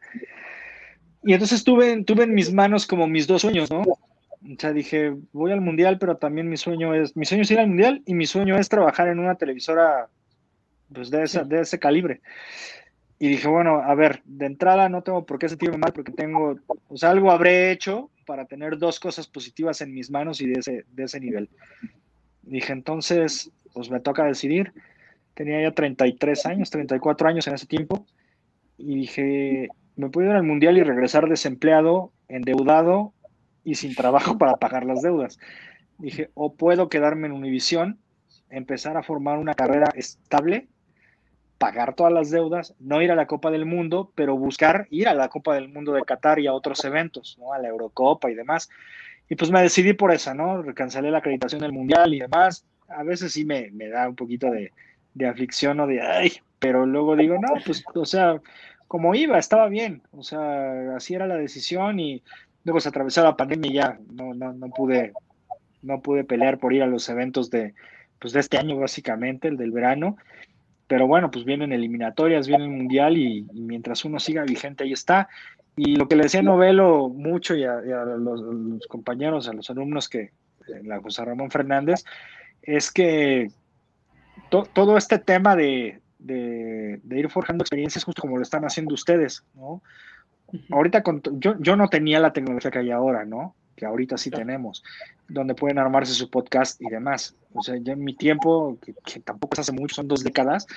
Y 1.23 1.33
entonces 1.33 1.63
tuve, 1.63 2.03
tuve 2.03 2.23
en 2.23 2.33
mis 2.33 2.51
manos 2.51 2.87
como 2.87 3.07
mis 3.07 3.27
dos 3.27 3.43
sueños, 3.43 3.69
¿no? 3.69 3.81
O 3.81 4.55
sea, 4.57 4.73
dije, 4.73 5.15
voy 5.33 5.51
al 5.51 5.61
mundial, 5.61 5.99
pero 5.99 6.17
también 6.17 6.49
mi 6.49 6.57
sueño 6.57 6.95
es, 6.95 7.15
mi 7.15 7.25
sueño 7.25 7.43
es 7.43 7.51
ir 7.51 7.59
al 7.59 7.67
mundial 7.67 8.01
y 8.07 8.15
mi 8.15 8.25
sueño 8.25 8.57
es 8.57 8.69
trabajar 8.69 9.07
en 9.07 9.19
una 9.19 9.35
televisora 9.35 10.09
pues 10.91 11.11
de, 11.11 11.19
de 11.45 11.61
ese 11.61 11.79
calibre. 11.79 12.21
Y 13.19 13.27
dije, 13.27 13.47
bueno, 13.47 13.83
a 13.83 13.93
ver, 13.93 14.23
de 14.25 14.47
entrada 14.47 14.89
no 14.89 15.03
tengo 15.03 15.27
por 15.27 15.37
qué 15.37 15.47
sentirme 15.47 15.77
mal 15.77 15.93
porque 15.93 16.11
tengo, 16.11 16.59
o 16.87 16.97
sea, 16.97 17.11
algo 17.11 17.29
habré 17.31 17.71
hecho 17.71 18.09
para 18.25 18.45
tener 18.45 18.79
dos 18.79 18.99
cosas 18.99 19.27
positivas 19.27 19.81
en 19.81 19.93
mis 19.93 20.09
manos 20.09 20.41
y 20.41 20.47
de 20.47 20.59
ese, 20.59 20.85
de 20.91 21.03
ese 21.03 21.19
nivel. 21.19 21.47
Dije, 22.41 22.73
entonces, 22.73 23.51
pues 23.73 23.89
me 23.89 23.99
toca 23.99 24.23
decidir. 24.25 24.73
Tenía 25.33 25.61
ya 25.61 25.71
33 25.71 26.45
años, 26.45 26.69
34 26.69 27.27
años 27.27 27.47
en 27.47 27.55
ese 27.55 27.65
tiempo. 27.65 28.05
Y 28.77 28.95
dije, 28.95 29.69
me 29.95 30.09
puedo 30.09 30.29
ir 30.29 30.35
al 30.35 30.43
mundial 30.43 30.77
y 30.77 30.83
regresar 30.83 31.27
desempleado, 31.27 32.11
endeudado 32.27 33.13
y 33.63 33.75
sin 33.75 33.95
trabajo 33.95 34.37
para 34.37 34.57
pagar 34.57 34.85
las 34.85 35.01
deudas. 35.01 35.39
Dije, 35.97 36.29
o 36.33 36.55
puedo 36.55 36.89
quedarme 36.89 37.27
en 37.27 37.33
Univisión, 37.33 37.99
empezar 38.49 38.97
a 38.97 39.03
formar 39.03 39.37
una 39.37 39.53
carrera 39.53 39.89
estable 39.95 40.67
pagar 41.61 41.93
todas 41.93 42.11
las 42.11 42.31
deudas, 42.31 42.73
no 42.79 43.03
ir 43.03 43.11
a 43.11 43.15
la 43.15 43.27
Copa 43.27 43.51
del 43.51 43.67
Mundo, 43.67 44.11
pero 44.15 44.35
buscar 44.35 44.87
ir 44.89 45.07
a 45.07 45.13
la 45.13 45.29
Copa 45.29 45.53
del 45.53 45.69
Mundo 45.69 45.93
de 45.93 46.01
Qatar 46.01 46.39
y 46.39 46.47
a 46.47 46.53
otros 46.53 46.83
eventos, 46.85 47.37
¿no? 47.39 47.53
A 47.53 47.59
la 47.59 47.67
Eurocopa 47.67 48.31
y 48.31 48.33
demás. 48.33 48.67
Y 49.29 49.35
pues 49.35 49.51
me 49.51 49.61
decidí 49.61 49.93
por 49.93 50.11
esa, 50.11 50.33
¿no? 50.33 50.63
Cancelé 50.73 51.11
la 51.11 51.19
acreditación 51.19 51.61
del 51.61 51.71
Mundial 51.71 52.15
y 52.15 52.19
demás. 52.21 52.65
A 52.95 53.03
veces 53.03 53.33
sí 53.33 53.45
me, 53.45 53.71
me 53.71 53.89
da 53.89 54.07
un 54.07 54.15
poquito 54.15 54.49
de, 54.49 54.71
de 55.13 55.27
aflicción 55.27 55.79
o 55.79 55.87
de, 55.87 56.01
ay, 56.01 56.33
pero 56.59 56.85
luego 56.85 57.15
digo, 57.15 57.35
no, 57.35 57.53
pues, 57.65 57.83
o 57.93 58.05
sea, 58.05 58.41
como 58.87 59.15
iba, 59.15 59.37
estaba 59.39 59.67
bien. 59.67 60.01
O 60.11 60.23
sea, 60.23 60.95
así 60.95 61.13
era 61.13 61.27
la 61.27 61.35
decisión 61.35 61.99
y 61.99 62.21
luego 62.63 62.79
se 62.79 62.89
atravesó 62.89 63.23
la 63.23 63.37
pandemia 63.37 63.71
y 63.71 63.73
ya 63.73 63.99
no, 64.13 64.33
no, 64.33 64.53
no 64.53 64.69
pude, 64.69 65.13
no 65.81 66.01
pude 66.01 66.23
pelear 66.23 66.59
por 66.59 66.73
ir 66.73 66.83
a 66.83 66.87
los 66.87 67.07
eventos 67.09 67.49
de, 67.49 67.73
pues 68.19 68.33
de 68.33 68.39
este 68.39 68.57
año 68.57 68.77
básicamente, 68.77 69.47
el 69.47 69.57
del 69.57 69.71
verano. 69.71 70.17
Pero 70.87 71.07
bueno, 71.07 71.31
pues 71.31 71.45
vienen 71.45 71.71
eliminatorias, 71.71 72.47
viene 72.47 72.65
el 72.65 72.69
mundial 72.69 73.17
y, 73.17 73.47
mientras 73.53 74.05
uno 74.05 74.19
siga 74.19 74.43
vigente 74.43 74.83
ahí 74.83 74.93
está. 74.93 75.29
Y 75.75 75.95
lo 75.95 76.07
que 76.07 76.15
le 76.15 76.23
decía 76.23 76.41
Novelo 76.41 77.09
mucho 77.09 77.55
y 77.55 77.63
a, 77.63 77.79
los, 77.79 78.85
compañeros, 78.87 79.47
a 79.47 79.53
los 79.53 79.69
alumnos 79.69 80.09
que, 80.09 80.31
la 80.83 80.99
José 80.99 81.25
Ramón 81.25 81.49
Fernández, 81.49 82.03
es 82.63 82.91
que 82.91 83.49
todo 84.49 84.97
este 84.97 85.17
tema 85.17 85.55
de, 85.55 86.01
de, 86.19 86.99
ir 87.09 87.29
forjando 87.29 87.63
experiencias 87.63 88.03
justo 88.03 88.21
como 88.21 88.37
lo 88.37 88.43
están 88.43 88.63
haciendo 88.63 88.93
ustedes, 88.93 89.43
¿no? 89.53 89.81
Ahorita 90.69 91.01
yo, 91.33 91.55
yo 91.59 91.75
no 91.77 91.87
tenía 91.87 92.19
la 92.19 92.33
tecnología 92.33 92.71
que 92.71 92.79
hay 92.79 92.91
ahora, 92.91 93.23
¿no? 93.23 93.55
Que 93.81 93.87
ahorita 93.87 94.15
sí 94.15 94.29
tenemos, 94.29 94.83
donde 95.27 95.55
pueden 95.55 95.79
armarse 95.79 96.13
su 96.13 96.29
podcast 96.29 96.79
y 96.79 96.87
demás. 96.87 97.35
O 97.51 97.63
sea, 97.63 97.75
yo 97.77 97.93
en 97.93 98.03
mi 98.03 98.13
tiempo, 98.13 98.77
que, 98.79 99.19
tampoco 99.21 99.55
es 99.55 99.59
hace 99.61 99.71
mucho, 99.71 99.95
son 99.95 100.07
dos 100.07 100.23
décadas, 100.23 100.67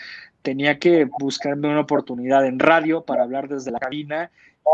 tenía 0.40 0.78
que 0.78 1.04
buscarme 1.20 1.68
una 1.68 1.80
oportunidad 1.80 2.46
en 2.46 2.58
radio 2.58 3.04
para 3.04 3.24
hablar 3.24 3.46
desde 3.48 3.70
la 3.70 3.78
cabina 3.78 4.30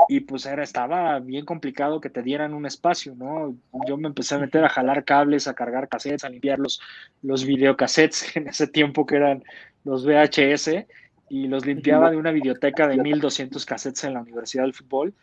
y 0.09 0.21
pues 0.21 0.47
era, 0.47 0.63
estaba 0.63 1.19
bien 1.19 1.45
complicado 1.45 2.01
que 2.01 2.09
te 2.09 2.23
dieran 2.23 2.55
un 2.55 2.67
espacio, 2.67 3.17
¿no? 3.17 3.57
Yo 3.89 3.97
me 3.97 4.07
empecé 4.07 4.37
a 4.37 4.39
meter 4.39 4.65
a 4.65 4.69
jalar 4.69 5.05
cables, 5.05 5.49
a 5.49 5.55
cargar 5.55 5.89
cassettes, 5.89 6.23
a 6.23 6.29
limpiar 6.29 6.61
los, 6.61 6.81
los 7.23 7.45
videocassettes 7.45 8.37
en 8.37 8.47
ese 8.47 8.69
tiempo 8.69 9.07
que 9.07 9.17
eran 9.17 9.43
los 9.83 10.07
VHS 10.07 10.87
y 11.31 11.49
los 11.49 11.67
limpiaba 11.67 12.13
de 12.13 12.17
una 12.17 12.31
biblioteca 12.31 12.87
de 12.87 12.97
1200 12.97 13.67
cassettes 13.67 14.05
en 14.05 14.15
la 14.15 14.21
Universidad 14.21 14.63
del 14.63 14.75
Fútbol 14.75 15.15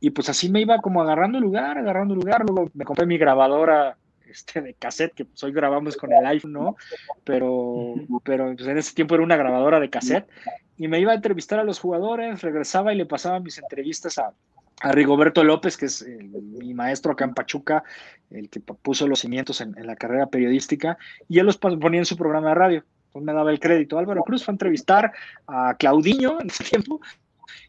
y 0.00 0.10
pues 0.10 0.28
así 0.28 0.48
me 0.50 0.60
iba 0.60 0.78
como 0.78 1.02
agarrando 1.02 1.40
lugar, 1.40 1.78
agarrando 1.78 2.14
lugar. 2.14 2.44
Luego 2.46 2.70
me 2.74 2.84
compré 2.84 3.06
mi 3.06 3.18
grabadora 3.18 3.96
este, 4.26 4.60
de 4.60 4.74
cassette, 4.74 5.14
que 5.14 5.24
pues 5.24 5.42
hoy 5.42 5.52
grabamos 5.52 5.96
con 5.96 6.12
el 6.12 6.24
iPhone, 6.26 6.52
¿no? 6.52 6.76
Pero, 7.24 7.94
pero 8.22 8.54
pues, 8.54 8.68
en 8.68 8.78
ese 8.78 8.94
tiempo 8.94 9.14
era 9.14 9.24
una 9.24 9.36
grabadora 9.36 9.80
de 9.80 9.90
cassette. 9.90 10.28
Y 10.76 10.86
me 10.86 11.00
iba 11.00 11.12
a 11.12 11.16
entrevistar 11.16 11.58
a 11.58 11.64
los 11.64 11.80
jugadores, 11.80 12.42
regresaba 12.42 12.92
y 12.92 12.96
le 12.96 13.06
pasaba 13.06 13.40
mis 13.40 13.58
entrevistas 13.58 14.18
a, 14.18 14.32
a 14.80 14.92
Rigoberto 14.92 15.42
López, 15.42 15.76
que 15.76 15.86
es 15.86 16.06
mi 16.06 16.72
maestro 16.74 17.12
acá 17.12 17.24
en 17.24 17.34
Pachuca, 17.34 17.82
el 18.30 18.48
que 18.48 18.60
puso 18.60 19.08
los 19.08 19.18
cimientos 19.18 19.60
en, 19.60 19.76
en, 19.76 19.86
la 19.88 19.96
carrera 19.96 20.26
periodística, 20.26 20.96
y 21.28 21.40
él 21.40 21.46
los 21.46 21.56
ponía 21.56 21.98
en 21.98 22.06
su 22.06 22.16
programa 22.16 22.50
de 22.50 22.54
radio. 22.54 22.84
Entonces 23.06 23.26
me 23.26 23.32
daba 23.32 23.50
el 23.50 23.58
crédito. 23.58 23.98
Álvaro 23.98 24.22
Cruz 24.22 24.44
fue 24.44 24.52
a 24.52 24.54
entrevistar 24.54 25.12
a 25.48 25.74
Claudiño 25.76 26.40
en 26.40 26.48
ese 26.48 26.62
tiempo 26.62 27.00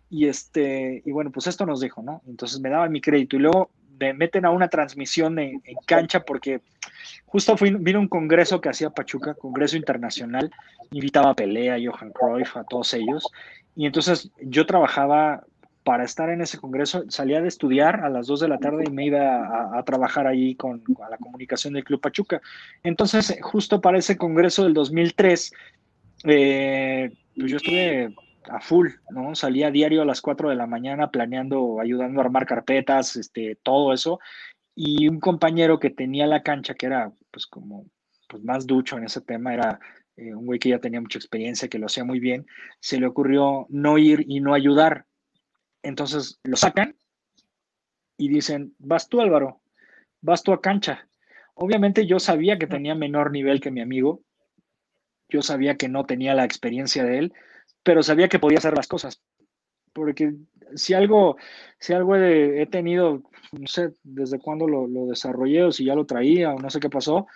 y 0.10 0.28
este, 0.28 1.04
y 1.06 1.12
bueno, 1.12 1.32
pues 1.32 1.48
esto 1.48 1.66
nos 1.66 1.82
dijo, 1.82 2.02
¿no? 2.02 2.22
Entonces 2.28 2.60
me 2.60 2.70
daban 2.70 2.92
mi 2.92 3.02
crédito 3.02 3.36
y 3.36 3.40
luego 3.40 3.70
me 4.00 4.14
meten 4.14 4.46
a 4.46 4.52
una 4.52 4.70
transmisión 4.70 5.38
en, 5.40 5.62
cancha 5.86 6.22
porque 6.22 6.62
justo 7.26 7.58
fui, 7.58 7.72
vino 7.72 8.00
un 8.00 8.08
congreso 8.08 8.62
que 8.62 8.70
hacía 8.70 8.90
Pachuca, 8.90 9.34
congreso 9.36 9.78
internacional, 9.78 10.52
invitaba 10.92 11.32
a 11.32 11.36
Pelea, 11.36 11.76
a 11.76 11.80
Johan 11.84 12.12
Cruyff, 12.12 12.56
a 12.58 12.64
todos 12.64 12.94
ellos, 12.94 13.28
y 13.76 13.86
entonces 13.86 14.32
yo 14.42 14.66
trabajaba 14.66 15.44
para 15.84 16.04
estar 16.04 16.30
en 16.30 16.42
ese 16.42 16.58
congreso, 16.58 17.04
salía 17.10 17.42
de 17.42 17.48
estudiar 17.48 18.04
a 18.04 18.10
las 18.10 18.28
2 18.28 18.42
de 18.42 18.48
la 18.48 18.60
tarde 18.60 18.84
y 18.88 18.92
me 18.92 19.06
iba 19.06 19.78
a, 19.78 19.84
trabajar 19.84 20.28
ahí 20.28 20.54
con, 20.56 20.84
la 21.10 21.18
comunicación 21.18 21.74
del 21.74 21.84
Club 21.84 22.02
Pachuca. 22.02 22.42
Entonces, 22.84 23.36
justo 23.42 23.82
para 23.82 23.98
ese 23.98 24.18
congreso 24.18 24.66
del 24.66 24.74
2003, 24.74 25.52
eh, 26.26 27.12
pues 27.36 27.52
yo 27.52 27.58
estuve 27.58 28.14
a 28.50 28.60
full, 28.62 28.90
¿no? 29.12 29.36
Salía 29.36 29.72
diario 29.72 30.02
a 30.02 30.06
las 30.06 30.22
4 30.22 30.50
de 30.50 30.56
la 30.56 30.68
mañana 30.68 31.12
planeando, 31.12 31.80
ayudando 31.80 32.20
a 32.20 32.24
armar 32.24 32.46
carpetas, 32.46 33.16
este, 33.16 33.58
todo 33.64 33.94
eso. 33.94 34.20
Y 34.76 35.08
un 35.08 35.20
compañero 35.20 35.80
que 35.80 35.90
tenía 35.90 36.28
la 36.28 36.44
cancha, 36.44 36.74
que 36.74 36.86
era 36.86 37.12
pues 37.32 37.48
como 37.48 37.86
pues, 38.28 38.44
más 38.44 38.66
ducho 38.66 38.98
en 38.98 39.06
ese 39.06 39.22
tema, 39.22 39.54
era 39.54 39.80
eh, 40.16 40.34
un 40.34 40.46
güey 40.46 40.60
que 40.60 40.70
ya 40.70 40.80
tenía 40.80 41.02
mucha 41.02 41.18
experiencia, 41.18 41.68
que 41.68 41.80
lo 41.80 41.88
hacía 41.88 42.04
muy 42.04 42.20
bien, 42.20 42.46
se 42.80 43.00
le 43.00 43.08
ocurrió 43.08 43.66
no 43.70 43.98
ir 43.98 44.26
y 44.28 44.40
no 44.40 44.54
ayudar. 44.54 45.06
Entonces 45.84 46.40
lo 46.44 46.58
sacan 46.58 46.96
y 48.18 48.30
dicen, 48.30 48.74
vas 48.80 49.08
tú 49.10 49.22
Álvaro, 49.22 49.62
vas 50.22 50.44
tú 50.44 50.54
a 50.54 50.62
cancha. 50.62 51.08
Obviamente 51.54 52.06
yo 52.06 52.20
sabía 52.20 52.58
que 52.58 52.68
tenía 52.68 52.96
menor 52.96 53.32
nivel 53.32 53.62
que 53.62 53.72
mi 53.72 53.82
amigo, 53.82 54.24
yo 55.30 55.42
sabía 55.42 55.78
que 55.78 55.88
no 55.88 56.06
tenía 56.06 56.34
la 56.34 56.46
experiencia 56.46 57.04
de 57.04 57.18
él, 57.20 57.34
pero 57.84 58.04
sabía 58.04 58.28
que 58.28 58.40
podía 58.40 58.58
hacer 58.58 58.76
las 58.76 58.88
cosas. 58.88 59.22
Porque 59.94 60.34
si 60.76 60.94
algo, 60.94 61.38
si 61.80 61.94
algo 61.94 62.16
he, 62.16 62.66
tenido, 62.68 63.24
no 63.52 63.68
sé 63.68 63.94
desde 64.04 64.40
cuándo 64.40 64.68
lo, 64.68 64.88
desarrollé 65.08 65.64
o 65.64 65.72
si 65.72 65.86
ya 65.86 65.96
lo 65.96 66.06
traía 66.06 66.54
o 66.54 66.60
no 66.60 66.70
sé 66.70 66.80
qué 66.80 66.90
pasó, 66.90 67.28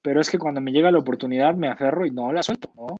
pero 0.00 0.20
es 0.20 0.30
que 0.30 0.38
cuando 0.38 0.60
me 0.60 0.72
llega 0.72 0.90
la 0.90 0.98
oportunidad 0.98 1.54
me 1.54 1.68
aferro 1.68 2.06
y 2.06 2.10
no 2.10 2.32
la 2.32 2.42
suelto, 2.42 2.72
¿no? 2.74 2.98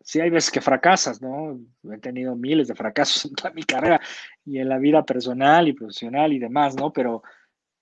Sí 0.00 0.20
hay 0.20 0.30
veces 0.30 0.50
que 0.50 0.60
fracasas, 0.60 1.20
¿no? 1.20 1.58
He 1.92 1.98
tenido 1.98 2.36
miles 2.36 2.68
de 2.68 2.74
fracasos 2.74 3.24
en 3.26 3.34
toda 3.34 3.50
mi 3.50 3.64
carrera 3.64 4.00
y 4.44 4.58
en 4.58 4.68
la 4.68 4.78
vida 4.78 5.04
personal 5.04 5.68
y 5.68 5.72
profesional 5.72 6.32
y 6.32 6.38
demás, 6.38 6.76
¿no? 6.76 6.92
Pero, 6.92 7.22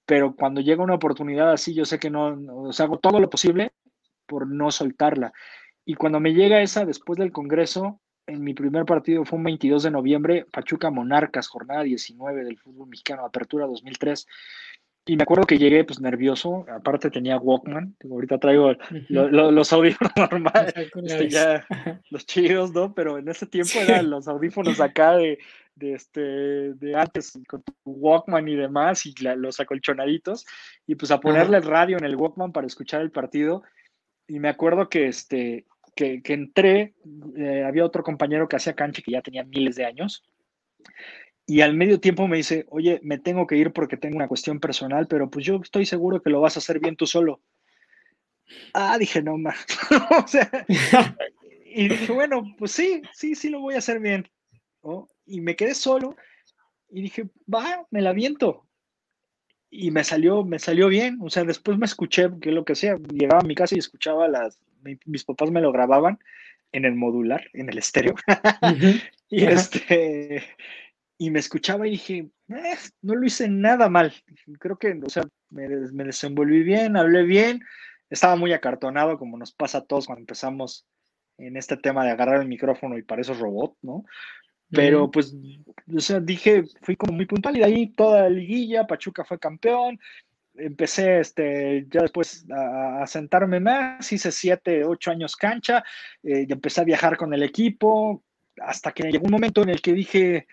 pero 0.07 0.35
cuando 0.35 0.61
llega 0.61 0.83
una 0.83 0.95
oportunidad 0.95 1.53
así, 1.53 1.75
yo 1.75 1.85
sé 1.85 1.99
que 1.99 2.11
no, 2.11 2.39
o 2.69 2.73
sea, 2.73 2.87
hago 2.87 2.99
todo 2.99 3.21
lo 3.21 3.29
posible 3.29 3.73
por 4.27 4.47
no 4.47 4.71
soltarla. 4.71 5.33
Y 5.85 5.95
cuando 5.95 6.21
me 6.21 6.33
llega 6.33 6.63
esa 6.63 6.85
después 6.85 7.19
del 7.19 7.33
Congreso, 7.33 8.01
en 8.27 8.43
mi 8.43 8.55
primer 8.55 8.85
partido 8.85 9.25
fue 9.25 9.39
un 9.39 9.45
22 9.45 9.83
de 9.83 9.91
noviembre, 9.91 10.47
Pachuca 10.51 10.91
Monarcas, 10.91 11.49
jornada 11.49 11.83
19 11.83 12.45
del 12.45 12.59
fútbol 12.59 12.89
mexicano, 12.89 13.25
apertura 13.25 13.67
2003. 13.67 14.27
Y 15.07 15.17
me 15.17 15.23
acuerdo 15.23 15.47
que 15.47 15.59
llegué 15.59 15.83
pues 15.83 15.99
nervioso, 16.01 16.67
aparte 16.71 17.11
tenía 17.11 17.39
Walkman, 17.39 17.97
ahorita 18.09 18.39
traigo 18.39 18.75
los 19.09 19.73
audífonos 19.73 20.13
normales, 20.31 20.75
este, 20.77 21.29
ya, 21.29 21.67
los 22.11 22.27
chidos, 22.27 22.73
¿no? 22.73 22.95
Pero 22.95 23.19
en 23.19 23.29
ese 23.29 23.47
tiempo 23.47 23.73
eran 23.81 24.11
los 24.11 24.29
audífonos 24.29 24.79
acá 24.79 25.17
de, 25.17 25.39
de, 25.75 25.95
este, 25.95 26.21
de 26.21 26.95
antes, 26.95 27.33
con 27.49 27.63
tu 27.63 27.73
Walkman 27.85 28.47
y 28.47 28.57
demás, 28.57 29.07
y 29.07 29.15
los 29.37 29.59
acolchonaditos, 29.59 30.47
y 30.87 30.95
pues 30.95 31.11
a 31.11 31.19
ponerle 31.19 31.57
el 31.57 31.65
radio 31.65 31.97
en 31.97 32.05
el 32.05 32.17
Walkman 32.17 32.53
para 32.53 32.67
escuchar 32.67 33.01
el 33.01 33.11
partido. 33.11 33.63
Y 34.29 34.39
me 34.39 34.49
acuerdo 34.49 34.89
que, 34.89 35.09
este, 35.09 35.67
que, 36.01 36.23
que 36.23 36.33
entré, 36.33 36.95
eh, 37.37 37.63
había 37.67 37.85
otro 37.85 38.03
compañero 38.03 38.49
que 38.49 38.57
hacía 38.57 38.73
cancha 38.73 39.03
que 39.03 39.13
ya 39.13 39.21
tenía 39.21 39.45
miles 39.45 39.77
de 39.77 39.85
años, 39.85 40.25
y 41.47 41.61
al 41.61 41.75
medio 41.75 42.01
tiempo 42.01 42.27
me 42.27 42.39
dice, 42.39 42.65
oye, 42.71 43.01
me 43.03 43.19
tengo 43.19 43.47
que 43.47 43.59
ir 43.59 43.75
porque 43.75 43.99
tengo 43.99 44.17
una 44.17 44.29
cuestión 44.29 44.61
personal, 44.61 45.07
pero 45.09 45.29
pues 45.29 45.45
yo 45.45 45.61
estoy 45.63 45.85
seguro 45.85 46.23
que 46.23 46.31
lo 46.31 46.41
vas 46.41 46.57
a 46.57 46.61
hacer 46.61 46.81
bien 46.81 46.97
tú 46.97 47.07
solo. 47.07 47.43
Ah, 48.73 48.97
dije, 48.97 49.21
no, 49.21 49.37
ma. 49.37 49.55
o 50.25 50.27
sea, 50.27 50.51
y 51.67 51.89
dije, 51.89 52.13
bueno, 52.13 52.55
pues 52.57 52.73
sí, 52.73 53.03
sí, 53.13 53.35
sí 53.35 53.51
lo 53.51 53.61
voy 53.61 53.75
a 53.75 53.79
hacer 53.79 54.01
bien. 54.01 54.27
Y 55.27 55.43
me 55.43 55.55
quedé 55.55 55.75
solo 55.75 56.17
y 56.89 57.03
dije, 57.03 57.29
va, 57.53 57.87
me 57.91 58.01
la 58.01 58.15
viento. 58.15 58.67
Y 59.69 59.91
me 59.91 60.03
salió, 60.03 60.45
me 60.45 60.59
salió 60.59 60.89
bien. 60.89 61.19
O 61.21 61.29
sea, 61.29 61.45
después 61.45 61.77
me 61.77 61.85
escuché, 61.85 62.31
que 62.41 62.53
lo 62.53 62.65
que 62.65 62.75
sea, 62.75 62.97
llegaba 63.13 63.41
a 63.41 63.47
mi 63.47 63.55
casa 63.55 63.75
y 63.75 63.81
escuchaba 63.81 64.29
las, 64.29 64.59
mis 65.05 65.25
papás 65.25 65.51
me 65.51 65.61
lo 65.61 65.73
grababan 65.73 66.19
en 66.73 66.85
el 66.85 66.95
modular, 66.95 67.49
en 67.53 67.69
el 67.69 67.79
estéreo. 67.79 68.15
y 69.29 69.45
este, 69.45 70.43
y 71.19 71.31
me 71.31 71.39
escuchaba 71.39 71.87
y 71.87 71.93
dije, 71.93 72.31
eh, 72.49 72.77
no 73.03 73.15
lo 73.15 73.27
hice 73.27 73.49
nada 73.49 73.89
mal. 73.89 74.13
Creo 74.59 74.79
que, 74.79 74.99
o 75.05 75.11
sea, 75.11 75.25
me, 75.51 75.69
desenvolví 75.69 76.63
bien, 76.63 76.97
hablé 76.97 77.25
bien, 77.25 77.61
estaba 78.09 78.37
muy 78.37 78.53
acartonado, 78.53 79.19
como 79.19 79.37
nos 79.37 79.53
pasa 79.53 79.79
a 79.79 79.85
todos 79.85 80.07
cuando 80.07 80.21
empezamos 80.21 80.87
en 81.39 81.57
este 81.57 81.77
tema 81.77 82.05
de 82.05 82.11
agarrar 82.11 82.41
el 82.41 82.49
micrófono 82.49 82.99
y 82.99 83.03
para 83.03 83.23
esos 83.23 83.39
robot, 83.39 83.77
¿no? 83.83 84.05
Pero 84.73 85.11
pues, 85.11 85.35
o 85.93 86.01
sea, 86.01 86.21
dije, 86.21 86.63
fui 86.83 86.95
como 86.95 87.13
muy 87.13 87.27
puntual 87.27 87.57
y 87.57 87.59
de 87.59 87.65
ahí 87.65 87.89
toda 87.89 88.23
la 88.23 88.31
liguilla, 88.31 88.87
Pachuca 88.87 89.25
fue 89.25 89.39
campeón, 89.39 89.99
empecé 90.61 91.21
este, 91.21 91.87
ya 91.91 92.03
después 92.03 92.47
a, 92.51 93.07
sentarme 93.07 93.61
más, 93.61 94.13
hice 94.13 94.31
siete, 94.33 94.85
ocho 94.85 95.11
años 95.11 95.37
cancha, 95.37 95.85
eh, 96.23 96.47
y 96.49 96.53
empecé 96.53 96.81
a 96.81 96.85
viajar 96.85 97.17
con 97.17 97.33
el 97.35 97.43
equipo, 97.43 98.23
hasta 98.61 98.93
que 98.93 99.11
llegó 99.11 99.25
un 99.25 99.33
momento 99.33 99.63
en 99.63 99.71
el 99.71 99.81
que 99.81 99.93
dije, 99.93 100.47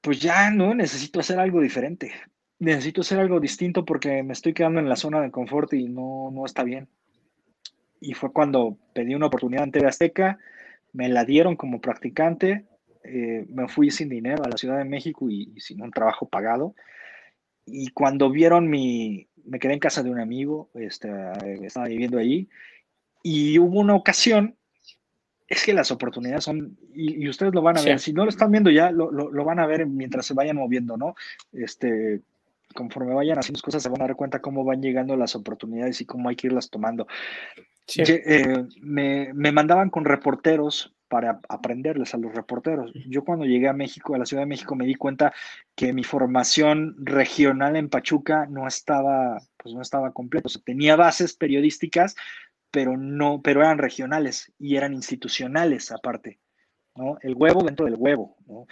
pues 0.00 0.20
ya 0.20 0.50
no, 0.50 0.74
necesito 0.74 1.20
hacer 1.20 1.38
algo 1.38 1.60
diferente. 1.60 2.12
Necesito 2.58 3.02
hacer 3.02 3.18
algo 3.18 3.38
distinto 3.40 3.84
porque 3.84 4.22
me 4.22 4.32
estoy 4.32 4.54
quedando 4.54 4.80
en 4.80 4.88
la 4.88 4.96
zona 4.96 5.20
de 5.20 5.30
confort 5.30 5.72
y 5.74 5.88
no, 5.88 6.30
no 6.32 6.46
está 6.46 6.62
bien. 6.64 6.88
Y 8.00 8.14
fue 8.14 8.32
cuando 8.32 8.78
pedí 8.94 9.14
una 9.14 9.26
oportunidad 9.26 9.64
en 9.64 9.72
TV 9.72 9.88
Azteca, 9.88 10.38
me 10.92 11.08
la 11.08 11.24
dieron 11.24 11.56
como 11.56 11.80
practicante, 11.80 12.64
eh, 13.04 13.46
me 13.48 13.68
fui 13.68 13.90
sin 13.90 14.08
dinero 14.08 14.42
a 14.44 14.48
la 14.48 14.56
Ciudad 14.56 14.78
de 14.78 14.84
México 14.84 15.28
y, 15.30 15.60
sin 15.60 15.82
un 15.82 15.90
trabajo 15.90 16.28
pagado. 16.28 16.74
Y 17.66 17.88
cuando 17.88 18.30
vieron 18.30 18.68
mi, 18.68 19.28
me 19.44 19.58
quedé 19.58 19.74
en 19.74 19.80
casa 19.80 20.02
de 20.02 20.10
un 20.10 20.20
amigo, 20.20 20.70
este, 20.74 21.08
estaba 21.62 21.86
viviendo 21.88 22.18
allí, 22.18 22.48
y 23.22 23.58
hubo 23.58 23.80
una 23.80 23.94
ocasión 23.94 24.56
es 25.48 25.64
que 25.64 25.72
las 25.72 25.90
oportunidades 25.90 26.44
son, 26.44 26.76
y, 26.92 27.28
ustedes 27.28 27.54
lo 27.54 27.62
van 27.62 27.78
a 27.78 27.82
ver, 27.82 28.00
si 28.00 28.12
no 28.12 28.24
lo 28.24 28.30
están 28.30 28.50
viendo 28.50 28.70
ya, 28.70 28.90
lo, 28.90 29.10
lo, 29.10 29.44
van 29.44 29.60
a 29.60 29.66
ver 29.66 29.86
mientras 29.86 30.26
se 30.26 30.34
vayan 30.34 30.56
moviendo, 30.56 30.96
¿no? 30.96 31.14
Este, 31.52 32.20
conforme 32.74 33.14
vayan 33.14 33.38
haciendo 33.38 33.60
cosas, 33.60 33.82
se 33.82 33.88
van 33.88 34.02
a 34.02 34.06
dar 34.06 34.16
cuenta 34.16 34.40
cómo 34.40 34.64
van 34.64 34.82
llegando 34.82 35.16
las 35.16 35.36
oportunidades 35.36 36.00
y 36.00 36.04
cómo 36.04 36.28
hay 36.28 36.36
que 36.36 36.48
irlas 36.48 36.68
tomando. 36.68 37.06
Eh, 37.96 38.64
me, 38.80 39.32
me, 39.34 39.52
mandaban 39.52 39.90
con 39.90 40.04
reporteros 40.04 40.95
para 41.08 41.40
aprenderles 41.48 42.14
a 42.14 42.18
los 42.18 42.34
reporteros. 42.34 42.92
Yo 43.06 43.24
cuando 43.24 43.44
llegué 43.44 43.68
a 43.68 43.72
México, 43.72 44.14
a 44.14 44.18
la 44.18 44.26
Ciudad 44.26 44.42
de 44.42 44.48
México, 44.48 44.74
me 44.74 44.86
di 44.86 44.94
cuenta 44.94 45.32
que 45.74 45.92
mi 45.92 46.04
formación 46.04 46.96
regional 46.98 47.76
en 47.76 47.88
Pachuca 47.88 48.46
no 48.46 48.66
estaba, 48.66 49.40
pues 49.56 49.74
no 49.74 49.82
estaba 49.82 50.12
completa. 50.12 50.48
tenía 50.64 50.96
bases 50.96 51.34
periodísticas, 51.34 52.16
pero 52.70 52.96
no, 52.96 53.40
pero 53.42 53.60
eran 53.60 53.78
regionales 53.78 54.52
y 54.58 54.76
eran 54.76 54.92
institucionales 54.92 55.92
aparte, 55.92 56.38
¿no? 56.94 57.18
El 57.22 57.34
huevo 57.34 57.62
dentro 57.62 57.86
del 57.86 57.94
huevo, 57.96 58.36
¿no? 58.46 58.66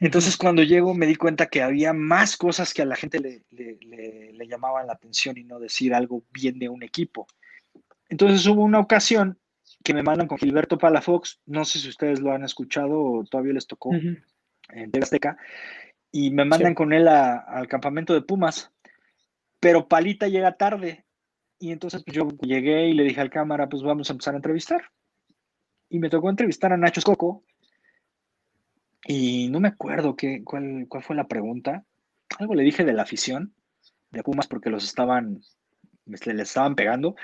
Entonces 0.00 0.36
cuando 0.36 0.64
llego 0.64 0.94
me 0.94 1.06
di 1.06 1.14
cuenta 1.14 1.46
que 1.46 1.62
había 1.62 1.92
más 1.92 2.36
cosas 2.36 2.74
que 2.74 2.82
a 2.82 2.84
la 2.84 2.96
gente 2.96 3.20
le, 3.20 3.44
le, 3.50 4.48
llamaban 4.48 4.88
la 4.88 4.94
atención 4.94 5.38
y 5.38 5.44
no 5.44 5.60
decir 5.60 5.94
algo 5.94 6.24
bien 6.32 6.58
de 6.58 6.68
un 6.68 6.82
equipo. 6.82 7.28
Entonces 8.08 8.44
hubo 8.46 8.64
una 8.64 8.80
ocasión 8.80 9.38
que 9.82 9.94
me 9.94 10.02
mandan 10.02 10.28
con 10.28 10.38
Gilberto 10.38 10.78
Palafox, 10.78 11.40
no 11.46 11.64
sé 11.64 11.78
si 11.78 11.88
ustedes 11.88 12.20
lo 12.20 12.32
han 12.32 12.44
escuchado 12.44 13.00
o 13.00 13.24
todavía 13.24 13.54
les 13.54 13.66
tocó 13.66 13.92
en 13.94 14.90
TV 14.90 15.02
Azteca, 15.02 15.36
y 16.10 16.30
me 16.30 16.44
mandan 16.44 16.74
con 16.74 16.92
él 16.92 17.08
al 17.08 17.68
campamento 17.68 18.14
de 18.14 18.22
Pumas, 18.22 18.70
pero 19.60 19.88
Palita 19.88 20.28
llega 20.28 20.56
tarde 20.56 21.04
y 21.62 21.70
entonces 21.70 22.02
pues, 22.04 22.16
yo 22.16 22.28
llegué 22.40 22.88
y 22.88 22.92
le 22.92 23.04
dije 23.04 23.20
al 23.20 23.30
cámara, 23.30 23.68
pues 23.68 23.84
vamos 23.84 24.10
a 24.10 24.14
empezar 24.14 24.34
a 24.34 24.38
entrevistar. 24.38 24.82
Y 25.88 26.00
me 26.00 26.10
tocó 26.10 26.28
entrevistar 26.28 26.72
a 26.72 26.76
Nacho 26.76 26.98
Escoco. 26.98 27.44
Y 29.06 29.48
no 29.48 29.60
me 29.60 29.68
acuerdo 29.68 30.16
qué, 30.16 30.42
cuál, 30.42 30.86
cuál 30.88 31.04
fue 31.04 31.14
la 31.14 31.28
pregunta. 31.28 31.84
Algo 32.40 32.56
le 32.56 32.64
dije 32.64 32.84
de 32.84 32.92
la 32.92 33.02
afición 33.02 33.54
de 34.10 34.24
Pumas 34.24 34.48
porque 34.48 34.70
los 34.70 34.82
estaban, 34.82 35.40
les, 36.06 36.26
estaban 36.26 36.74
pegando. 36.74 37.14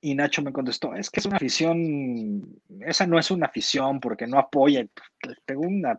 Y 0.00 0.14
Nacho 0.14 0.42
me 0.42 0.52
contestó, 0.52 0.94
es 0.94 1.10
que 1.10 1.20
es 1.20 1.26
una 1.26 1.36
afición, 1.36 2.60
esa 2.80 3.06
no 3.06 3.18
es 3.18 3.30
una 3.30 3.46
afición 3.46 3.98
porque 3.98 4.26
no 4.26 4.38
apoya. 4.38 4.86
Pegó 5.44 5.62
una 5.62 5.98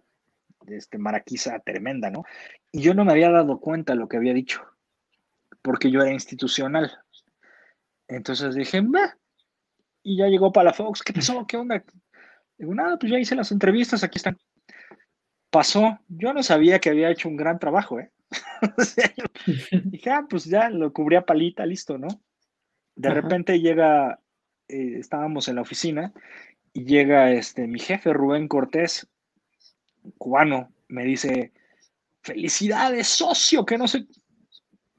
este, 0.67 0.97
maraquiza 0.97 1.59
tremenda, 1.59 2.09
¿no? 2.09 2.23
Y 2.71 2.81
yo 2.81 2.93
no 2.93 3.05
me 3.05 3.11
había 3.11 3.31
dado 3.31 3.59
cuenta 3.59 3.93
de 3.93 3.99
lo 3.99 4.07
que 4.07 4.17
había 4.17 4.33
dicho, 4.33 4.61
porque 5.61 5.89
yo 5.89 6.01
era 6.01 6.11
institucional. 6.11 6.91
Entonces 8.07 8.55
dije, 8.55 8.81
Meh. 8.81 9.13
y 10.03 10.17
ya 10.17 10.27
llegó 10.27 10.51
para 10.51 10.65
la 10.65 10.73
Fox, 10.73 11.01
¿qué 11.01 11.13
pasó? 11.13 11.45
¿Qué 11.47 11.57
onda? 11.57 11.83
Digo, 12.57 12.73
nada, 12.73 12.97
pues 12.97 13.11
ya 13.11 13.19
hice 13.19 13.35
las 13.35 13.51
entrevistas, 13.51 14.03
aquí 14.03 14.17
están. 14.17 14.37
Pasó, 15.49 15.99
yo 16.07 16.33
no 16.33 16.43
sabía 16.43 16.79
que 16.79 16.89
había 16.89 17.09
hecho 17.09 17.29
un 17.29 17.37
gran 17.37 17.59
trabajo, 17.59 17.99
¿eh? 17.99 18.11
dije, 19.85 20.09
ah, 20.09 20.25
pues 20.29 20.45
ya 20.45 20.69
lo 20.69 20.93
cubría 20.93 21.25
palita, 21.25 21.65
listo, 21.65 21.97
¿no? 21.97 22.07
De 22.97 23.09
repente 23.09 23.59
llega, 23.59 24.19
eh, 24.67 24.95
estábamos 24.97 25.47
en 25.47 25.55
la 25.55 25.61
oficina 25.61 26.13
y 26.73 26.85
llega 26.85 27.31
este, 27.31 27.67
mi 27.67 27.79
jefe 27.79 28.11
Rubén 28.11 28.47
Cortés, 28.47 29.07
cubano, 30.17 30.71
me 30.87 31.05
dice, 31.05 31.51
felicidades, 32.21 33.07
socio, 33.07 33.65
que 33.65 33.77
no 33.77 33.87
sé. 33.87 34.05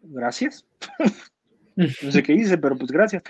Gracias. 0.03 0.65
No 2.03 2.11
sé 2.11 2.25
qué 2.25 2.33
hice, 2.33 2.59
pero 2.59 2.77
pues 2.77 2.91
gracias. 2.91 3.23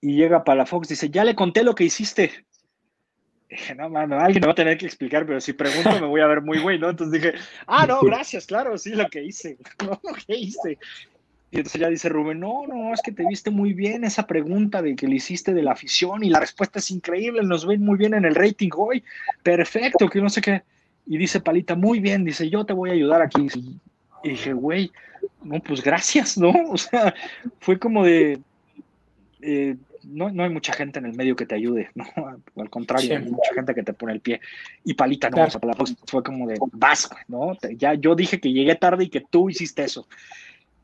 Y 0.00 0.14
llega 0.14 0.44
Palafox, 0.44 0.86
dice, 0.86 1.10
ya 1.10 1.24
le 1.24 1.34
conté 1.34 1.64
lo 1.64 1.74
que 1.74 1.82
hiciste. 1.82 2.30
Dije, 3.50 3.74
no, 3.74 3.90
mames, 3.90 4.22
alguien 4.22 4.42
me 4.42 4.46
va 4.46 4.52
a 4.52 4.54
tener 4.54 4.78
que 4.78 4.86
explicar, 4.86 5.26
pero 5.26 5.40
si 5.40 5.54
pregunto 5.54 5.90
me 6.00 6.06
voy 6.06 6.20
a 6.20 6.28
ver 6.28 6.40
muy 6.40 6.60
güey, 6.60 6.78
¿no? 6.78 6.88
Entonces 6.88 7.20
dije, 7.20 7.36
ah, 7.66 7.84
no, 7.84 8.00
gracias, 8.02 8.46
claro, 8.46 8.78
sí, 8.78 8.90
lo 8.90 9.08
que 9.08 9.24
hice. 9.24 9.58
No, 9.84 10.00
lo 10.04 10.14
que 10.14 10.36
hice. 10.36 10.78
Y 11.52 11.56
entonces 11.56 11.80
ya 11.80 11.88
dice 11.88 12.08
Rubén, 12.08 12.38
no, 12.38 12.66
no, 12.68 12.94
es 12.94 13.00
que 13.02 13.10
te 13.10 13.26
viste 13.26 13.50
muy 13.50 13.72
bien 13.72 14.04
esa 14.04 14.26
pregunta 14.26 14.82
de 14.82 14.94
que 14.94 15.08
le 15.08 15.16
hiciste 15.16 15.52
de 15.52 15.62
la 15.62 15.72
afición 15.72 16.22
y 16.22 16.30
la 16.30 16.38
respuesta 16.38 16.78
es 16.78 16.90
increíble, 16.92 17.42
nos 17.42 17.66
ven 17.66 17.84
muy 17.84 17.98
bien 17.98 18.14
en 18.14 18.24
el 18.24 18.36
rating 18.36 18.70
hoy, 18.76 19.02
perfecto, 19.42 20.08
que 20.08 20.20
no 20.20 20.30
sé 20.30 20.40
qué. 20.40 20.62
Y 21.06 21.18
dice 21.18 21.40
Palita, 21.40 21.74
muy 21.74 21.98
bien, 21.98 22.24
dice, 22.24 22.48
yo 22.48 22.64
te 22.64 22.72
voy 22.72 22.90
a 22.90 22.92
ayudar 22.92 23.20
aquí. 23.20 23.48
Y 24.22 24.28
dije, 24.28 24.52
güey, 24.52 24.92
no, 25.42 25.60
pues 25.60 25.82
gracias, 25.82 26.38
¿no? 26.38 26.52
O 26.70 26.78
sea, 26.78 27.14
fue 27.58 27.80
como 27.80 28.04
de, 28.04 28.38
eh, 29.40 29.76
no, 30.04 30.30
no 30.30 30.44
hay 30.44 30.50
mucha 30.50 30.72
gente 30.72 30.98
en 30.98 31.06
el 31.06 31.14
medio 31.14 31.36
que 31.36 31.46
te 31.46 31.54
ayude, 31.54 31.90
¿no? 31.94 32.04
Al 32.56 32.70
contrario, 32.70 33.16
hay 33.16 33.24
mucha 33.24 33.54
gente 33.54 33.74
que 33.74 33.82
te 33.82 33.92
pone 33.92 34.12
el 34.12 34.20
pie. 34.20 34.40
Y 34.84 34.94
palita, 34.94 35.30
no, 35.30 35.46
fue 36.06 36.22
como 36.22 36.46
de, 36.46 36.58
vas, 36.72 37.10
¿no? 37.28 37.56
Ya 37.76 37.94
yo 37.94 38.14
dije 38.14 38.40
que 38.40 38.52
llegué 38.52 38.74
tarde 38.76 39.04
y 39.04 39.08
que 39.08 39.20
tú 39.20 39.50
hiciste 39.50 39.84
eso. 39.84 40.06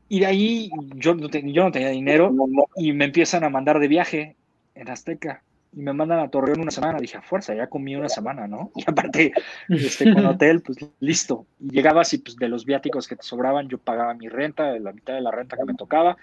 Y 0.09 0.21
de 0.21 0.25
ahí 0.25 0.69
yo 0.95 1.15
no, 1.15 1.27
yo 1.29 1.63
no 1.63 1.71
tenía 1.71 1.89
dinero 1.89 2.33
y 2.75 2.93
me 2.93 3.05
empiezan 3.05 3.43
a 3.43 3.49
mandar 3.49 3.79
de 3.79 3.87
viaje 3.87 4.35
en 4.75 4.89
Azteca 4.89 5.43
y 5.73 5.81
me 5.81 5.93
mandan 5.93 6.19
a 6.19 6.29
Torreón 6.29 6.61
una 6.61 6.71
semana. 6.71 6.97
Dije, 6.99 7.17
a 7.17 7.21
fuerza, 7.21 7.53
ya 7.53 7.67
comí 7.67 7.95
una 7.95 8.09
semana, 8.09 8.47
¿no? 8.47 8.71
Y 8.75 8.83
aparte, 8.87 9.33
este, 9.69 10.13
con 10.13 10.25
hotel, 10.25 10.61
pues 10.61 10.77
listo. 10.99 11.45
Y 11.59 11.71
llegabas 11.71 12.13
y 12.13 12.19
pues 12.19 12.37
de 12.37 12.47
los 12.47 12.65
viáticos 12.65 13.07
que 13.07 13.15
te 13.15 13.23
sobraban, 13.23 13.67
yo 13.67 13.77
pagaba 13.77 14.13
mi 14.13 14.29
renta, 14.29 14.77
la 14.79 14.93
mitad 14.93 15.13
de 15.13 15.21
la 15.21 15.31
renta 15.31 15.57
que 15.57 15.65
me 15.65 15.73
tocaba. 15.73 16.17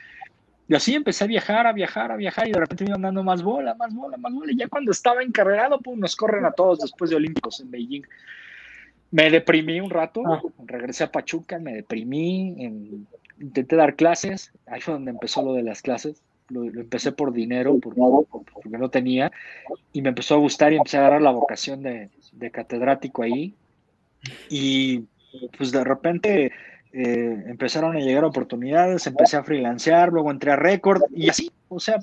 Y 0.66 0.74
así 0.74 0.94
empecé 0.94 1.24
a 1.24 1.26
viajar, 1.26 1.66
a 1.66 1.72
viajar, 1.72 2.10
a 2.10 2.16
viajar 2.16 2.48
y 2.48 2.52
de 2.52 2.58
repente 2.58 2.84
me 2.84 2.90
iban 2.90 3.02
dando 3.02 3.22
más 3.22 3.42
bola, 3.42 3.74
más 3.74 3.94
bola, 3.94 4.16
más 4.16 4.32
bola. 4.32 4.50
Y 4.50 4.56
ya 4.56 4.66
cuando 4.66 4.92
estaba 4.92 5.22
encarregado, 5.22 5.78
pues 5.80 5.98
nos 5.98 6.16
corren 6.16 6.46
a 6.46 6.52
todos 6.52 6.80
después 6.80 7.10
de 7.10 7.16
Olímpicos 7.16 7.60
en 7.60 7.70
Beijing. 7.70 8.02
Me 9.10 9.30
deprimí 9.30 9.78
un 9.80 9.90
rato, 9.90 10.22
ah. 10.26 10.40
regresé 10.64 11.04
a 11.04 11.12
Pachuca, 11.12 11.58
me 11.58 11.74
deprimí, 11.74 12.56
en, 12.58 13.06
intenté 13.38 13.76
dar 13.76 13.96
clases, 13.96 14.52
ahí 14.66 14.80
fue 14.80 14.94
donde 14.94 15.10
empezó 15.10 15.42
lo 15.42 15.54
de 15.54 15.62
las 15.62 15.82
clases, 15.82 16.22
lo, 16.48 16.64
empecé 16.64 17.12
por 17.12 17.32
dinero, 17.32 17.78
porque 17.80 18.78
no 18.78 18.90
tenía, 18.90 19.32
y 19.92 20.02
me 20.02 20.10
empezó 20.10 20.34
a 20.34 20.38
gustar 20.38 20.72
y 20.72 20.76
empecé 20.76 20.96
a 20.96 21.00
agarrar 21.00 21.22
la 21.22 21.30
vocación 21.30 21.82
de, 21.82 22.10
catedrático 22.50 23.22
ahí, 23.22 23.54
y 24.48 25.04
pues 25.56 25.72
de 25.72 25.84
repente 25.84 26.52
eh, 26.92 27.44
empezaron 27.46 27.96
a 27.96 28.00
llegar 28.00 28.24
oportunidades, 28.24 29.06
empecé 29.06 29.36
a 29.36 29.44
freelancear, 29.44 30.10
luego 30.10 30.30
entré 30.30 30.52
a 30.52 30.56
Record, 30.56 31.02
y 31.14 31.28
así, 31.28 31.50
o 31.68 31.80
sea, 31.80 31.98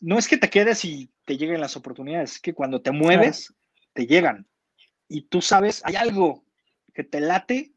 no 0.00 0.18
es 0.18 0.28
que 0.28 0.36
te 0.36 0.50
quedes 0.50 0.84
y 0.84 1.08
te 1.24 1.36
lleguen 1.36 1.60
las 1.60 1.76
oportunidades, 1.76 2.32
es 2.32 2.40
que 2.40 2.54
cuando 2.54 2.80
te 2.80 2.92
mueves, 2.92 3.54
te 3.92 4.06
llegan, 4.06 4.46
y 5.08 5.22
tú 5.22 5.40
sabes, 5.40 5.82
hay 5.84 5.96
algo 5.96 6.44
que 6.94 7.04
te 7.04 7.20
late 7.20 7.72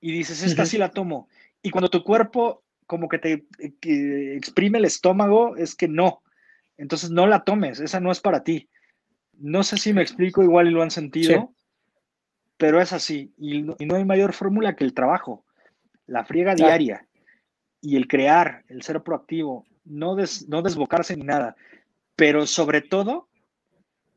y 0.00 0.12
dices, 0.12 0.42
esta 0.42 0.66
sí 0.66 0.78
la 0.78 0.90
tomo. 0.90 1.28
Y 1.66 1.70
cuando 1.70 1.90
tu 1.90 2.04
cuerpo 2.04 2.62
como 2.86 3.08
que 3.08 3.18
te 3.18 3.44
exprime 4.36 4.78
el 4.78 4.84
estómago, 4.84 5.56
es 5.56 5.74
que 5.74 5.88
no. 5.88 6.22
Entonces 6.76 7.10
no 7.10 7.26
la 7.26 7.42
tomes, 7.42 7.80
esa 7.80 7.98
no 7.98 8.12
es 8.12 8.20
para 8.20 8.44
ti. 8.44 8.68
No 9.32 9.64
sé 9.64 9.76
si 9.76 9.92
me 9.92 10.00
explico 10.00 10.44
igual 10.44 10.68
y 10.68 10.70
lo 10.70 10.82
han 10.82 10.92
sentido, 10.92 11.52
pero 12.56 12.80
es 12.80 12.92
así. 12.92 13.34
Y 13.36 13.62
no, 13.62 13.96
hay 13.96 14.04
mayor 14.04 14.32
fórmula 14.32 14.76
que 14.76 14.84
el 14.84 14.94
trabajo, 14.94 15.44
la 16.06 16.24
friega 16.24 16.54
diaria 16.54 17.08
y 17.80 17.96
el 17.96 18.06
crear, 18.06 18.62
el 18.68 18.82
ser 18.82 19.02
proactivo, 19.02 19.66
no, 19.84 20.14
no 20.46 20.62
desbocarse 20.62 21.16
ni 21.16 21.24
nada. 21.24 21.56
Pero 22.14 22.46
sobre 22.46 22.80
todo, 22.80 23.26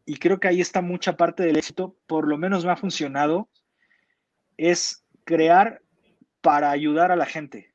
y 0.06 0.18
creo 0.18 0.40
que 0.40 0.50
ahí 0.50 0.62
está 0.62 0.84
mucha 0.84 1.18
parte 1.18 1.42
del 1.42 1.58
éxito, 1.58 1.96
por 2.06 2.28
lo 2.28 2.38
menos 2.38 2.64
me 2.64 2.72
ha 2.72 2.76
funcionado, 2.76 3.50
es 4.56 5.04
crear 5.24 5.82
para 6.42 6.72
ayudar 6.72 7.12
a 7.12 7.16
la 7.16 7.26
gente. 7.26 7.74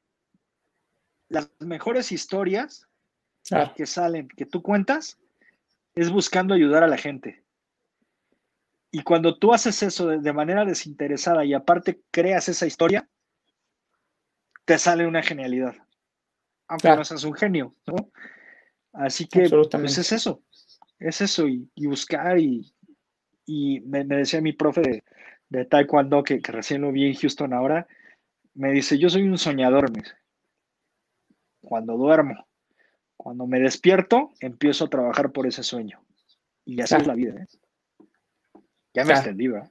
Las 1.29 1.51
mejores 1.61 2.13
historias 2.13 2.89
que 3.77 3.87
salen, 3.87 4.29
que 4.29 4.47
tú 4.47 4.63
cuentas, 4.63 5.19
es 5.95 6.11
buscando 6.11 6.55
ayudar 6.55 6.83
a 6.83 6.89
la 6.89 6.97
gente. 6.97 7.45
Y 8.91 9.03
cuando 9.03 9.37
tú 9.37 9.53
haces 9.53 9.83
eso 9.83 10.07
de, 10.07 10.33
manera 10.33 10.65
desinteresada 10.65 11.45
y 11.45 11.53
aparte 11.53 12.01
creas 12.11 12.49
esa 12.49 12.67
historia, 12.67 13.09
te 14.65 14.79
sale 14.79 15.07
una 15.07 15.23
genialidad. 15.23 15.75
Aunque 16.69 16.89
no 16.89 17.05
seas 17.05 17.25
un 17.25 17.35
genio, 17.35 17.75
¿no? 17.87 18.11
Así 18.93 19.27
que 19.27 19.51
pues 19.51 19.99
es 19.99 20.13
eso, 20.13 20.41
es 21.01 21.21
eso, 21.21 21.49
y, 21.49 21.69
buscar, 21.87 22.39
y, 22.39 22.73
me, 23.85 24.05
decía 24.05 24.41
mi 24.41 24.53
profe 24.53 25.03
de, 25.49 25.65
Taekwondo, 25.65 26.23
que, 26.23 26.41
que, 26.41 26.53
recién 26.53 26.83
lo 26.83 26.93
vi 26.93 27.09
en 27.09 27.15
Houston 27.15 27.53
ahora, 27.53 27.89
me 28.55 28.73
dice, 28.73 28.99
yo 28.99 29.11
soy 29.11 29.23
un 29.23 29.39
soñador, 29.39 29.91
me 29.91 30.03
Cuando 31.61 31.97
duermo, 31.97 32.47
cuando 33.17 33.47
me 33.47 33.61
despierto, 33.61 34.33
empiezo 34.41 34.85
a 34.85 34.91
trabajar 34.91 35.33
por 35.33 35.47
ese 35.47 35.63
sueño. 35.63 36.01
Y 36.65 36.81
así 36.81 36.95
es 36.95 37.07
la 37.07 37.15
vida, 37.15 37.43
¿eh? 37.43 37.47
Ya 38.95 39.05
me 39.05 39.13
extendí, 39.13 39.49
¿verdad? 39.49 39.71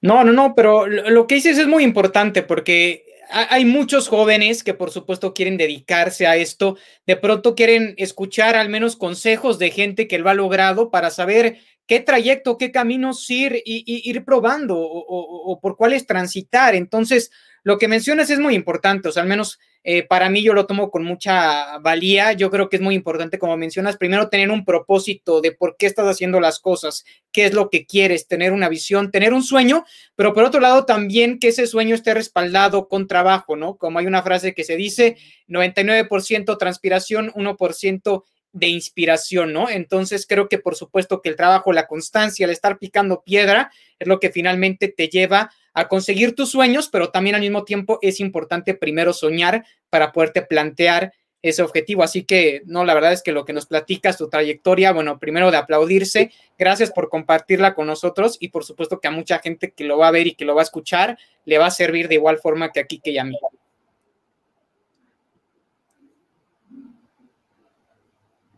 no, 0.00 0.24
no, 0.24 0.32
no, 0.32 0.54
pero 0.54 0.86
lo 0.86 1.26
que 1.26 1.34
dices 1.36 1.58
es 1.58 1.66
muy 1.66 1.84
importante 1.84 2.42
porque 2.42 3.04
hay 3.30 3.64
muchos 3.64 4.08
jóvenes 4.08 4.62
que 4.62 4.74
por 4.74 4.90
supuesto 4.90 5.34
quieren 5.34 5.56
dedicarse 5.56 6.26
a 6.26 6.36
esto, 6.36 6.76
de 7.06 7.16
pronto 7.16 7.54
quieren 7.54 7.94
escuchar 7.98 8.56
al 8.56 8.68
menos 8.68 8.96
consejos 8.96 9.58
de 9.58 9.70
gente 9.70 10.08
que 10.08 10.18
lo 10.18 10.30
ha 10.30 10.34
logrado 10.34 10.90
para 10.90 11.10
saber 11.10 11.58
qué 11.86 12.00
trayecto, 12.00 12.58
qué 12.58 12.70
caminos 12.70 13.28
ir 13.30 13.62
y, 13.64 13.84
ir 14.08 14.24
probando 14.24 14.76
o, 14.78 15.60
por 15.60 15.76
cuáles 15.76 16.06
transitar. 16.06 16.74
Entonces, 16.74 17.30
lo 17.66 17.78
que 17.78 17.88
mencionas 17.88 18.30
es 18.30 18.38
muy 18.38 18.54
importante, 18.54 19.08
o 19.08 19.12
sea, 19.12 19.24
al 19.24 19.28
menos 19.28 19.58
eh, 19.82 20.04
para 20.04 20.30
mí 20.30 20.40
yo 20.40 20.54
lo 20.54 20.66
tomo 20.66 20.88
con 20.88 21.02
mucha 21.02 21.78
valía. 21.78 22.32
Yo 22.32 22.48
creo 22.48 22.68
que 22.68 22.76
es 22.76 22.82
muy 22.82 22.94
importante, 22.94 23.40
como 23.40 23.56
mencionas, 23.56 23.96
primero 23.96 24.28
tener 24.28 24.52
un 24.52 24.64
propósito 24.64 25.40
de 25.40 25.50
por 25.50 25.76
qué 25.76 25.86
estás 25.86 26.06
haciendo 26.06 26.38
las 26.38 26.60
cosas, 26.60 27.04
qué 27.32 27.44
es 27.46 27.54
lo 27.54 27.68
que 27.68 27.84
quieres, 27.84 28.28
tener 28.28 28.52
una 28.52 28.68
visión, 28.68 29.10
tener 29.10 29.32
un 29.32 29.42
sueño, 29.42 29.84
pero 30.14 30.32
por 30.32 30.44
otro 30.44 30.60
lado 30.60 30.84
también 30.84 31.40
que 31.40 31.48
ese 31.48 31.66
sueño 31.66 31.96
esté 31.96 32.14
respaldado 32.14 32.86
con 32.86 33.08
trabajo, 33.08 33.56
¿no? 33.56 33.74
Como 33.74 33.98
hay 33.98 34.06
una 34.06 34.22
frase 34.22 34.54
que 34.54 34.62
se 34.62 34.76
dice, 34.76 35.16
99% 35.48 36.58
transpiración, 36.58 37.32
1% 37.32 38.22
de 38.56 38.68
inspiración, 38.68 39.52
¿no? 39.52 39.68
Entonces 39.68 40.26
creo 40.26 40.48
que 40.48 40.58
por 40.58 40.76
supuesto 40.76 41.20
que 41.20 41.28
el 41.28 41.36
trabajo, 41.36 41.74
la 41.74 41.86
constancia, 41.86 42.44
el 42.44 42.50
estar 42.50 42.78
picando 42.78 43.22
piedra 43.22 43.70
es 43.98 44.08
lo 44.08 44.18
que 44.18 44.30
finalmente 44.30 44.88
te 44.88 45.08
lleva 45.08 45.50
a 45.74 45.88
conseguir 45.88 46.34
tus 46.34 46.52
sueños, 46.52 46.88
pero 46.90 47.10
también 47.10 47.34
al 47.36 47.42
mismo 47.42 47.64
tiempo 47.64 47.98
es 48.00 48.18
importante 48.18 48.72
primero 48.72 49.12
soñar 49.12 49.66
para 49.90 50.10
poderte 50.12 50.40
plantear 50.40 51.12
ese 51.42 51.62
objetivo. 51.62 52.02
Así 52.02 52.24
que, 52.24 52.62
no, 52.64 52.86
la 52.86 52.94
verdad 52.94 53.12
es 53.12 53.22
que 53.22 53.32
lo 53.32 53.44
que 53.44 53.52
nos 53.52 53.66
platicas, 53.66 54.16
tu 54.16 54.30
trayectoria, 54.30 54.92
bueno, 54.92 55.18
primero 55.18 55.50
de 55.50 55.58
aplaudirse, 55.58 56.32
gracias 56.58 56.90
por 56.90 57.10
compartirla 57.10 57.74
con 57.74 57.86
nosotros 57.86 58.38
y 58.40 58.48
por 58.48 58.64
supuesto 58.64 59.00
que 59.00 59.08
a 59.08 59.10
mucha 59.10 59.38
gente 59.40 59.72
que 59.72 59.84
lo 59.84 59.98
va 59.98 60.08
a 60.08 60.12
ver 60.12 60.26
y 60.26 60.34
que 60.34 60.46
lo 60.46 60.54
va 60.54 60.62
a 60.62 60.64
escuchar, 60.64 61.18
le 61.44 61.58
va 61.58 61.66
a 61.66 61.70
servir 61.70 62.08
de 62.08 62.14
igual 62.14 62.38
forma 62.38 62.72
que 62.72 62.80
aquí 62.80 63.00
que 63.00 63.20
a 63.20 63.24
mí. 63.24 63.36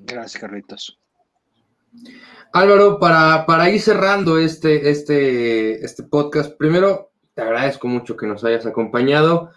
Gracias, 0.08 0.40
Carlitos. 0.40 0.98
Álvaro, 2.52 2.98
para, 2.98 3.44
para 3.46 3.70
ir 3.70 3.80
cerrando 3.80 4.38
este, 4.38 4.90
este, 4.90 5.84
este 5.84 6.02
podcast, 6.02 6.56
primero 6.56 7.12
te 7.34 7.42
agradezco 7.42 7.86
mucho 7.86 8.16
que 8.16 8.26
nos 8.26 8.42
hayas 8.42 8.66
acompañado. 8.66 9.50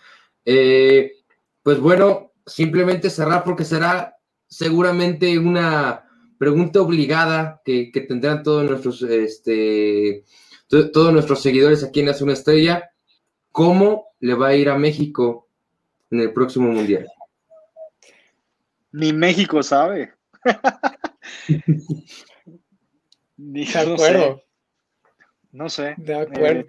Eh, 0.45 1.14
pues 1.64 1.80
bueno, 1.80 2.34
simplemente 2.45 3.10
cerrar 3.10 3.43
porque 3.43 3.66
será 3.66 4.18
seguramente 4.47 5.39
una 5.39 6.08
pregunta 6.38 6.82
obligada 6.82 7.62
que, 7.64 7.91
tendrán 8.08 8.43
todos 8.43 8.70
nuestros, 8.70 9.02
este, 9.04 10.26
todos 10.68 11.14
nuestros 11.14 11.41
seguidores 11.41 11.84
aquí 11.84 12.02
en 12.02 12.10
Hace 12.10 12.24
una 12.24 12.34
Estrella. 12.34 12.91
¿Cómo 13.52 14.10
le 14.20 14.34
va 14.34 14.49
a 14.49 14.56
ir 14.56 14.70
a 14.70 14.78
México 14.78 15.47
en 16.10 16.20
el 16.20 16.34
próximo 16.34 16.68
Mundial? 16.70 17.08
Ni 18.91 19.14
México 19.14 19.64
sabe. 19.64 20.14
de 23.38 23.64
acuerdo. 23.80 24.44
No 25.52 25.70
sé. 25.70 25.96
De 25.98 26.16
acuerdo. 26.16 26.62
Eh, 26.62 26.68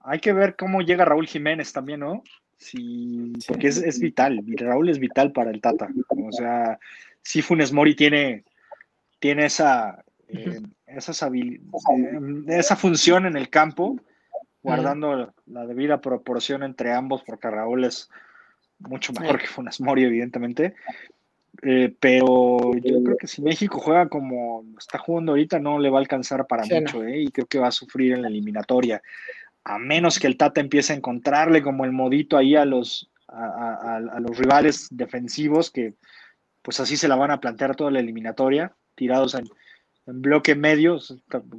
hay 0.00 0.20
que 0.20 0.32
ver 0.32 0.56
cómo 0.56 0.82
llega 0.82 1.04
Raúl 1.04 1.26
Jiménez 1.26 1.72
también, 1.72 2.00
¿no? 2.00 2.22
Sí, 2.56 3.32
porque 3.46 3.68
es, 3.68 4.00
vital. 4.00 4.42
Raúl 4.56 4.88
es 4.88 4.98
vital 4.98 5.32
para 5.32 5.50
el 5.50 5.60
Tata. 5.60 5.88
O 6.08 6.32
sea, 6.32 6.78
si 7.22 7.42
Funes 7.42 7.72
Mori 7.72 7.94
tiene, 7.94 8.44
tiene 9.18 9.46
esa, 9.46 10.04
eh, 10.28 10.60
eh, 10.86 11.02
esa 12.46 12.76
función 12.76 13.26
en 13.26 13.36
el 13.36 13.50
campo, 13.50 14.00
guardando 14.62 15.34
la 15.46 15.66
debida 15.66 16.00
proporción 16.00 16.62
entre 16.62 16.92
ambos, 16.92 17.22
porque 17.24 17.50
Raúl 17.50 17.84
es 17.84 18.08
mucho 18.78 19.12
mejor 19.12 19.38
que 19.38 19.46
Funes 19.48 19.80
Mori, 19.80 20.04
evidentemente. 20.04 20.74
Eh, 21.62 21.94
pero 21.98 22.74
yo 22.74 23.02
creo 23.02 23.16
que 23.16 23.26
si 23.26 23.42
México 23.42 23.78
juega 23.78 24.08
como 24.08 24.64
está 24.78 24.98
jugando 24.98 25.32
ahorita, 25.32 25.58
no 25.58 25.78
le 25.78 25.90
va 25.90 25.98
a 25.98 26.00
alcanzar 26.00 26.46
para 26.46 26.64
mucho, 26.64 27.04
¿eh? 27.04 27.22
y 27.22 27.30
creo 27.30 27.46
que 27.46 27.58
va 27.58 27.68
a 27.68 27.72
sufrir 27.72 28.12
en 28.12 28.22
la 28.22 28.28
eliminatoria. 28.28 29.02
A 29.64 29.78
menos 29.78 30.18
que 30.18 30.26
el 30.26 30.36
Tata 30.36 30.60
empiece 30.60 30.92
a 30.92 30.96
encontrarle 30.96 31.62
como 31.62 31.84
el 31.84 31.92
modito 31.92 32.36
ahí 32.36 32.56
a 32.56 32.64
los, 32.64 33.10
a, 33.28 34.00
los 34.20 34.38
rivales 34.38 34.88
defensivos, 34.90 35.70
que 35.70 35.94
pues 36.62 36.80
así 36.80 36.96
se 36.96 37.08
la 37.08 37.16
van 37.16 37.30
a 37.30 37.40
plantear 37.40 37.74
toda 37.76 37.90
la 37.90 38.00
eliminatoria, 38.00 38.72
tirados 38.94 39.34
en, 39.34 39.48
en 40.06 40.22
bloque 40.22 40.54
medio, 40.54 40.98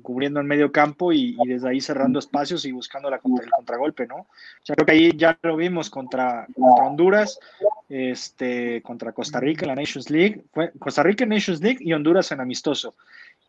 cubriendo 0.01 0.39
el 0.39 0.47
medio 0.47 0.71
campo 0.71 1.11
y, 1.11 1.35
desde 1.45 1.69
ahí 1.69 1.81
cerrando 1.81 2.19
espacios 2.19 2.63
y 2.65 2.71
buscando 2.71 3.09
la, 3.09 3.17
el 3.17 3.51
contragolpe, 3.51 4.07
¿no? 4.07 4.27
Ya 4.63 4.73
creo 4.75 4.85
que 4.85 4.91
ahí 4.93 5.11
ya 5.17 5.37
lo 5.43 5.57
vimos 5.57 5.89
contra, 5.89 6.47
Honduras, 6.55 7.39
este, 7.89 8.81
contra 8.83 9.11
Costa 9.11 9.41
Rica 9.41 9.65
en 9.65 9.69
la 9.69 9.75
Nations 9.75 10.09
League, 10.09 10.45
fue 10.53 10.71
Costa 10.79 11.03
Rica 11.03 11.25
en 11.25 11.31
Nations 11.31 11.61
League 11.61 11.79
y 11.81 11.91
Honduras 11.91 12.31
en 12.31 12.39
amistoso. 12.39 12.95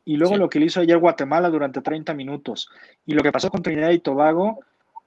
Y 0.05 0.17
luego 0.17 0.37
lo 0.37 0.49
que 0.49 0.59
le 0.59 0.67
hizo 0.67 0.81
ayer 0.81 0.99
Guatemala 0.99 1.49
durante 1.49 1.81
30 1.81 2.15
minutos. 2.15 2.69
Y 3.07 3.13
lo 3.13 3.23
que 3.23 3.31
pasó 3.31 3.51
con 3.51 3.63
Trinidad 3.63 3.91
y 3.91 4.01
Tobago 4.01 4.61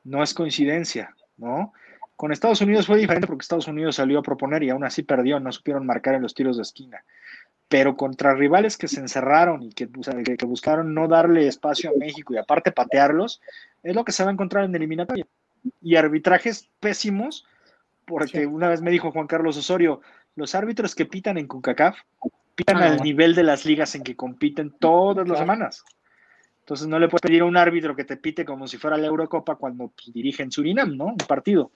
no 0.03 0.23
es 0.23 0.33
coincidencia, 0.33 1.15
¿no? 1.37 1.73
Con 2.15 2.31
Estados 2.31 2.61
Unidos 2.61 2.85
fue 2.85 2.99
diferente 2.99 3.27
porque 3.27 3.41
Estados 3.41 3.67
Unidos 3.67 3.95
salió 3.95 4.19
a 4.19 4.23
proponer 4.23 4.63
y 4.63 4.69
aún 4.69 4.83
así 4.83 5.01
perdió, 5.01 5.39
no 5.39 5.51
supieron 5.51 5.85
marcar 5.85 6.13
en 6.13 6.21
los 6.21 6.35
tiros 6.35 6.55
de 6.55 6.61
esquina 6.61 7.03
pero 7.71 7.95
contra 7.95 8.33
rivales 8.33 8.75
que 8.75 8.89
se 8.89 8.99
encerraron 8.99 9.63
y 9.63 9.69
que, 9.69 9.87
que, 10.37 10.45
buscaron 10.45 10.93
no 10.93 11.07
darle 11.07 11.47
espacio 11.47 11.89
a 11.89 11.97
México 11.97 12.33
y 12.33 12.37
aparte 12.37 12.73
patearlos, 12.73 13.39
es 13.81 13.95
lo 13.95 14.03
que 14.03 14.11
se 14.11 14.25
va 14.25 14.29
a 14.29 14.33
encontrar 14.33 14.65
en 14.65 14.75
eliminatoria. 14.75 15.25
Y 15.81 15.95
arbitrajes 15.95 16.69
pésimos, 16.81 17.45
porque 18.05 18.45
una 18.45 18.67
vez 18.67 18.81
me 18.81 18.91
dijo 18.91 19.13
Juan 19.13 19.25
Carlos 19.25 19.55
Osorio, 19.55 20.01
los 20.35 20.53
árbitros 20.53 20.95
que 20.95 21.05
pitan 21.05 21.37
en 21.37 21.47
CONCACAF 21.47 21.97
pitan 22.55 22.75
ah, 22.75 22.87
al 22.87 23.01
nivel 23.03 23.35
de 23.35 23.43
las 23.43 23.65
ligas 23.65 23.95
en 23.95 24.03
que 24.03 24.17
compiten 24.17 24.71
todas 24.77 25.25
las 25.25 25.39
semanas. 25.39 25.85
Entonces 26.59 26.89
no 26.89 26.99
le 26.99 27.07
puedes 27.07 27.21
pedir 27.21 27.43
a 27.43 27.45
un 27.45 27.55
árbitro 27.55 27.95
que 27.95 28.03
te 28.03 28.17
pite 28.17 28.43
como 28.43 28.67
si 28.67 28.79
fuera 28.79 28.97
la 28.97 29.07
Eurocopa 29.07 29.55
cuando 29.55 29.87
pues, 29.87 30.11
dirige 30.13 30.43
en 30.43 30.51
Surinam, 30.51 30.97
¿no? 30.97 31.05
Un 31.05 31.15
partido. 31.15 31.71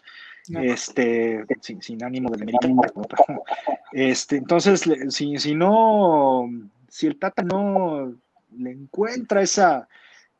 Este, 0.50 1.46
sin, 1.62 2.04
ánimo 2.04 2.30
de. 2.30 2.46
Este, 3.92 4.38
entonces, 4.38 4.84
si, 5.10 5.38
si 5.38 5.56
no, 5.56 6.50
si 6.88 7.08
el 7.08 7.18
Tata 7.18 7.44
no 7.44 8.14
le 8.58 8.72
encuentra 8.72 9.42
esa, 9.42 9.88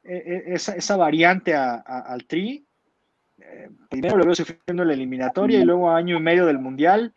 e, 0.04 0.16
e, 0.16 0.54
esa, 0.54 0.76
esa 0.76 0.98
variante 0.98 1.56
al 1.56 2.26
Tri, 2.26 2.64
eh, 3.40 3.70
primero 3.90 4.18
lo 4.18 4.26
veo 4.26 4.36
sufriendo 4.36 4.86
la 4.86 4.94
eliminatoria 4.94 5.60
y 5.60 5.66
luego 5.66 5.90
año 5.90 6.18
y 6.18 6.22
medio 6.22 6.46
del 6.46 6.60
Mundial, 6.60 7.14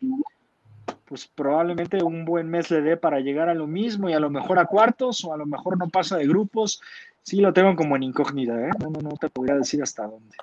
pues 1.05 1.27
probablemente 1.27 2.03
un 2.03 2.25
buen 2.25 2.49
mes 2.49 2.69
le 2.71 2.81
dé 2.81 2.97
para 2.97 3.19
llegar 3.19 3.49
a 3.49 3.53
lo 3.53 3.67
mismo 3.67 4.09
y 4.09 4.13
a 4.13 4.19
lo 4.19 4.29
mejor 4.29 4.59
a 4.59 4.65
cuartos 4.65 5.23
o 5.25 5.33
a 5.33 5.37
lo 5.37 5.45
mejor 5.45 5.77
no 5.77 5.89
pasa 5.89 6.17
de 6.17 6.27
grupos. 6.27 6.81
Sí 7.23 7.41
lo 7.41 7.53
tengo 7.53 7.75
como 7.75 7.95
en 7.95 8.03
incógnita, 8.03 8.59
¿eh? 8.59 8.71
No, 8.79 8.89
no, 8.89 9.01
no 9.01 9.11
te 9.17 9.29
podría 9.29 9.55
decir 9.55 9.81
hasta 9.83 10.07
dónde. 10.07 10.35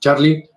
Charlie. 0.00 0.48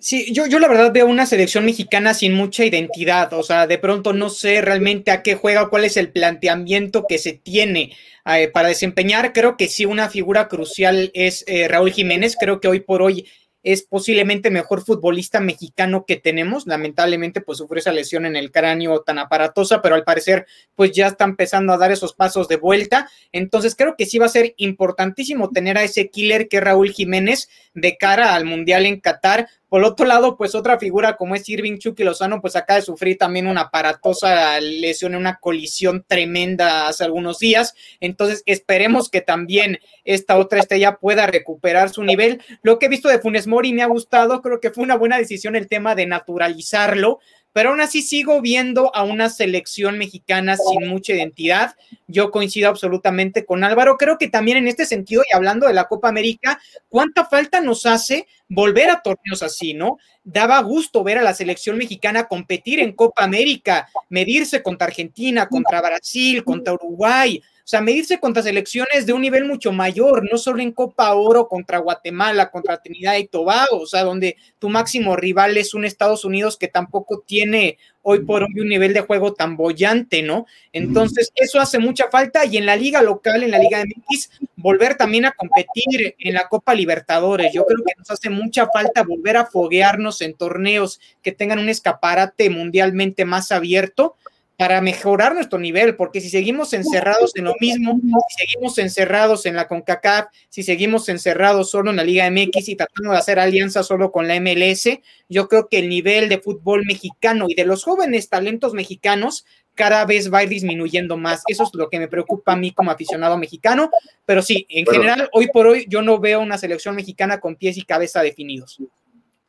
Sí, 0.00 0.32
yo, 0.32 0.46
yo 0.46 0.58
la 0.58 0.68
verdad 0.68 0.92
veo 0.92 1.06
una 1.06 1.26
selección 1.26 1.66
mexicana 1.66 2.14
sin 2.14 2.32
mucha 2.32 2.64
identidad, 2.64 3.34
o 3.34 3.42
sea, 3.42 3.66
de 3.66 3.76
pronto 3.76 4.14
no 4.14 4.30
sé 4.30 4.62
realmente 4.62 5.10
a 5.10 5.22
qué 5.22 5.34
juega, 5.34 5.68
cuál 5.68 5.84
es 5.84 5.98
el 5.98 6.10
planteamiento 6.10 7.04
que 7.06 7.18
se 7.18 7.34
tiene 7.34 7.94
eh, 8.24 8.48
para 8.48 8.68
desempeñar. 8.68 9.34
Creo 9.34 9.58
que 9.58 9.68
sí, 9.68 9.84
una 9.84 10.08
figura 10.08 10.48
crucial 10.48 11.10
es 11.12 11.44
eh, 11.46 11.68
Raúl 11.68 11.92
Jiménez, 11.92 12.36
creo 12.40 12.60
que 12.60 12.68
hoy 12.68 12.80
por 12.80 13.02
hoy 13.02 13.26
es 13.62 13.82
posiblemente 13.82 14.50
mejor 14.50 14.82
futbolista 14.82 15.40
mexicano 15.40 16.04
que 16.06 16.16
tenemos. 16.16 16.66
Lamentablemente, 16.66 17.40
pues 17.40 17.58
sufrió 17.58 17.80
esa 17.80 17.92
lesión 17.92 18.24
en 18.24 18.36
el 18.36 18.50
cráneo 18.50 19.02
tan 19.02 19.18
aparatosa, 19.18 19.82
pero 19.82 19.94
al 19.94 20.04
parecer, 20.04 20.46
pues 20.74 20.92
ya 20.92 21.08
está 21.08 21.24
empezando 21.24 21.72
a 21.72 21.78
dar 21.78 21.92
esos 21.92 22.14
pasos 22.14 22.48
de 22.48 22.56
vuelta. 22.56 23.08
Entonces, 23.32 23.74
creo 23.74 23.96
que 23.96 24.06
sí 24.06 24.18
va 24.18 24.26
a 24.26 24.30
ser 24.30 24.54
importantísimo 24.56 25.50
tener 25.50 25.76
a 25.76 25.84
ese 25.84 26.08
killer 26.08 26.48
que 26.48 26.56
es 26.58 26.64
Raúl 26.64 26.90
Jiménez 26.90 27.48
de 27.74 27.96
cara 27.96 28.34
al 28.34 28.44
Mundial 28.44 28.86
en 28.86 29.00
Qatar. 29.00 29.48
Por 29.70 29.84
otro 29.84 30.04
lado, 30.04 30.36
pues 30.36 30.56
otra 30.56 30.80
figura 30.80 31.16
como 31.16 31.36
es 31.36 31.48
Irving 31.48 31.78
Chucky 31.78 32.02
Lozano, 32.02 32.40
pues 32.40 32.56
acaba 32.56 32.80
de 32.80 32.84
sufrir 32.84 33.16
también 33.16 33.46
una 33.46 33.62
aparatosa 33.62 34.58
lesión 34.60 35.14
una 35.14 35.38
colisión 35.38 36.04
tremenda 36.06 36.88
hace 36.88 37.04
algunos 37.04 37.38
días. 37.38 37.74
Entonces, 38.00 38.42
esperemos 38.46 39.08
que 39.08 39.20
también 39.20 39.78
esta 40.04 40.38
otra 40.38 40.58
estrella 40.58 40.96
pueda 40.96 41.28
recuperar 41.28 41.90
su 41.90 42.02
nivel. 42.02 42.42
Lo 42.62 42.80
que 42.80 42.86
he 42.86 42.88
visto 42.88 43.08
de 43.08 43.20
Funes 43.20 43.46
Mori 43.46 43.72
me 43.72 43.82
ha 43.82 43.86
gustado, 43.86 44.42
creo 44.42 44.60
que 44.60 44.70
fue 44.70 44.82
una 44.82 44.96
buena 44.96 45.18
decisión 45.18 45.54
el 45.54 45.68
tema 45.68 45.94
de 45.94 46.06
naturalizarlo 46.06 47.20
pero 47.52 47.70
aún 47.70 47.80
así 47.80 48.02
sigo 48.02 48.40
viendo 48.40 48.94
a 48.94 49.02
una 49.02 49.28
selección 49.28 49.98
mexicana 49.98 50.56
sin 50.56 50.88
mucha 50.88 51.14
identidad. 51.14 51.74
Yo 52.06 52.30
coincido 52.30 52.68
absolutamente 52.68 53.44
con 53.44 53.64
Álvaro. 53.64 53.96
Creo 53.96 54.18
que 54.18 54.28
también 54.28 54.56
en 54.58 54.68
este 54.68 54.86
sentido, 54.86 55.22
y 55.28 55.34
hablando 55.34 55.66
de 55.66 55.74
la 55.74 55.88
Copa 55.88 56.08
América, 56.08 56.60
¿cuánta 56.88 57.24
falta 57.24 57.60
nos 57.60 57.86
hace 57.86 58.26
volver 58.48 58.90
a 58.90 59.02
torneos 59.02 59.42
así, 59.42 59.74
no? 59.74 59.98
Daba 60.22 60.60
gusto 60.60 61.02
ver 61.02 61.18
a 61.18 61.22
la 61.22 61.34
selección 61.34 61.76
mexicana 61.76 62.28
competir 62.28 62.80
en 62.80 62.92
Copa 62.92 63.24
América, 63.24 63.88
medirse 64.08 64.62
contra 64.62 64.86
Argentina, 64.86 65.48
contra 65.48 65.80
Brasil, 65.80 66.44
contra 66.44 66.74
Uruguay. 66.74 67.42
O 67.64 67.68
sea, 67.70 67.80
medirse 67.80 68.18
contra 68.18 68.42
selecciones 68.42 69.06
de 69.06 69.12
un 69.12 69.22
nivel 69.22 69.44
mucho 69.44 69.72
mayor, 69.72 70.28
no 70.30 70.38
solo 70.38 70.60
en 70.60 70.72
Copa 70.72 71.12
Oro 71.14 71.48
contra 71.48 71.78
Guatemala, 71.78 72.50
contra 72.50 72.82
Trinidad 72.82 73.16
y 73.16 73.26
Tobago, 73.26 73.78
o 73.80 73.86
sea, 73.86 74.02
donde 74.02 74.36
tu 74.58 74.68
máximo 74.68 75.16
rival 75.16 75.56
es 75.56 75.74
un 75.74 75.84
Estados 75.84 76.24
Unidos 76.24 76.56
que 76.56 76.68
tampoco 76.68 77.22
tiene 77.26 77.78
hoy 78.02 78.20
por 78.20 78.42
hoy 78.42 78.60
un 78.60 78.68
nivel 78.68 78.94
de 78.94 79.02
juego 79.02 79.34
tan 79.34 79.56
bollante, 79.56 80.22
¿no? 80.22 80.46
Entonces, 80.72 81.30
eso 81.34 81.60
hace 81.60 81.78
mucha 81.78 82.08
falta 82.10 82.44
y 82.46 82.56
en 82.56 82.66
la 82.66 82.76
liga 82.76 83.02
local, 83.02 83.42
en 83.42 83.50
la 83.50 83.58
Liga 83.58 83.84
MX, 83.84 84.30
volver 84.56 84.96
también 84.96 85.26
a 85.26 85.32
competir 85.32 86.14
en 86.18 86.34
la 86.34 86.48
Copa 86.48 86.74
Libertadores. 86.74 87.52
Yo 87.52 87.64
creo 87.66 87.84
que 87.84 87.92
nos 87.98 88.10
hace 88.10 88.30
mucha 88.30 88.68
falta 88.68 89.02
volver 89.02 89.36
a 89.36 89.46
foguearnos 89.46 90.20
en 90.22 90.34
torneos 90.34 91.00
que 91.22 91.32
tengan 91.32 91.58
un 91.58 91.68
escaparate 91.68 92.48
mundialmente 92.50 93.24
más 93.24 93.52
abierto 93.52 94.16
para 94.60 94.82
mejorar 94.82 95.32
nuestro 95.32 95.58
nivel, 95.58 95.96
porque 95.96 96.20
si 96.20 96.28
seguimos 96.28 96.74
encerrados 96.74 97.34
en 97.34 97.44
lo 97.44 97.54
mismo, 97.62 97.98
si 98.28 98.44
seguimos 98.44 98.76
encerrados 98.76 99.46
en 99.46 99.56
la 99.56 99.66
CONCACAF, 99.66 100.26
si 100.50 100.62
seguimos 100.62 101.08
encerrados 101.08 101.70
solo 101.70 101.88
en 101.88 101.96
la 101.96 102.04
Liga 102.04 102.30
MX 102.30 102.68
y 102.68 102.76
tratando 102.76 103.12
de 103.12 103.16
hacer 103.16 103.38
alianza 103.38 103.82
solo 103.82 104.12
con 104.12 104.28
la 104.28 104.38
MLS, 104.38 104.98
yo 105.30 105.48
creo 105.48 105.68
que 105.70 105.78
el 105.78 105.88
nivel 105.88 106.28
de 106.28 106.40
fútbol 106.40 106.84
mexicano 106.84 107.46
y 107.48 107.54
de 107.54 107.64
los 107.64 107.84
jóvenes 107.84 108.28
talentos 108.28 108.74
mexicanos 108.74 109.46
cada 109.74 110.04
vez 110.04 110.30
va 110.30 110.40
a 110.40 110.42
ir 110.42 110.50
disminuyendo 110.50 111.16
más. 111.16 111.42
Eso 111.46 111.62
es 111.62 111.70
lo 111.72 111.88
que 111.88 111.98
me 111.98 112.08
preocupa 112.08 112.52
a 112.52 112.56
mí 112.56 112.70
como 112.72 112.90
aficionado 112.90 113.38
mexicano, 113.38 113.88
pero 114.26 114.42
sí, 114.42 114.66
en 114.68 114.84
general, 114.84 115.30
hoy 115.32 115.48
por 115.50 115.68
hoy 115.68 115.86
yo 115.88 116.02
no 116.02 116.18
veo 116.18 116.38
una 116.38 116.58
selección 116.58 116.94
mexicana 116.96 117.40
con 117.40 117.56
pies 117.56 117.78
y 117.78 117.82
cabeza 117.84 118.20
definidos. 118.20 118.78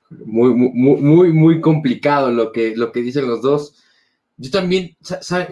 Muy, 0.10 0.54
muy, 0.54 1.02
muy, 1.02 1.34
muy 1.34 1.60
complicado 1.60 2.32
lo 2.32 2.54
que, 2.54 2.78
lo 2.78 2.94
que 2.94 3.02
dicen 3.02 3.28
los 3.28 3.42
dos 3.42 3.76
yo 4.42 4.50
también, 4.50 4.98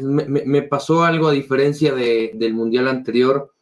Me, 0.01 0.63
pasó 0.63 1.03
algo 1.03 1.27
a 1.27 1.31
diferencia 1.31 1.93
del 1.93 2.53
mundial 2.55 2.87
anterior. 2.87 3.53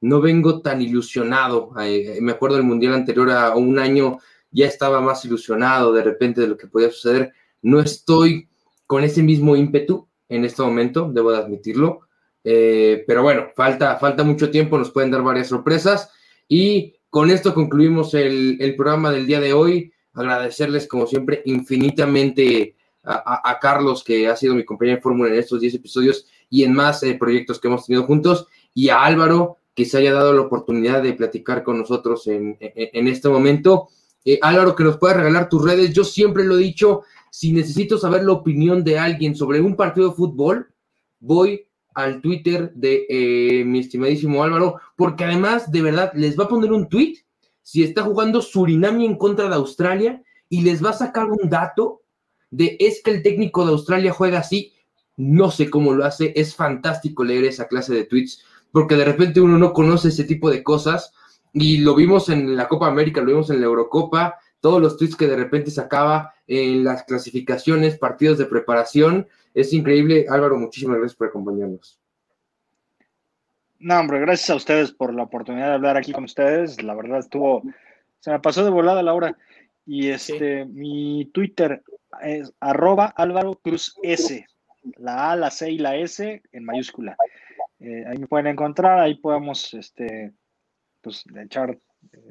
No 0.00 0.22
vengo 0.22 0.62
tan 0.62 0.80
ilusionado. 0.80 1.72
Eh, 1.82 2.18
me 2.22 2.32
acuerdo 2.32 2.56
del 2.56 2.64
mundial 2.64 2.94
anterior 2.94 3.30
a 3.30 3.54
un 3.56 3.78
año 3.78 4.18
ya 4.50 4.66
estaba 4.66 5.02
más 5.02 5.22
ilusionado 5.26 5.92
de 5.92 6.02
repente 6.02 6.40
de 6.40 6.48
lo 6.48 6.56
que 6.56 6.66
podía 6.66 6.90
suceder. 6.90 7.34
No 7.60 7.78
estoy 7.78 8.48
con 8.86 9.04
ese 9.04 9.22
mismo 9.22 9.54
ímpetu 9.54 10.08
en 10.30 10.46
este 10.46 10.62
momento, 10.62 11.10
debo 11.12 11.30
de 11.32 11.38
admitirlo. 11.38 12.08
Eh, 12.42 13.04
pero 13.06 13.22
bueno, 13.22 13.48
falta, 13.54 13.96
falta 13.98 14.24
mucho 14.24 14.50
tiempo, 14.50 14.78
nos 14.78 14.90
pueden 14.90 15.10
dar 15.10 15.22
varias 15.22 15.48
sorpresas. 15.48 16.10
Y 16.48 16.94
con 17.10 17.30
esto 17.30 17.52
concluimos 17.52 18.14
el, 18.14 18.56
el 18.60 18.76
programa 18.76 19.10
del 19.10 19.26
día 19.26 19.40
de 19.40 19.52
hoy. 19.52 19.92
Agradecerles, 20.14 20.88
como 20.88 21.06
siempre, 21.06 21.42
infinitamente 21.44 22.76
a, 23.02 23.58
Carlos, 23.60 24.04
que 24.04 24.28
ha 24.28 24.36
sido 24.36 24.54
mi 24.54 24.64
compañero 24.64 24.96
de 24.96 25.02
fórmula 25.02 25.30
en 25.30 25.38
estos 25.38 25.60
10 25.60 25.74
episodios 25.74 26.26
y 26.48 26.64
en 26.64 26.72
más 26.72 27.02
eh, 27.02 27.14
proyectos 27.14 27.58
que 27.58 27.68
hemos 27.68 27.86
tenido 27.86 28.04
juntos, 28.04 28.46
y 28.74 28.88
a 28.88 29.02
Álvaro, 29.02 29.56
que 29.74 29.84
se 29.84 29.98
haya 29.98 30.12
dado 30.12 30.32
la 30.32 30.42
oportunidad 30.42 31.02
de 31.02 31.14
platicar 31.14 31.62
con 31.62 31.78
nosotros 31.78 32.26
en, 32.26 32.56
este 32.60 33.28
momento. 33.28 33.88
Eh, 34.24 34.38
Álvaro, 34.42 34.76
que 34.76 34.84
nos 34.84 34.98
pueda 34.98 35.14
regalar 35.14 35.48
tus 35.48 35.64
redes. 35.64 35.94
Yo 35.94 36.04
siempre 36.04 36.44
lo 36.44 36.56
he 36.56 36.62
dicho, 36.62 37.02
si 37.30 37.52
necesito 37.52 37.96
saber 37.96 38.24
la 38.24 38.32
opinión 38.32 38.84
de 38.84 38.98
alguien 38.98 39.34
sobre 39.34 39.60
un 39.60 39.76
partido 39.76 40.10
de 40.10 40.14
fútbol, 40.14 40.70
voy 41.20 41.66
al 41.94 42.20
Twitter 42.20 42.72
de 42.74 43.06
eh, 43.08 43.64
mi 43.64 43.80
estimadísimo 43.80 44.42
Álvaro, 44.44 44.76
porque 44.96 45.24
además, 45.24 45.70
de 45.70 45.82
verdad, 45.82 46.12
les 46.14 46.38
va 46.38 46.44
a 46.44 46.48
poner 46.48 46.72
un 46.72 46.88
tweet 46.88 47.14
si 47.62 47.82
está 47.82 48.02
jugando 48.02 48.42
Surinam 48.42 49.00
en 49.00 49.16
contra 49.16 49.48
de 49.48 49.54
Australia 49.54 50.22
y 50.48 50.62
les 50.62 50.84
va 50.84 50.90
a 50.90 50.94
sacar 50.94 51.26
un 51.26 51.48
dato 51.48 51.99
de 52.50 52.76
es 52.80 53.02
que 53.02 53.10
el 53.10 53.22
técnico 53.22 53.64
de 53.64 53.72
Australia 53.72 54.12
juega 54.12 54.40
así, 54.40 54.72
no 55.16 55.50
sé 55.50 55.70
cómo 55.70 55.92
lo 55.92 56.04
hace, 56.04 56.32
es 56.36 56.54
fantástico 56.54 57.24
leer 57.24 57.44
esa 57.44 57.68
clase 57.68 57.94
de 57.94 58.04
tweets, 58.04 58.44
porque 58.72 58.96
de 58.96 59.04
repente 59.04 59.40
uno 59.40 59.58
no 59.58 59.72
conoce 59.72 60.08
ese 60.08 60.24
tipo 60.24 60.50
de 60.50 60.62
cosas, 60.62 61.12
y 61.52 61.78
lo 61.78 61.94
vimos 61.94 62.28
en 62.28 62.56
la 62.56 62.68
Copa 62.68 62.86
América, 62.86 63.20
lo 63.20 63.28
vimos 63.28 63.50
en 63.50 63.60
la 63.60 63.66
Eurocopa, 63.66 64.38
todos 64.60 64.80
los 64.80 64.96
tweets 64.96 65.16
que 65.16 65.26
de 65.26 65.36
repente 65.36 65.70
sacaba 65.70 66.34
en 66.46 66.84
las 66.84 67.04
clasificaciones, 67.04 67.98
partidos 67.98 68.38
de 68.38 68.46
preparación, 68.46 69.26
es 69.54 69.72
increíble. 69.72 70.26
Álvaro, 70.28 70.58
muchísimas 70.58 70.98
gracias 70.98 71.16
por 71.16 71.28
acompañarnos. 71.28 71.98
No, 73.78 73.98
hombre, 73.98 74.20
gracias 74.20 74.50
a 74.50 74.56
ustedes 74.56 74.92
por 74.92 75.14
la 75.14 75.22
oportunidad 75.22 75.68
de 75.68 75.74
hablar 75.74 75.96
aquí 75.96 76.12
con 76.12 76.24
ustedes. 76.24 76.82
La 76.82 76.94
verdad 76.94 77.20
estuvo, 77.20 77.62
se 78.20 78.30
me 78.30 78.38
pasó 78.38 78.62
de 78.62 78.70
volada 78.70 79.02
la 79.02 79.14
hora. 79.14 79.36
Y 79.92 80.10
este, 80.10 80.66
mi 80.66 81.28
Twitter 81.34 81.82
es 82.22 82.52
arroba 82.60 83.06
Álvaro 83.06 83.56
Cruz 83.56 83.96
S. 84.04 84.46
La 84.98 85.32
A, 85.32 85.36
la 85.36 85.50
C 85.50 85.68
y 85.68 85.78
la 85.78 85.96
S 85.96 86.40
en 86.52 86.64
mayúscula. 86.64 87.16
Eh, 87.80 88.04
ahí 88.06 88.16
me 88.18 88.28
pueden 88.28 88.46
encontrar, 88.46 89.00
ahí 89.00 89.16
podemos 89.16 89.74
este, 89.74 90.32
pues, 91.00 91.24
echar 91.42 91.76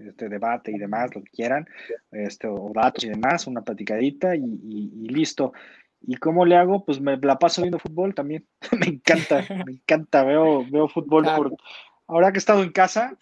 este 0.07 0.29
debate 0.29 0.71
y 0.71 0.77
demás, 0.77 1.13
lo 1.13 1.21
que 1.21 1.31
quieran, 1.31 1.67
este, 2.11 2.47
o 2.47 2.71
datos 2.73 3.03
y 3.03 3.09
demás, 3.09 3.45
una 3.45 3.61
platicadita 3.61 4.37
y, 4.37 5.09
listo. 5.09 5.51
¿Y 5.99 6.15
cómo 6.15 6.45
le 6.45 6.55
hago? 6.55 6.85
Pues 6.85 7.01
me 7.01 7.17
la 7.17 7.37
paso 7.37 7.61
viendo 7.61 7.77
fútbol 7.77 8.15
también. 8.15 8.47
me 8.79 8.87
encanta, 8.87 9.45
me 9.65 9.73
encanta, 9.73 10.23
veo, 10.23 10.65
veo 10.71 10.87
fútbol 10.87 11.25
por... 11.35 11.57
Ahora 12.07 12.31
que 12.31 12.37
he 12.37 12.39
estado 12.39 12.63
en 12.63 12.71
casa, 12.71 13.17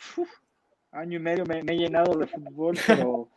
año 0.97 1.17
y 1.17 1.21
medio 1.21 1.45
me, 1.45 1.59
he 1.59 1.77
llenado 1.77 2.17
de 2.17 2.27
fútbol, 2.27 2.77
pero 2.87 3.29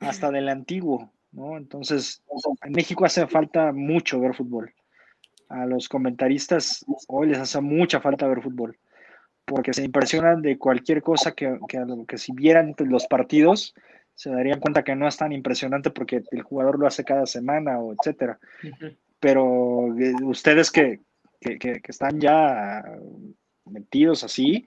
hasta 0.00 0.30
del 0.30 0.48
antiguo, 0.48 1.10
¿no? 1.32 1.56
Entonces, 1.56 2.22
en 2.62 2.72
México 2.72 3.04
hace 3.04 3.26
falta 3.26 3.72
mucho 3.72 4.20
ver 4.20 4.34
fútbol. 4.34 4.72
A 5.48 5.64
los 5.64 5.88
comentaristas 5.88 6.84
hoy 7.08 7.28
les 7.28 7.38
hace 7.38 7.60
mucha 7.60 8.00
falta 8.00 8.28
ver 8.28 8.42
fútbol, 8.42 8.76
porque 9.46 9.72
se 9.72 9.84
impresionan 9.84 10.42
de 10.42 10.58
cualquier 10.58 11.02
cosa 11.02 11.32
que, 11.32 11.58
que, 11.68 11.82
que 12.06 12.18
si 12.18 12.32
vieran 12.32 12.74
los 12.78 13.06
partidos, 13.06 13.74
se 14.14 14.30
darían 14.30 14.60
cuenta 14.60 14.84
que 14.84 14.94
no 14.94 15.08
es 15.08 15.16
tan 15.16 15.32
impresionante 15.32 15.90
porque 15.90 16.22
el 16.30 16.42
jugador 16.42 16.78
lo 16.78 16.86
hace 16.86 17.04
cada 17.04 17.24
semana 17.24 17.78
o 17.78 17.94
etcétera. 17.94 18.38
Pero 19.20 19.96
eh, 19.98 20.12
ustedes 20.22 20.70
que, 20.70 21.00
que, 21.40 21.80
están 21.84 22.20
ya 22.20 22.84
metidos 23.64 24.24
así, 24.24 24.66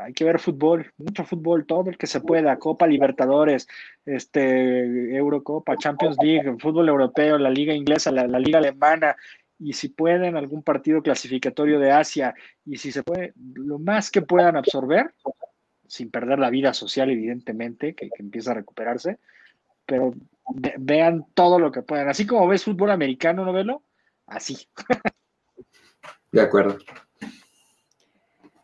hay 0.00 0.12
que 0.12 0.24
ver 0.24 0.38
fútbol, 0.38 0.92
mucho 0.96 1.24
fútbol, 1.24 1.66
todo 1.66 1.90
el 1.90 1.98
que 1.98 2.06
se 2.06 2.20
pueda, 2.20 2.58
Copa 2.58 2.86
Libertadores, 2.86 3.68
este, 4.04 5.16
Eurocopa, 5.16 5.76
Champions 5.76 6.16
League, 6.22 6.56
fútbol 6.58 6.88
europeo, 6.88 7.38
la 7.38 7.50
liga 7.50 7.74
inglesa, 7.74 8.10
la, 8.10 8.26
la, 8.26 8.38
liga 8.38 8.58
alemana, 8.58 9.16
y 9.58 9.72
si 9.72 9.88
pueden, 9.88 10.36
algún 10.36 10.62
partido 10.62 11.02
clasificatorio 11.02 11.80
de 11.80 11.90
Asia, 11.90 12.34
y 12.64 12.78
si 12.78 12.92
se 12.92 13.02
puede, 13.02 13.32
lo 13.54 13.78
más 13.78 14.10
que 14.10 14.22
puedan 14.22 14.56
absorber, 14.56 15.12
sin 15.86 16.10
perder 16.10 16.38
la 16.38 16.50
vida 16.50 16.72
social, 16.74 17.10
evidentemente, 17.10 17.94
que, 17.94 18.10
que 18.10 18.22
empieza 18.22 18.52
a 18.52 18.54
recuperarse, 18.54 19.18
pero 19.86 20.14
vean 20.78 21.26
todo 21.34 21.58
lo 21.58 21.72
que 21.72 21.82
puedan. 21.82 22.08
Así 22.08 22.26
como 22.26 22.46
ves 22.46 22.64
fútbol 22.64 22.90
americano, 22.90 23.44
¿no 23.44 23.52
velo? 23.52 23.82
Así. 24.26 24.68
De 26.30 26.42
acuerdo. 26.42 26.78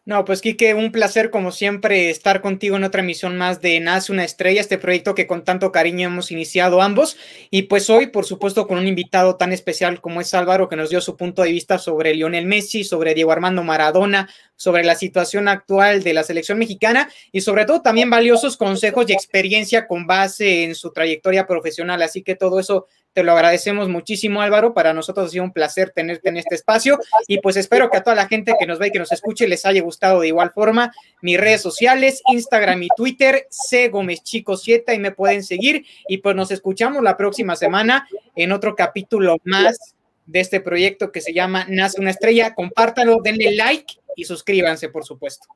No, 0.06 0.26
pues 0.26 0.42
Quique, 0.42 0.74
un 0.74 0.92
placer 0.92 1.30
como 1.30 1.50
siempre 1.50 2.10
estar 2.10 2.42
contigo 2.42 2.76
en 2.76 2.84
otra 2.84 3.00
emisión 3.00 3.38
más 3.38 3.62
de 3.62 3.80
Nace 3.80 4.12
una 4.12 4.22
estrella, 4.22 4.60
este 4.60 4.76
proyecto 4.76 5.14
que 5.14 5.26
con 5.26 5.44
tanto 5.44 5.72
cariño 5.72 6.08
hemos 6.08 6.30
iniciado 6.30 6.82
ambos. 6.82 7.16
Y 7.50 7.62
pues 7.62 7.88
hoy, 7.88 8.08
por 8.08 8.26
supuesto, 8.26 8.66
con 8.66 8.76
un 8.76 8.86
invitado 8.86 9.36
tan 9.36 9.50
especial 9.50 10.02
como 10.02 10.20
es 10.20 10.34
Álvaro, 10.34 10.68
que 10.68 10.76
nos 10.76 10.90
dio 10.90 11.00
su 11.00 11.16
punto 11.16 11.40
de 11.40 11.52
vista 11.52 11.78
sobre 11.78 12.14
Lionel 12.14 12.44
Messi, 12.44 12.84
sobre 12.84 13.14
Diego 13.14 13.32
Armando 13.32 13.62
Maradona, 13.62 14.28
sobre 14.56 14.84
la 14.84 14.94
situación 14.94 15.48
actual 15.48 16.02
de 16.02 16.12
la 16.12 16.22
selección 16.22 16.58
mexicana 16.58 17.08
y 17.32 17.40
sobre 17.40 17.64
todo 17.64 17.80
también 17.80 18.10
valiosos 18.10 18.58
consejos 18.58 19.08
y 19.08 19.14
experiencia 19.14 19.86
con 19.86 20.06
base 20.06 20.64
en 20.64 20.74
su 20.74 20.92
trayectoria 20.92 21.46
profesional. 21.46 22.02
Así 22.02 22.22
que 22.22 22.36
todo 22.36 22.60
eso 22.60 22.88
te 23.14 23.22
lo 23.22 23.32
agradecemos 23.32 23.88
muchísimo, 23.88 24.42
Álvaro. 24.42 24.74
Para 24.74 24.92
nosotros 24.92 25.26
ha 25.26 25.30
sido 25.30 25.44
un 25.44 25.52
placer 25.52 25.90
tenerte 25.90 26.28
en 26.28 26.36
este 26.36 26.56
espacio 26.56 26.98
y 27.28 27.38
pues 27.38 27.56
espero 27.56 27.88
que 27.88 27.98
a 27.98 28.02
toda 28.02 28.16
la 28.16 28.26
gente 28.26 28.54
que 28.58 28.66
nos 28.66 28.80
ve 28.80 28.88
y 28.88 28.90
que 28.90 28.98
nos 28.98 29.12
escuche 29.12 29.46
les 29.46 29.64
haya 29.64 29.80
gustado 29.82 30.20
de 30.20 30.28
igual 30.28 30.50
forma. 30.50 30.92
Mis 31.22 31.38
redes 31.38 31.62
sociales, 31.62 32.22
Instagram 32.30 32.82
y 32.82 32.88
Twitter, 32.96 33.46
C 33.50 33.88
Gómez 33.88 34.24
Chico 34.24 34.56
7 34.56 34.94
y 34.94 34.98
me 34.98 35.12
pueden 35.12 35.44
seguir 35.44 35.86
y 36.08 36.18
pues 36.18 36.34
nos 36.34 36.50
escuchamos 36.50 37.04
la 37.04 37.16
próxima 37.16 37.54
semana 37.54 38.08
en 38.34 38.50
otro 38.50 38.74
capítulo 38.74 39.36
más 39.44 39.94
de 40.26 40.40
este 40.40 40.60
proyecto 40.60 41.12
que 41.12 41.20
se 41.20 41.32
llama 41.32 41.66
Nace 41.68 42.00
una 42.00 42.10
estrella. 42.10 42.52
Compártalo, 42.52 43.20
denle 43.22 43.54
like 43.54 43.94
y 44.16 44.24
suscríbanse, 44.24 44.88
por 44.88 45.04
supuesto. 45.04 45.46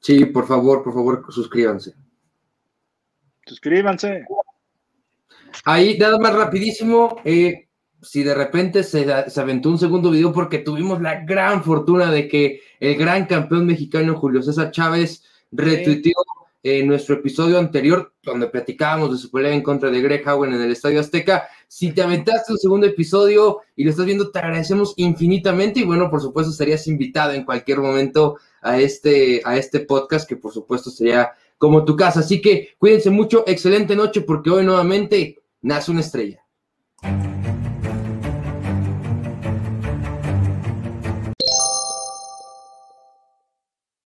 Sí, 0.00 0.24
por 0.24 0.46
favor, 0.46 0.82
por 0.82 0.94
favor, 0.94 1.26
suscríbanse. 1.30 1.92
Suscríbanse. 3.44 4.24
Ahí, 5.64 5.96
nada 5.98 6.18
más 6.18 6.34
rapidísimo, 6.34 7.20
eh, 7.24 7.68
si 8.00 8.22
de 8.22 8.34
repente 8.34 8.82
se, 8.82 9.06
se, 9.30 9.40
aventó 9.40 9.68
un 9.68 9.78
segundo 9.78 10.10
video 10.10 10.32
porque 10.32 10.58
tuvimos 10.58 11.00
la 11.00 11.24
gran 11.24 11.62
fortuna 11.62 12.10
de 12.10 12.28
que 12.28 12.60
el 12.80 12.96
gran 12.96 13.26
campeón 13.26 13.66
mexicano 13.66 14.16
Julio 14.16 14.42
César 14.42 14.70
Chávez 14.72 15.22
retuiteó 15.52 16.14
en 16.64 16.86
nuestro 16.86 17.16
episodio 17.16 17.58
anterior, 17.58 18.12
donde 18.22 18.46
platicábamos 18.46 19.10
de 19.10 19.18
su 19.18 19.30
pelea 19.30 19.52
en 19.52 19.62
contra 19.62 19.90
de 19.90 20.00
Greg 20.00 20.26
Howen 20.28 20.54
en 20.54 20.62
el 20.62 20.70
Estadio 20.70 21.00
Azteca. 21.00 21.48
Si 21.66 21.92
te 21.92 22.02
aventaste 22.02 22.52
un 22.52 22.58
segundo 22.58 22.86
episodio 22.86 23.60
y 23.74 23.84
lo 23.84 23.90
estás 23.90 24.06
viendo, 24.06 24.30
te 24.30 24.38
agradecemos 24.38 24.94
infinitamente 24.96 25.80
y 25.80 25.84
bueno, 25.84 26.08
por 26.08 26.20
supuesto, 26.20 26.52
estarías 26.52 26.86
invitado 26.86 27.32
en 27.32 27.44
cualquier 27.44 27.78
momento 27.78 28.36
a 28.60 28.78
este, 28.78 29.42
a 29.44 29.56
este 29.56 29.80
podcast, 29.80 30.28
que 30.28 30.36
por 30.36 30.52
supuesto 30.52 30.90
sería 30.90 31.32
como 31.58 31.84
tu 31.84 31.96
casa. 31.96 32.20
Así 32.20 32.40
que 32.40 32.70
cuídense 32.78 33.10
mucho, 33.10 33.42
excelente 33.46 33.96
noche, 33.96 34.20
porque 34.20 34.50
hoy 34.50 34.64
nuevamente 34.64 35.41
nace 35.62 35.90
una 35.90 36.00
estrella. 36.00 36.44